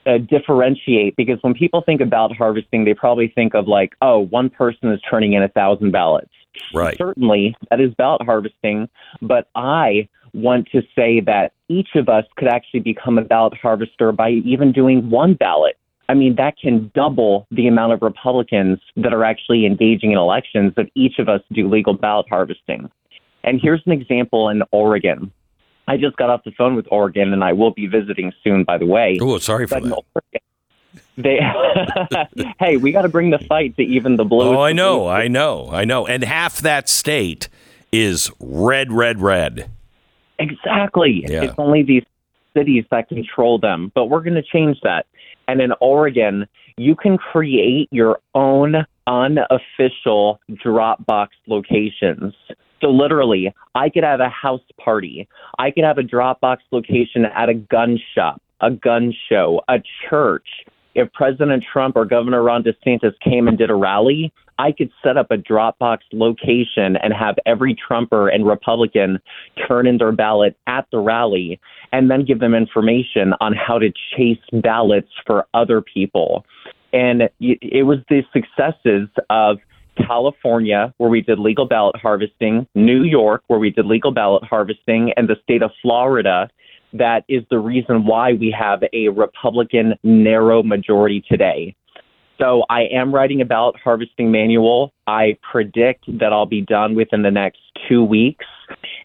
uh, 0.06 0.18
differentiate 0.18 1.16
because 1.16 1.38
when 1.40 1.54
people 1.54 1.82
think 1.84 2.00
of 2.00 2.10
ballot 2.10 2.36
harvesting, 2.36 2.84
they 2.84 2.94
probably 2.94 3.32
think 3.34 3.54
of 3.54 3.66
like, 3.66 3.94
oh, 4.02 4.20
one 4.26 4.50
person 4.50 4.92
is 4.92 5.00
turning 5.08 5.32
in 5.32 5.42
a 5.42 5.48
thousand 5.48 5.92
ballots. 5.92 6.30
Right. 6.74 6.96
Certainly, 6.96 7.56
that 7.70 7.80
is 7.80 7.92
ballot 7.94 8.22
harvesting, 8.22 8.88
but 9.20 9.48
I 9.54 10.08
want 10.32 10.68
to 10.72 10.82
say 10.94 11.20
that 11.20 11.52
each 11.68 11.88
of 11.94 12.08
us 12.08 12.24
could 12.36 12.48
actually 12.48 12.80
become 12.80 13.18
a 13.18 13.22
ballot 13.22 13.54
harvester 13.60 14.12
by 14.12 14.30
even 14.30 14.72
doing 14.72 15.10
one 15.10 15.34
ballot. 15.34 15.76
I 16.08 16.14
mean, 16.14 16.36
that 16.36 16.56
can 16.58 16.90
double 16.94 17.46
the 17.50 17.66
amount 17.66 17.92
of 17.92 18.02
Republicans 18.02 18.78
that 18.96 19.12
are 19.12 19.24
actually 19.24 19.66
engaging 19.66 20.12
in 20.12 20.18
elections 20.18 20.72
if 20.76 20.88
each 20.94 21.18
of 21.18 21.28
us 21.28 21.40
do 21.52 21.68
legal 21.68 21.94
ballot 21.94 22.26
harvesting. 22.28 22.90
And 23.42 23.60
here's 23.60 23.82
an 23.86 23.92
example 23.92 24.48
in 24.48 24.62
Oregon. 24.70 25.32
I 25.88 25.96
just 25.96 26.16
got 26.16 26.30
off 26.30 26.42
the 26.44 26.52
phone 26.52 26.74
with 26.74 26.86
Oregon, 26.90 27.32
and 27.32 27.44
I 27.44 27.52
will 27.52 27.72
be 27.72 27.86
visiting 27.86 28.32
soon, 28.42 28.64
by 28.64 28.78
the 28.78 28.86
way. 28.86 29.18
Oh, 29.20 29.38
sorry 29.38 29.66
for 29.66 29.80
But 29.80 29.84
that. 29.84 30.02
Oregon, 30.14 30.40
they, 31.16 31.40
hey, 32.60 32.76
we 32.76 32.92
got 32.92 33.02
to 33.02 33.08
bring 33.08 33.30
the 33.30 33.38
fight 33.38 33.76
to 33.76 33.82
even 33.82 34.16
the 34.16 34.24
blue. 34.24 34.56
Oh, 34.56 34.60
I 34.60 34.72
know, 34.72 35.08
I 35.08 35.28
know, 35.28 35.70
I 35.70 35.84
know. 35.84 36.06
And 36.06 36.22
half 36.24 36.58
that 36.60 36.88
state 36.88 37.48
is 37.92 38.30
red, 38.40 38.92
red, 38.92 39.20
red. 39.20 39.70
Exactly. 40.38 41.24
Yeah. 41.26 41.44
It's 41.44 41.54
only 41.56 41.82
these 41.82 42.04
cities 42.54 42.84
that 42.90 43.08
control 43.08 43.58
them, 43.58 43.92
but 43.94 44.06
we're 44.06 44.22
going 44.22 44.34
to 44.34 44.42
change 44.42 44.78
that. 44.82 45.06
And 45.48 45.60
in 45.60 45.72
Oregon, 45.80 46.46
you 46.76 46.94
can 46.96 47.18
create 47.18 47.88
your 47.90 48.20
own 48.34 48.86
unofficial 49.06 50.40
Dropbox 50.50 51.28
locations. 51.46 52.34
So 52.80 52.88
literally, 52.88 53.54
I 53.74 53.88
could 53.88 54.04
have 54.04 54.20
a 54.20 54.28
house 54.28 54.60
party. 54.82 55.28
I 55.58 55.70
could 55.70 55.84
have 55.84 55.98
a 55.98 56.02
Dropbox 56.02 56.58
location 56.72 57.24
at 57.24 57.48
a 57.48 57.54
gun 57.54 57.98
shop, 58.14 58.42
a 58.60 58.70
gun 58.70 59.14
show, 59.28 59.62
a 59.68 59.78
church. 60.08 60.48
If 60.96 61.12
President 61.12 61.62
Trump 61.70 61.94
or 61.94 62.06
Governor 62.06 62.42
Ron 62.42 62.64
DeSantis 62.64 63.12
came 63.22 63.48
and 63.48 63.58
did 63.58 63.68
a 63.68 63.74
rally, 63.74 64.32
I 64.58 64.72
could 64.72 64.90
set 65.04 65.18
up 65.18 65.30
a 65.30 65.36
Dropbox 65.36 65.98
location 66.10 66.96
and 66.96 67.12
have 67.12 67.36
every 67.44 67.74
Trumper 67.74 68.28
and 68.30 68.46
Republican 68.46 69.18
turn 69.68 69.86
in 69.86 69.98
their 69.98 70.10
ballot 70.10 70.56
at 70.66 70.86
the 70.90 70.98
rally 70.98 71.60
and 71.92 72.10
then 72.10 72.24
give 72.24 72.40
them 72.40 72.54
information 72.54 73.34
on 73.42 73.52
how 73.52 73.78
to 73.78 73.92
chase 74.16 74.40
ballots 74.62 75.10
for 75.26 75.46
other 75.52 75.82
people. 75.82 76.46
And 76.94 77.28
it 77.40 77.84
was 77.84 77.98
the 78.08 78.22
successes 78.32 79.10
of 79.28 79.58
California, 79.98 80.94
where 80.96 81.10
we 81.10 81.20
did 81.20 81.38
legal 81.38 81.66
ballot 81.66 81.96
harvesting, 81.96 82.66
New 82.74 83.02
York, 83.02 83.42
where 83.48 83.58
we 83.58 83.68
did 83.68 83.84
legal 83.84 84.12
ballot 84.12 84.44
harvesting, 84.44 85.12
and 85.18 85.28
the 85.28 85.36
state 85.42 85.62
of 85.62 85.72
Florida 85.82 86.48
that 86.98 87.24
is 87.28 87.42
the 87.50 87.58
reason 87.58 88.06
why 88.06 88.32
we 88.32 88.54
have 88.58 88.82
a 88.92 89.08
Republican 89.08 89.94
narrow 90.02 90.62
majority 90.62 91.24
today. 91.28 91.74
So 92.38 92.64
I 92.68 92.82
am 92.92 93.14
writing 93.14 93.40
about 93.40 93.78
harvesting 93.82 94.30
manual. 94.30 94.92
I 95.06 95.38
predict 95.50 96.04
that 96.18 96.32
I'll 96.32 96.46
be 96.46 96.60
done 96.60 96.94
within 96.94 97.22
the 97.22 97.30
next 97.30 97.60
two 97.88 98.04
weeks. 98.04 98.44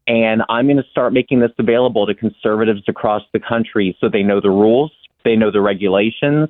And 0.07 0.41
I'm 0.49 0.65
going 0.65 0.77
to 0.77 0.89
start 0.91 1.13
making 1.13 1.39
this 1.39 1.51
available 1.57 2.05
to 2.07 2.13
conservatives 2.13 2.81
across 2.87 3.21
the 3.31 3.39
country 3.39 3.95
so 4.01 4.09
they 4.09 4.23
know 4.23 4.41
the 4.41 4.49
rules, 4.49 4.91
they 5.23 5.35
know 5.35 5.51
the 5.51 5.61
regulations, 5.61 6.49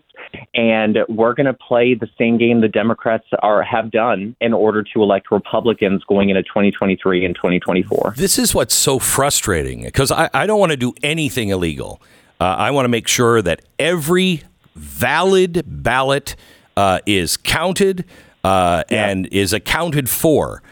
and 0.54 0.98
we're 1.10 1.34
going 1.34 1.46
to 1.46 1.54
play 1.54 1.94
the 1.94 2.08
same 2.18 2.38
game 2.38 2.62
the 2.62 2.68
Democrats 2.68 3.26
are 3.42 3.64
have 3.64 3.92
done 3.92 4.36
in 4.42 4.54
order 4.54 4.84
to 4.84 5.02
elect 5.02 5.32
Republicans 5.32 6.04
going 6.06 6.30
into 6.30 6.44
2023 6.44 7.26
and 7.26 7.36
2024. 7.36 8.14
This 8.18 8.38
is 8.38 8.56
what's 8.56 8.76
so 8.76 9.00
frustrating 9.00 9.84
because 9.84 10.12
I, 10.12 10.30
I 10.34 10.46
don't 10.46 10.60
want 10.60 10.72
to 10.72 10.78
do 10.78 10.94
anything 11.04 11.50
illegal. 11.50 12.02
Uh, 12.40 12.46
I 12.46 12.72
want 12.72 12.86
to 12.86 12.90
make 12.90 13.08
sure 13.08 13.42
that 13.42 13.62
every 13.78 14.44
valid 14.76 15.64
ballot 15.66 16.36
uh, 16.76 17.00
is 17.06 17.38
counted 17.38 18.06
uh, 18.44 18.84
yeah. 18.90 19.10
and 19.10 19.28
is 19.28 19.54
accounted 19.54 20.10
for. 20.10 20.64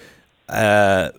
Uh, 0.48 1.12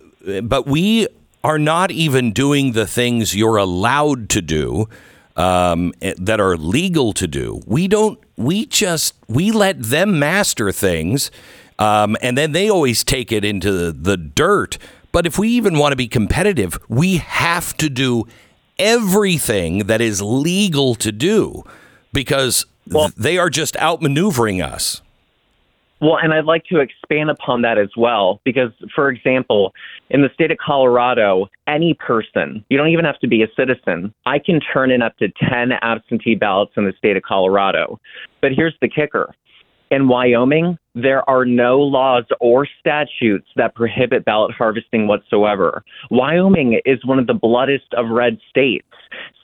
but 0.43 0.67
we 0.67 1.07
are 1.43 1.57
not 1.57 1.91
even 1.91 2.31
doing 2.31 2.73
the 2.73 2.85
things 2.85 3.35
you're 3.35 3.57
allowed 3.57 4.29
to 4.29 4.41
do 4.41 4.87
um, 5.35 5.93
eh, 6.01 6.13
that 6.17 6.39
are 6.39 6.57
legal 6.57 7.13
to 7.13 7.27
do. 7.27 7.61
We 7.65 7.87
don't. 7.87 8.19
We 8.37 8.65
just 8.65 9.15
we 9.27 9.51
let 9.51 9.81
them 9.81 10.19
master 10.19 10.71
things, 10.71 11.31
um, 11.79 12.17
and 12.21 12.37
then 12.37 12.51
they 12.51 12.69
always 12.69 13.03
take 13.03 13.31
it 13.31 13.45
into 13.45 13.71
the, 13.71 13.91
the 13.91 14.17
dirt. 14.17 14.77
But 15.11 15.25
if 15.25 15.37
we 15.37 15.49
even 15.49 15.77
want 15.77 15.91
to 15.91 15.97
be 15.97 16.07
competitive, 16.07 16.79
we 16.87 17.17
have 17.17 17.75
to 17.77 17.89
do 17.89 18.25
everything 18.79 19.79
that 19.85 20.01
is 20.01 20.21
legal 20.21 20.95
to 20.95 21.11
do 21.11 21.63
because 22.13 22.65
well, 22.87 23.09
th- 23.09 23.15
they 23.15 23.37
are 23.37 23.49
just 23.49 23.75
outmaneuvering 23.75 24.63
us. 24.63 25.01
Well, 25.99 26.17
and 26.17 26.33
I'd 26.33 26.45
like 26.45 26.65
to 26.65 26.79
expand 26.79 27.29
upon 27.29 27.61
that 27.61 27.77
as 27.77 27.89
well, 27.95 28.41
because, 28.43 28.71
for 28.95 29.09
example, 29.09 29.73
in 30.11 30.21
the 30.21 30.29
state 30.33 30.51
of 30.51 30.57
Colorado, 30.57 31.47
any 31.67 31.93
person, 31.93 32.63
you 32.69 32.77
don't 32.77 32.89
even 32.89 33.05
have 33.05 33.19
to 33.19 33.27
be 33.27 33.43
a 33.43 33.47
citizen, 33.55 34.13
I 34.25 34.39
can 34.39 34.59
turn 34.59 34.91
in 34.91 35.01
up 35.01 35.17
to 35.17 35.29
10 35.49 35.71
absentee 35.81 36.35
ballots 36.35 36.73
in 36.77 36.85
the 36.85 36.93
state 36.97 37.17
of 37.17 37.23
Colorado. 37.23 37.99
But 38.41 38.51
here's 38.53 38.75
the 38.81 38.89
kicker 38.89 39.33
in 39.91 40.07
Wyoming, 40.07 40.77
there 40.95 41.29
are 41.29 41.45
no 41.45 41.79
laws 41.79 42.23
or 42.39 42.65
statutes 42.79 43.47
that 43.57 43.75
prohibit 43.75 44.23
ballot 44.23 44.53
harvesting 44.57 45.05
whatsoever. 45.05 45.83
Wyoming 46.09 46.79
is 46.85 47.05
one 47.05 47.19
of 47.19 47.27
the 47.27 47.33
bloodiest 47.33 47.93
of 47.93 48.09
red 48.09 48.39
states. 48.49 48.87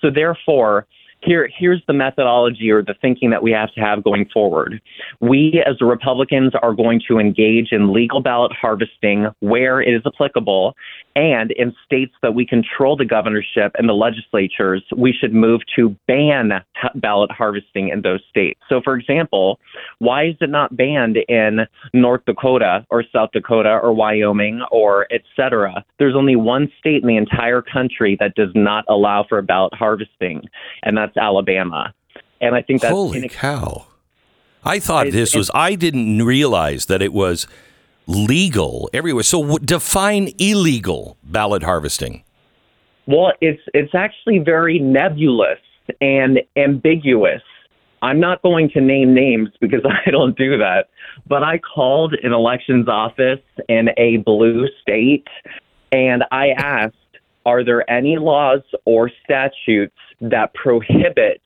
So, 0.01 0.09
therefore, 0.09 0.87
here 1.21 1.49
here's 1.57 1.81
the 1.87 1.93
methodology 1.93 2.69
or 2.71 2.83
the 2.83 2.95
thinking 3.01 3.29
that 3.31 3.43
we 3.43 3.51
have 3.51 3.73
to 3.73 3.81
have 3.81 4.03
going 4.03 4.27
forward. 4.33 4.81
We 5.19 5.63
as 5.65 5.75
Republicans 5.81 6.53
are 6.61 6.73
going 6.73 7.01
to 7.07 7.19
engage 7.19 7.69
in 7.71 7.93
legal 7.93 8.21
ballot 8.21 8.51
harvesting 8.53 9.27
where 9.39 9.81
it 9.81 9.93
is 9.93 10.01
applicable 10.05 10.75
and 11.15 11.51
in 11.51 11.73
states 11.83 12.13
that 12.21 12.35
we 12.35 12.45
control 12.45 12.95
the 12.95 13.05
governorship 13.05 13.71
and 13.75 13.89
the 13.89 13.93
legislatures, 13.93 14.83
we 14.95 15.11
should 15.11 15.33
move 15.33 15.61
to 15.75 15.95
ban 16.07 16.51
ballot 16.95 17.31
harvesting 17.31 17.89
in 17.89 18.03
those 18.03 18.21
states. 18.29 18.59
So 18.69 18.81
for 18.83 18.95
example, 18.95 19.59
why 19.97 20.27
is 20.27 20.35
it 20.41 20.51
not 20.51 20.77
banned 20.77 21.17
in 21.27 21.61
North 21.93 22.21
Dakota 22.25 22.85
or 22.91 23.03
South 23.11 23.31
Dakota 23.33 23.79
or 23.81 23.93
Wyoming 23.93 24.61
or 24.71 25.07
et 25.11 25.21
cetera? 25.35 25.83
There's 25.97 26.15
only 26.15 26.35
one 26.35 26.71
state 26.77 27.01
in 27.01 27.07
the 27.07 27.17
entire 27.17 27.63
country 27.63 28.15
that 28.19 28.35
does 28.35 28.51
not 28.53 28.85
allow 28.87 29.25
for 29.27 29.41
ballot 29.41 29.73
harvesting, 29.73 30.43
and 30.83 30.95
that's 30.95 31.06
Alabama. 31.15 31.93
And 32.41 32.55
I 32.55 32.61
think 32.61 32.81
that's 32.81 32.93
holy 32.93 33.21
inex- 33.21 33.31
cow. 33.31 33.87
I 34.63 34.79
thought 34.79 35.11
this 35.11 35.35
was. 35.35 35.49
I 35.53 35.75
didn't 35.75 36.23
realize 36.23 36.87
that 36.87 37.01
it 37.01 37.13
was 37.13 37.47
legal 38.05 38.89
everywhere. 38.93 39.23
So 39.23 39.41
w- 39.41 39.59
define 39.59 40.33
illegal 40.39 41.17
ballot 41.23 41.63
harvesting. 41.63 42.23
Well, 43.05 43.31
it's 43.39 43.61
it's 43.73 43.95
actually 43.95 44.39
very 44.39 44.79
nebulous 44.79 45.59
and 46.01 46.41
ambiguous. 46.57 47.41
I'm 48.01 48.19
not 48.19 48.41
going 48.41 48.69
to 48.71 48.81
name 48.81 49.13
names 49.13 49.49
because 49.61 49.81
I 50.07 50.11
don't 50.11 50.37
do 50.37 50.57
that, 50.57 50.89
but 51.27 51.43
I 51.43 51.59
called 51.59 52.13
an 52.21 52.33
elections 52.33 52.87
office 52.87 53.39
in 53.69 53.89
a 53.97 54.17
blue 54.17 54.67
state 54.81 55.27
and 55.91 56.23
I 56.31 56.49
asked, 56.49 56.95
are 57.47 57.63
there 57.63 57.89
any 57.89 58.17
laws 58.17 58.59
or 58.83 59.09
statutes 59.23 59.95
that 60.19 60.53
prohibit 60.53 61.41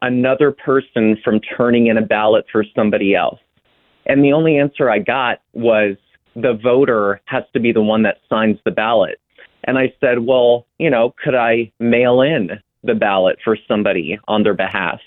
another 0.00 0.50
person 0.50 1.18
from 1.22 1.40
turning 1.40 1.88
in 1.88 1.98
a 1.98 2.02
ballot 2.02 2.46
for 2.50 2.64
somebody 2.74 3.14
else? 3.14 3.38
And 4.06 4.24
the 4.24 4.32
only 4.32 4.58
answer 4.58 4.88
I 4.88 4.98
got 4.98 5.42
was 5.52 5.96
the 6.34 6.54
voter 6.54 7.20
has 7.26 7.44
to 7.52 7.60
be 7.60 7.70
the 7.70 7.82
one 7.82 8.02
that 8.04 8.16
signs 8.30 8.58
the 8.64 8.70
ballot. 8.70 9.20
And 9.64 9.76
I 9.76 9.92
said, 10.00 10.20
well, 10.20 10.66
you 10.78 10.88
know, 10.88 11.14
could 11.22 11.34
I 11.34 11.70
mail 11.78 12.22
in 12.22 12.52
the 12.82 12.94
ballot 12.94 13.38
for 13.44 13.58
somebody 13.68 14.18
on 14.28 14.44
their 14.44 14.54
behalf? 14.54 15.00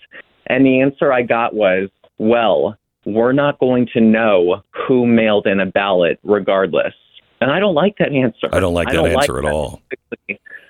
And 0.45 0.63
the 0.63 0.79
answer 0.79 1.11
I 1.11 1.23
got 1.23 1.55
was, 1.55 1.89
well, 2.19 2.77
we're 3.03 3.33
not 3.33 3.59
going 3.59 3.87
to 3.93 3.99
know 3.99 4.61
who 4.87 5.07
mailed 5.07 5.47
in 5.47 5.59
a 5.59 5.65
ballot 5.65 6.19
regardless. 6.23 6.93
And 7.41 7.51
I 7.51 7.59
don't 7.59 7.75
like 7.75 7.97
that 7.99 8.11
answer. 8.11 8.47
I 8.51 8.59
don't 8.59 8.73
like 8.73 8.87
that 8.87 8.93
don't 8.93 9.07
answer 9.07 9.33
like 9.33 9.43
at 9.43 9.43
that. 9.43 9.51
all. 9.51 9.81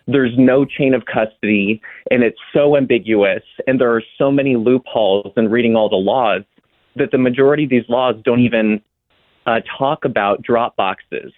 There's 0.07 0.33
no 0.37 0.65
chain 0.65 0.93
of 0.93 1.05
custody, 1.05 1.81
and 2.11 2.23
it's 2.23 2.37
so 2.53 2.77
ambiguous, 2.77 3.43
and 3.65 3.81
there 3.81 3.91
are 3.93 4.03
so 4.17 4.31
many 4.31 4.55
loopholes 4.55 5.33
in 5.35 5.49
reading 5.49 5.75
all 5.75 5.89
the 5.89 5.95
laws 5.95 6.43
that 6.95 7.11
the 7.11 7.17
majority 7.17 7.63
of 7.63 7.69
these 7.69 7.87
laws 7.89 8.15
don't 8.23 8.39
even 8.39 8.81
uh, 9.45 9.61
talk 9.77 10.05
about 10.05 10.41
drop 10.41 10.75
boxes. 10.75 11.33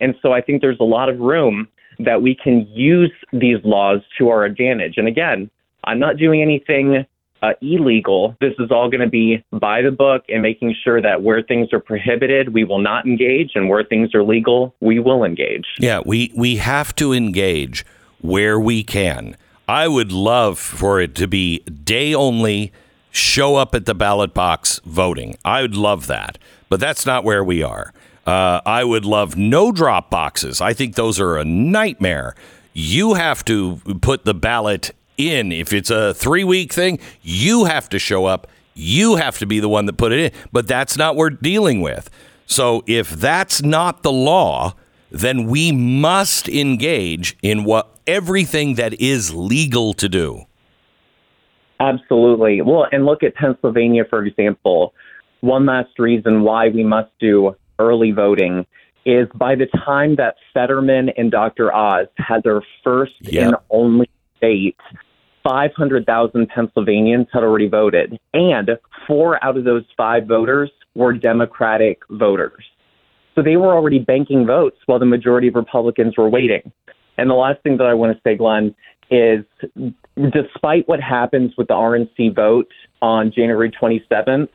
And 0.00 0.14
so 0.22 0.32
I 0.32 0.40
think 0.40 0.62
there's 0.62 0.80
a 0.80 0.84
lot 0.84 1.08
of 1.08 1.18
room 1.18 1.68
that 1.98 2.22
we 2.22 2.34
can 2.34 2.66
use 2.70 3.12
these 3.32 3.56
laws 3.64 4.00
to 4.18 4.28
our 4.28 4.44
advantage. 4.44 4.94
And 4.96 5.08
again, 5.08 5.50
I'm 5.84 5.98
not 5.98 6.16
doing 6.16 6.42
anything 6.42 7.06
uh, 7.46 7.54
illegal. 7.60 8.36
This 8.40 8.54
is 8.58 8.70
all 8.70 8.90
going 8.90 9.00
to 9.00 9.08
be 9.08 9.44
by 9.52 9.82
the 9.82 9.90
book 9.90 10.24
and 10.28 10.42
making 10.42 10.74
sure 10.82 11.00
that 11.00 11.22
where 11.22 11.42
things 11.42 11.72
are 11.72 11.80
prohibited, 11.80 12.52
we 12.52 12.64
will 12.64 12.80
not 12.80 13.06
engage, 13.06 13.52
and 13.54 13.68
where 13.68 13.84
things 13.84 14.14
are 14.14 14.22
legal, 14.22 14.74
we 14.80 14.98
will 14.98 15.24
engage. 15.24 15.66
Yeah, 15.78 16.00
we, 16.04 16.32
we 16.36 16.56
have 16.56 16.94
to 16.96 17.12
engage 17.12 17.84
where 18.20 18.58
we 18.58 18.82
can. 18.82 19.36
I 19.68 19.88
would 19.88 20.12
love 20.12 20.58
for 20.58 21.00
it 21.00 21.14
to 21.16 21.26
be 21.26 21.58
day 21.60 22.14
only, 22.14 22.72
show 23.10 23.56
up 23.56 23.74
at 23.74 23.86
the 23.86 23.94
ballot 23.94 24.34
box 24.34 24.80
voting. 24.84 25.36
I 25.44 25.62
would 25.62 25.76
love 25.76 26.06
that 26.06 26.38
but 26.68 26.80
that's 26.80 27.06
not 27.06 27.24
where 27.24 27.44
we 27.44 27.62
are. 27.62 27.92
Uh, 28.26 28.60
I 28.66 28.82
would 28.84 29.04
love 29.04 29.36
no 29.36 29.70
drop 29.70 30.10
boxes. 30.10 30.60
I 30.60 30.72
think 30.72 30.94
those 30.94 31.20
are 31.20 31.36
a 31.36 31.44
nightmare. 31.44 32.34
You 32.72 33.14
have 33.14 33.44
to 33.46 33.76
put 34.00 34.24
the 34.24 34.34
ballot 34.34 34.90
in. 35.16 35.52
If 35.52 35.72
it's 35.72 35.90
a 35.90 36.14
three 36.14 36.44
week 36.44 36.72
thing, 36.72 36.98
you 37.22 37.64
have 37.64 37.88
to 37.90 37.98
show 37.98 38.26
up. 38.26 38.46
You 38.74 39.16
have 39.16 39.38
to 39.38 39.46
be 39.46 39.60
the 39.60 39.68
one 39.68 39.86
that 39.86 39.96
put 39.96 40.12
it 40.12 40.18
in. 40.20 40.40
But 40.52 40.68
that's 40.68 40.96
not 40.96 41.16
what 41.16 41.20
we're 41.20 41.30
dealing 41.30 41.80
with. 41.80 42.10
So 42.46 42.84
if 42.86 43.10
that's 43.10 43.62
not 43.62 44.02
the 44.02 44.12
law, 44.12 44.74
then 45.10 45.46
we 45.46 45.72
must 45.72 46.48
engage 46.48 47.36
in 47.42 47.64
what 47.64 47.96
everything 48.06 48.74
that 48.74 49.00
is 49.00 49.34
legal 49.34 49.94
to 49.94 50.08
do. 50.08 50.44
Absolutely. 51.80 52.62
Well, 52.62 52.86
and 52.92 53.04
look 53.04 53.22
at 53.22 53.34
Pennsylvania, 53.34 54.04
for 54.08 54.24
example 54.24 54.94
one 55.40 55.66
last 55.66 55.98
reason 55.98 56.42
why 56.42 56.68
we 56.68 56.84
must 56.84 57.10
do 57.20 57.56
early 57.78 58.10
voting 58.10 58.66
is 59.04 59.28
by 59.34 59.54
the 59.54 59.66
time 59.84 60.16
that 60.16 60.34
Fetterman 60.52 61.10
and 61.10 61.30
Dr. 61.30 61.72
Oz 61.72 62.08
had 62.18 62.42
their 62.42 62.62
first 62.82 63.12
yep. 63.20 63.46
and 63.46 63.56
only 63.70 64.10
state, 64.36 64.76
500,000 65.46 66.48
Pennsylvanians 66.48 67.28
had 67.32 67.44
already 67.44 67.68
voted, 67.68 68.18
and 68.34 68.70
four 69.06 69.42
out 69.44 69.56
of 69.56 69.64
those 69.64 69.84
five 69.96 70.26
voters 70.26 70.70
were 70.96 71.12
Democratic 71.12 72.00
voters. 72.10 72.64
So 73.36 73.42
they 73.42 73.56
were 73.56 73.72
already 73.72 74.00
banking 74.00 74.44
votes 74.44 74.78
while 74.86 74.98
the 74.98 75.06
majority 75.06 75.46
of 75.46 75.54
Republicans 75.54 76.14
were 76.18 76.28
waiting. 76.28 76.72
And 77.16 77.30
the 77.30 77.34
last 77.34 77.62
thing 77.62 77.76
that 77.76 77.86
I 77.86 77.94
want 77.94 78.16
to 78.16 78.20
say, 78.24 78.36
Glenn, 78.36 78.74
is 79.10 79.44
despite 80.32 80.88
what 80.88 81.00
happens 81.00 81.52
with 81.56 81.68
the 81.68 81.74
RNC 81.74 82.34
vote 82.34 82.72
on 83.00 83.30
January 83.30 83.70
27th, 83.70 84.48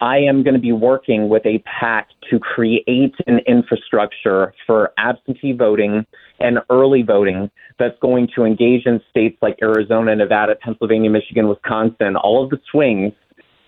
I 0.00 0.18
am 0.18 0.42
going 0.42 0.54
to 0.54 0.60
be 0.60 0.72
working 0.72 1.28
with 1.28 1.44
a 1.44 1.58
PAC 1.58 2.08
to 2.30 2.38
create 2.38 3.14
an 3.26 3.40
infrastructure 3.46 4.54
for 4.66 4.92
absentee 4.98 5.52
voting 5.52 6.06
and 6.40 6.58
early 6.70 7.02
voting 7.02 7.50
that's 7.78 7.98
going 8.00 8.28
to 8.36 8.44
engage 8.44 8.86
in 8.86 9.00
states 9.10 9.38
like 9.42 9.58
Arizona, 9.62 10.14
Nevada, 10.14 10.54
Pennsylvania, 10.54 11.10
Michigan, 11.10 11.48
Wisconsin, 11.48 12.16
all 12.16 12.44
of 12.44 12.50
the 12.50 12.60
swings 12.70 13.12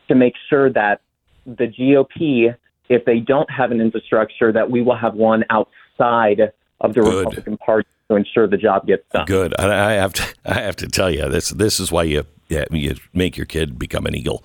to 0.09 0.15
make 0.15 0.35
sure 0.49 0.73
that 0.73 1.01
the 1.47 1.67
GOP, 1.67 2.55
if 2.89 3.05
they 3.05 3.19
don't 3.19 3.51
have 3.51 3.71
an 3.71 3.81
infrastructure, 3.81 4.53
that 4.53 4.71
we 4.71 4.83
will 4.83 4.97
have 4.97 5.15
one 5.15 5.45
outside 5.51 6.53
of 6.81 6.95
the 6.95 7.01
Good. 7.01 7.19
Republican 7.19 7.57
Party 7.59 7.89
to 8.09 8.17
ensure 8.17 8.47
the 8.47 8.57
job 8.57 8.87
gets 8.87 9.03
done. 9.13 9.27
Good. 9.27 9.55
I 9.59 9.93
have 9.93 10.13
to. 10.15 10.35
I 10.45 10.61
have 10.61 10.77
to 10.77 10.89
tell 10.89 11.11
you 11.11 11.29
this. 11.29 11.51
This 11.51 11.81
is 11.81 11.91
why 11.91 12.05
you 12.05 12.25
you 12.49 12.97
make 13.13 13.37
your 13.37 13.47
kid 13.47 13.79
become 13.79 14.07
an 14.07 14.15
eagle 14.15 14.45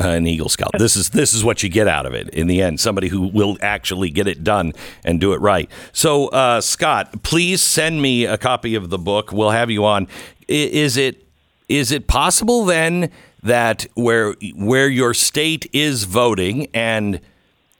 uh, 0.00 0.08
an 0.08 0.26
Eagle 0.26 0.48
Scout. 0.48 0.70
This 0.78 0.96
is 0.96 1.10
this 1.10 1.32
is 1.32 1.44
what 1.44 1.62
you 1.62 1.68
get 1.68 1.88
out 1.88 2.06
of 2.06 2.14
it 2.14 2.28
in 2.30 2.46
the 2.46 2.62
end. 2.62 2.80
Somebody 2.80 3.08
who 3.08 3.28
will 3.28 3.56
actually 3.60 4.10
get 4.10 4.26
it 4.26 4.42
done 4.42 4.72
and 5.04 5.20
do 5.20 5.32
it 5.32 5.40
right. 5.40 5.70
So, 5.92 6.28
uh, 6.28 6.60
Scott, 6.60 7.22
please 7.22 7.60
send 7.60 8.02
me 8.02 8.24
a 8.24 8.36
copy 8.38 8.74
of 8.74 8.90
the 8.90 8.98
book. 8.98 9.32
We'll 9.32 9.50
have 9.50 9.70
you 9.70 9.84
on. 9.84 10.08
Is 10.48 10.96
it 10.96 11.24
is 11.68 11.92
it 11.92 12.06
possible 12.06 12.64
then 12.64 13.10
that 13.42 13.86
where 13.94 14.34
where 14.54 14.88
your 14.88 15.14
state 15.14 15.68
is 15.72 16.04
voting 16.04 16.68
and 16.74 17.20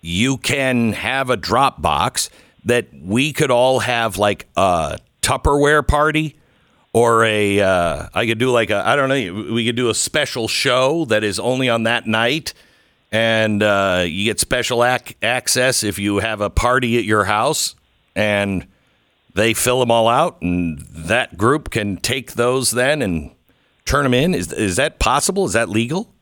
you 0.00 0.36
can 0.36 0.92
have 0.92 1.30
a 1.30 1.36
drop 1.36 1.80
box 1.80 2.30
that 2.64 2.88
we 3.02 3.32
could 3.32 3.50
all 3.50 3.80
have 3.80 4.18
like 4.18 4.46
a 4.56 4.98
Tupperware 5.22 5.86
party 5.86 6.38
or 6.94 7.24
a 7.24 7.60
uh, 7.60 8.08
I 8.14 8.26
could 8.26 8.38
do 8.38 8.50
like 8.50 8.70
a 8.70 8.86
I 8.86 8.96
don't 8.96 9.10
know 9.10 9.52
we 9.52 9.66
could 9.66 9.76
do 9.76 9.90
a 9.90 9.94
special 9.94 10.48
show 10.48 11.04
that 11.06 11.22
is 11.22 11.38
only 11.38 11.68
on 11.68 11.82
that 11.82 12.06
night 12.06 12.54
and 13.12 13.62
uh, 13.62 14.04
you 14.06 14.24
get 14.24 14.40
special 14.40 14.82
ac- 14.82 15.16
access 15.22 15.84
if 15.84 15.98
you 15.98 16.20
have 16.20 16.40
a 16.40 16.48
party 16.48 16.96
at 16.96 17.04
your 17.04 17.24
house 17.24 17.74
and 18.16 18.66
they 19.34 19.52
fill 19.52 19.80
them 19.80 19.90
all 19.90 20.08
out 20.08 20.40
and 20.40 20.78
that 20.88 21.36
group 21.36 21.68
can 21.68 21.98
take 21.98 22.32
those 22.32 22.70
then 22.70 23.02
and 23.02 23.30
turn 23.84 24.04
them 24.04 24.14
in 24.14 24.32
is 24.32 24.50
is 24.52 24.76
that 24.76 24.98
possible 24.98 25.44
is 25.44 25.52
that 25.52 25.68
legal 25.68 26.14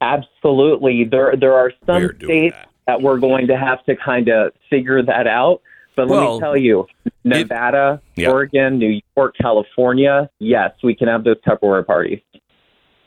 Absolutely. 0.00 1.04
There 1.04 1.34
there 1.36 1.54
are 1.54 1.72
some 1.84 2.10
states 2.22 2.56
that. 2.56 2.68
that. 2.86 3.02
we're 3.02 3.18
going 3.18 3.46
to 3.48 3.56
have 3.56 3.84
to 3.84 3.96
kind 3.96 4.28
of 4.28 4.52
figure 4.68 5.02
that 5.02 5.26
out. 5.26 5.60
But 6.00 6.08
let 6.08 6.22
Well, 6.22 6.34
me 6.36 6.40
tell 6.40 6.56
you, 6.56 6.86
Nevada, 7.24 8.00
Yeah. 8.16 8.30
Oregon, 8.30 8.78
New 8.78 9.02
York, 9.16 9.34
California, 9.38 10.30
yes, 10.38 10.72
we 10.82 10.94
can 10.94 11.08
have 11.08 11.24
those 11.24 11.36
Tupperware 11.46 11.86
parties. 11.86 12.20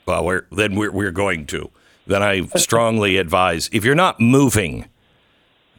Well, 0.06 0.24
we're, 0.24 0.46
then 0.52 0.76
we're, 0.76 0.92
we're 0.92 1.10
going 1.10 1.48
to. 1.48 1.72
Then 2.06 2.22
I 2.22 2.46
strongly 2.56 3.18
advise 3.18 3.68
if 3.74 3.84
you're 3.84 3.96
not 3.96 4.20
moving, 4.20 4.90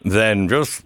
then 0.03 0.49
just 0.49 0.85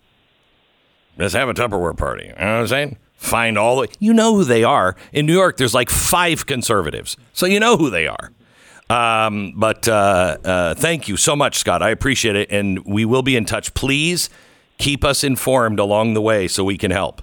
just 1.18 1.34
have 1.34 1.48
a 1.48 1.54
Tupperware 1.54 1.96
party. 1.96 2.24
You 2.24 2.30
know 2.32 2.34
what 2.34 2.60
I'm 2.60 2.66
saying? 2.66 2.98
Find 3.14 3.56
all 3.56 3.80
the 3.80 3.88
you 3.98 4.12
know 4.12 4.34
who 4.34 4.44
they 4.44 4.64
are. 4.64 4.96
In 5.14 5.24
New 5.24 5.32
York, 5.32 5.56
there's 5.56 5.74
like 5.74 5.88
five 5.88 6.44
conservatives, 6.44 7.16
so 7.32 7.46
you 7.46 7.58
know 7.60 7.76
who 7.76 7.88
they 7.88 8.06
are. 8.06 8.32
Um, 8.90 9.54
but 9.56 9.86
uh, 9.88 10.36
uh, 10.44 10.74
thank 10.74 11.08
you 11.08 11.16
so 11.16 11.34
much, 11.36 11.56
Scott. 11.56 11.82
I 11.82 11.90
appreciate 11.90 12.36
it, 12.36 12.50
and 12.50 12.84
we 12.84 13.04
will 13.04 13.22
be 13.22 13.36
in 13.36 13.44
touch. 13.44 13.72
Please 13.74 14.28
keep 14.78 15.04
us 15.04 15.22
informed 15.22 15.78
along 15.78 16.14
the 16.14 16.22
way 16.22 16.48
so 16.48 16.64
we 16.64 16.78
can 16.78 16.90
help. 16.90 17.22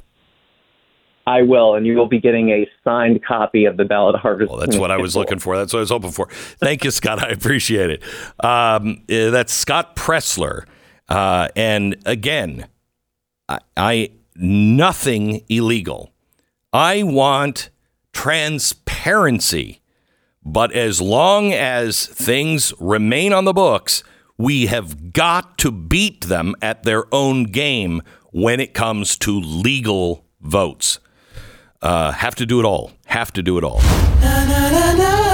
I 1.27 1.41
will, 1.41 1.73
and 1.73 1.87
you 1.87 1.95
will 1.95 2.07
be 2.07 2.19
getting 2.19 2.49
a 2.49 2.69
signed 2.83 3.23
copy 3.25 3.65
of 3.65 3.77
the 3.77 3.85
ballot 3.85 4.15
harvest. 4.15 4.51
Well, 4.51 4.59
that's 4.59 4.77
what 4.77 4.91
I 4.91 4.97
was 4.97 5.15
looking 5.15 5.39
for. 5.39 5.57
That's 5.57 5.73
what 5.73 5.79
I 5.79 5.81
was 5.81 5.89
hoping 5.89 6.11
for. 6.11 6.27
Thank 6.29 6.83
you, 6.83 6.91
Scott. 6.91 7.23
I 7.23 7.29
appreciate 7.29 7.89
it. 7.89 8.03
Um, 8.43 9.03
uh, 9.09 9.31
that's 9.31 9.51
Scott 9.51 9.95
Presler. 9.95 10.65
Uh, 11.09 11.47
and 11.55 11.95
again, 12.05 12.67
I, 13.49 13.59
I 13.75 14.11
nothing 14.35 15.43
illegal. 15.49 16.11
I 16.71 17.01
want 17.03 17.69
transparency. 18.13 19.81
But 20.43 20.71
as 20.73 21.01
long 21.01 21.53
as 21.53 22.05
things 22.05 22.71
remain 22.79 23.33
on 23.33 23.45
the 23.45 23.53
books, 23.53 24.03
we 24.37 24.65
have 24.67 25.13
got 25.13 25.57
to 25.59 25.71
beat 25.71 26.25
them 26.25 26.55
at 26.61 26.83
their 26.83 27.05
own 27.13 27.43
game 27.45 28.01
when 28.31 28.59
it 28.59 28.73
comes 28.73 29.17
to 29.19 29.39
legal 29.39 30.25
votes. 30.41 30.99
Uh, 31.81 32.11
have 32.11 32.35
to 32.35 32.45
do 32.45 32.59
it 32.59 32.65
all. 32.65 32.91
Have 33.05 33.31
to 33.33 33.43
do 33.43 33.57
it 33.57 33.63
all. 33.63 33.79
na 34.21 34.45
na 34.45 34.93
na 34.93 35.24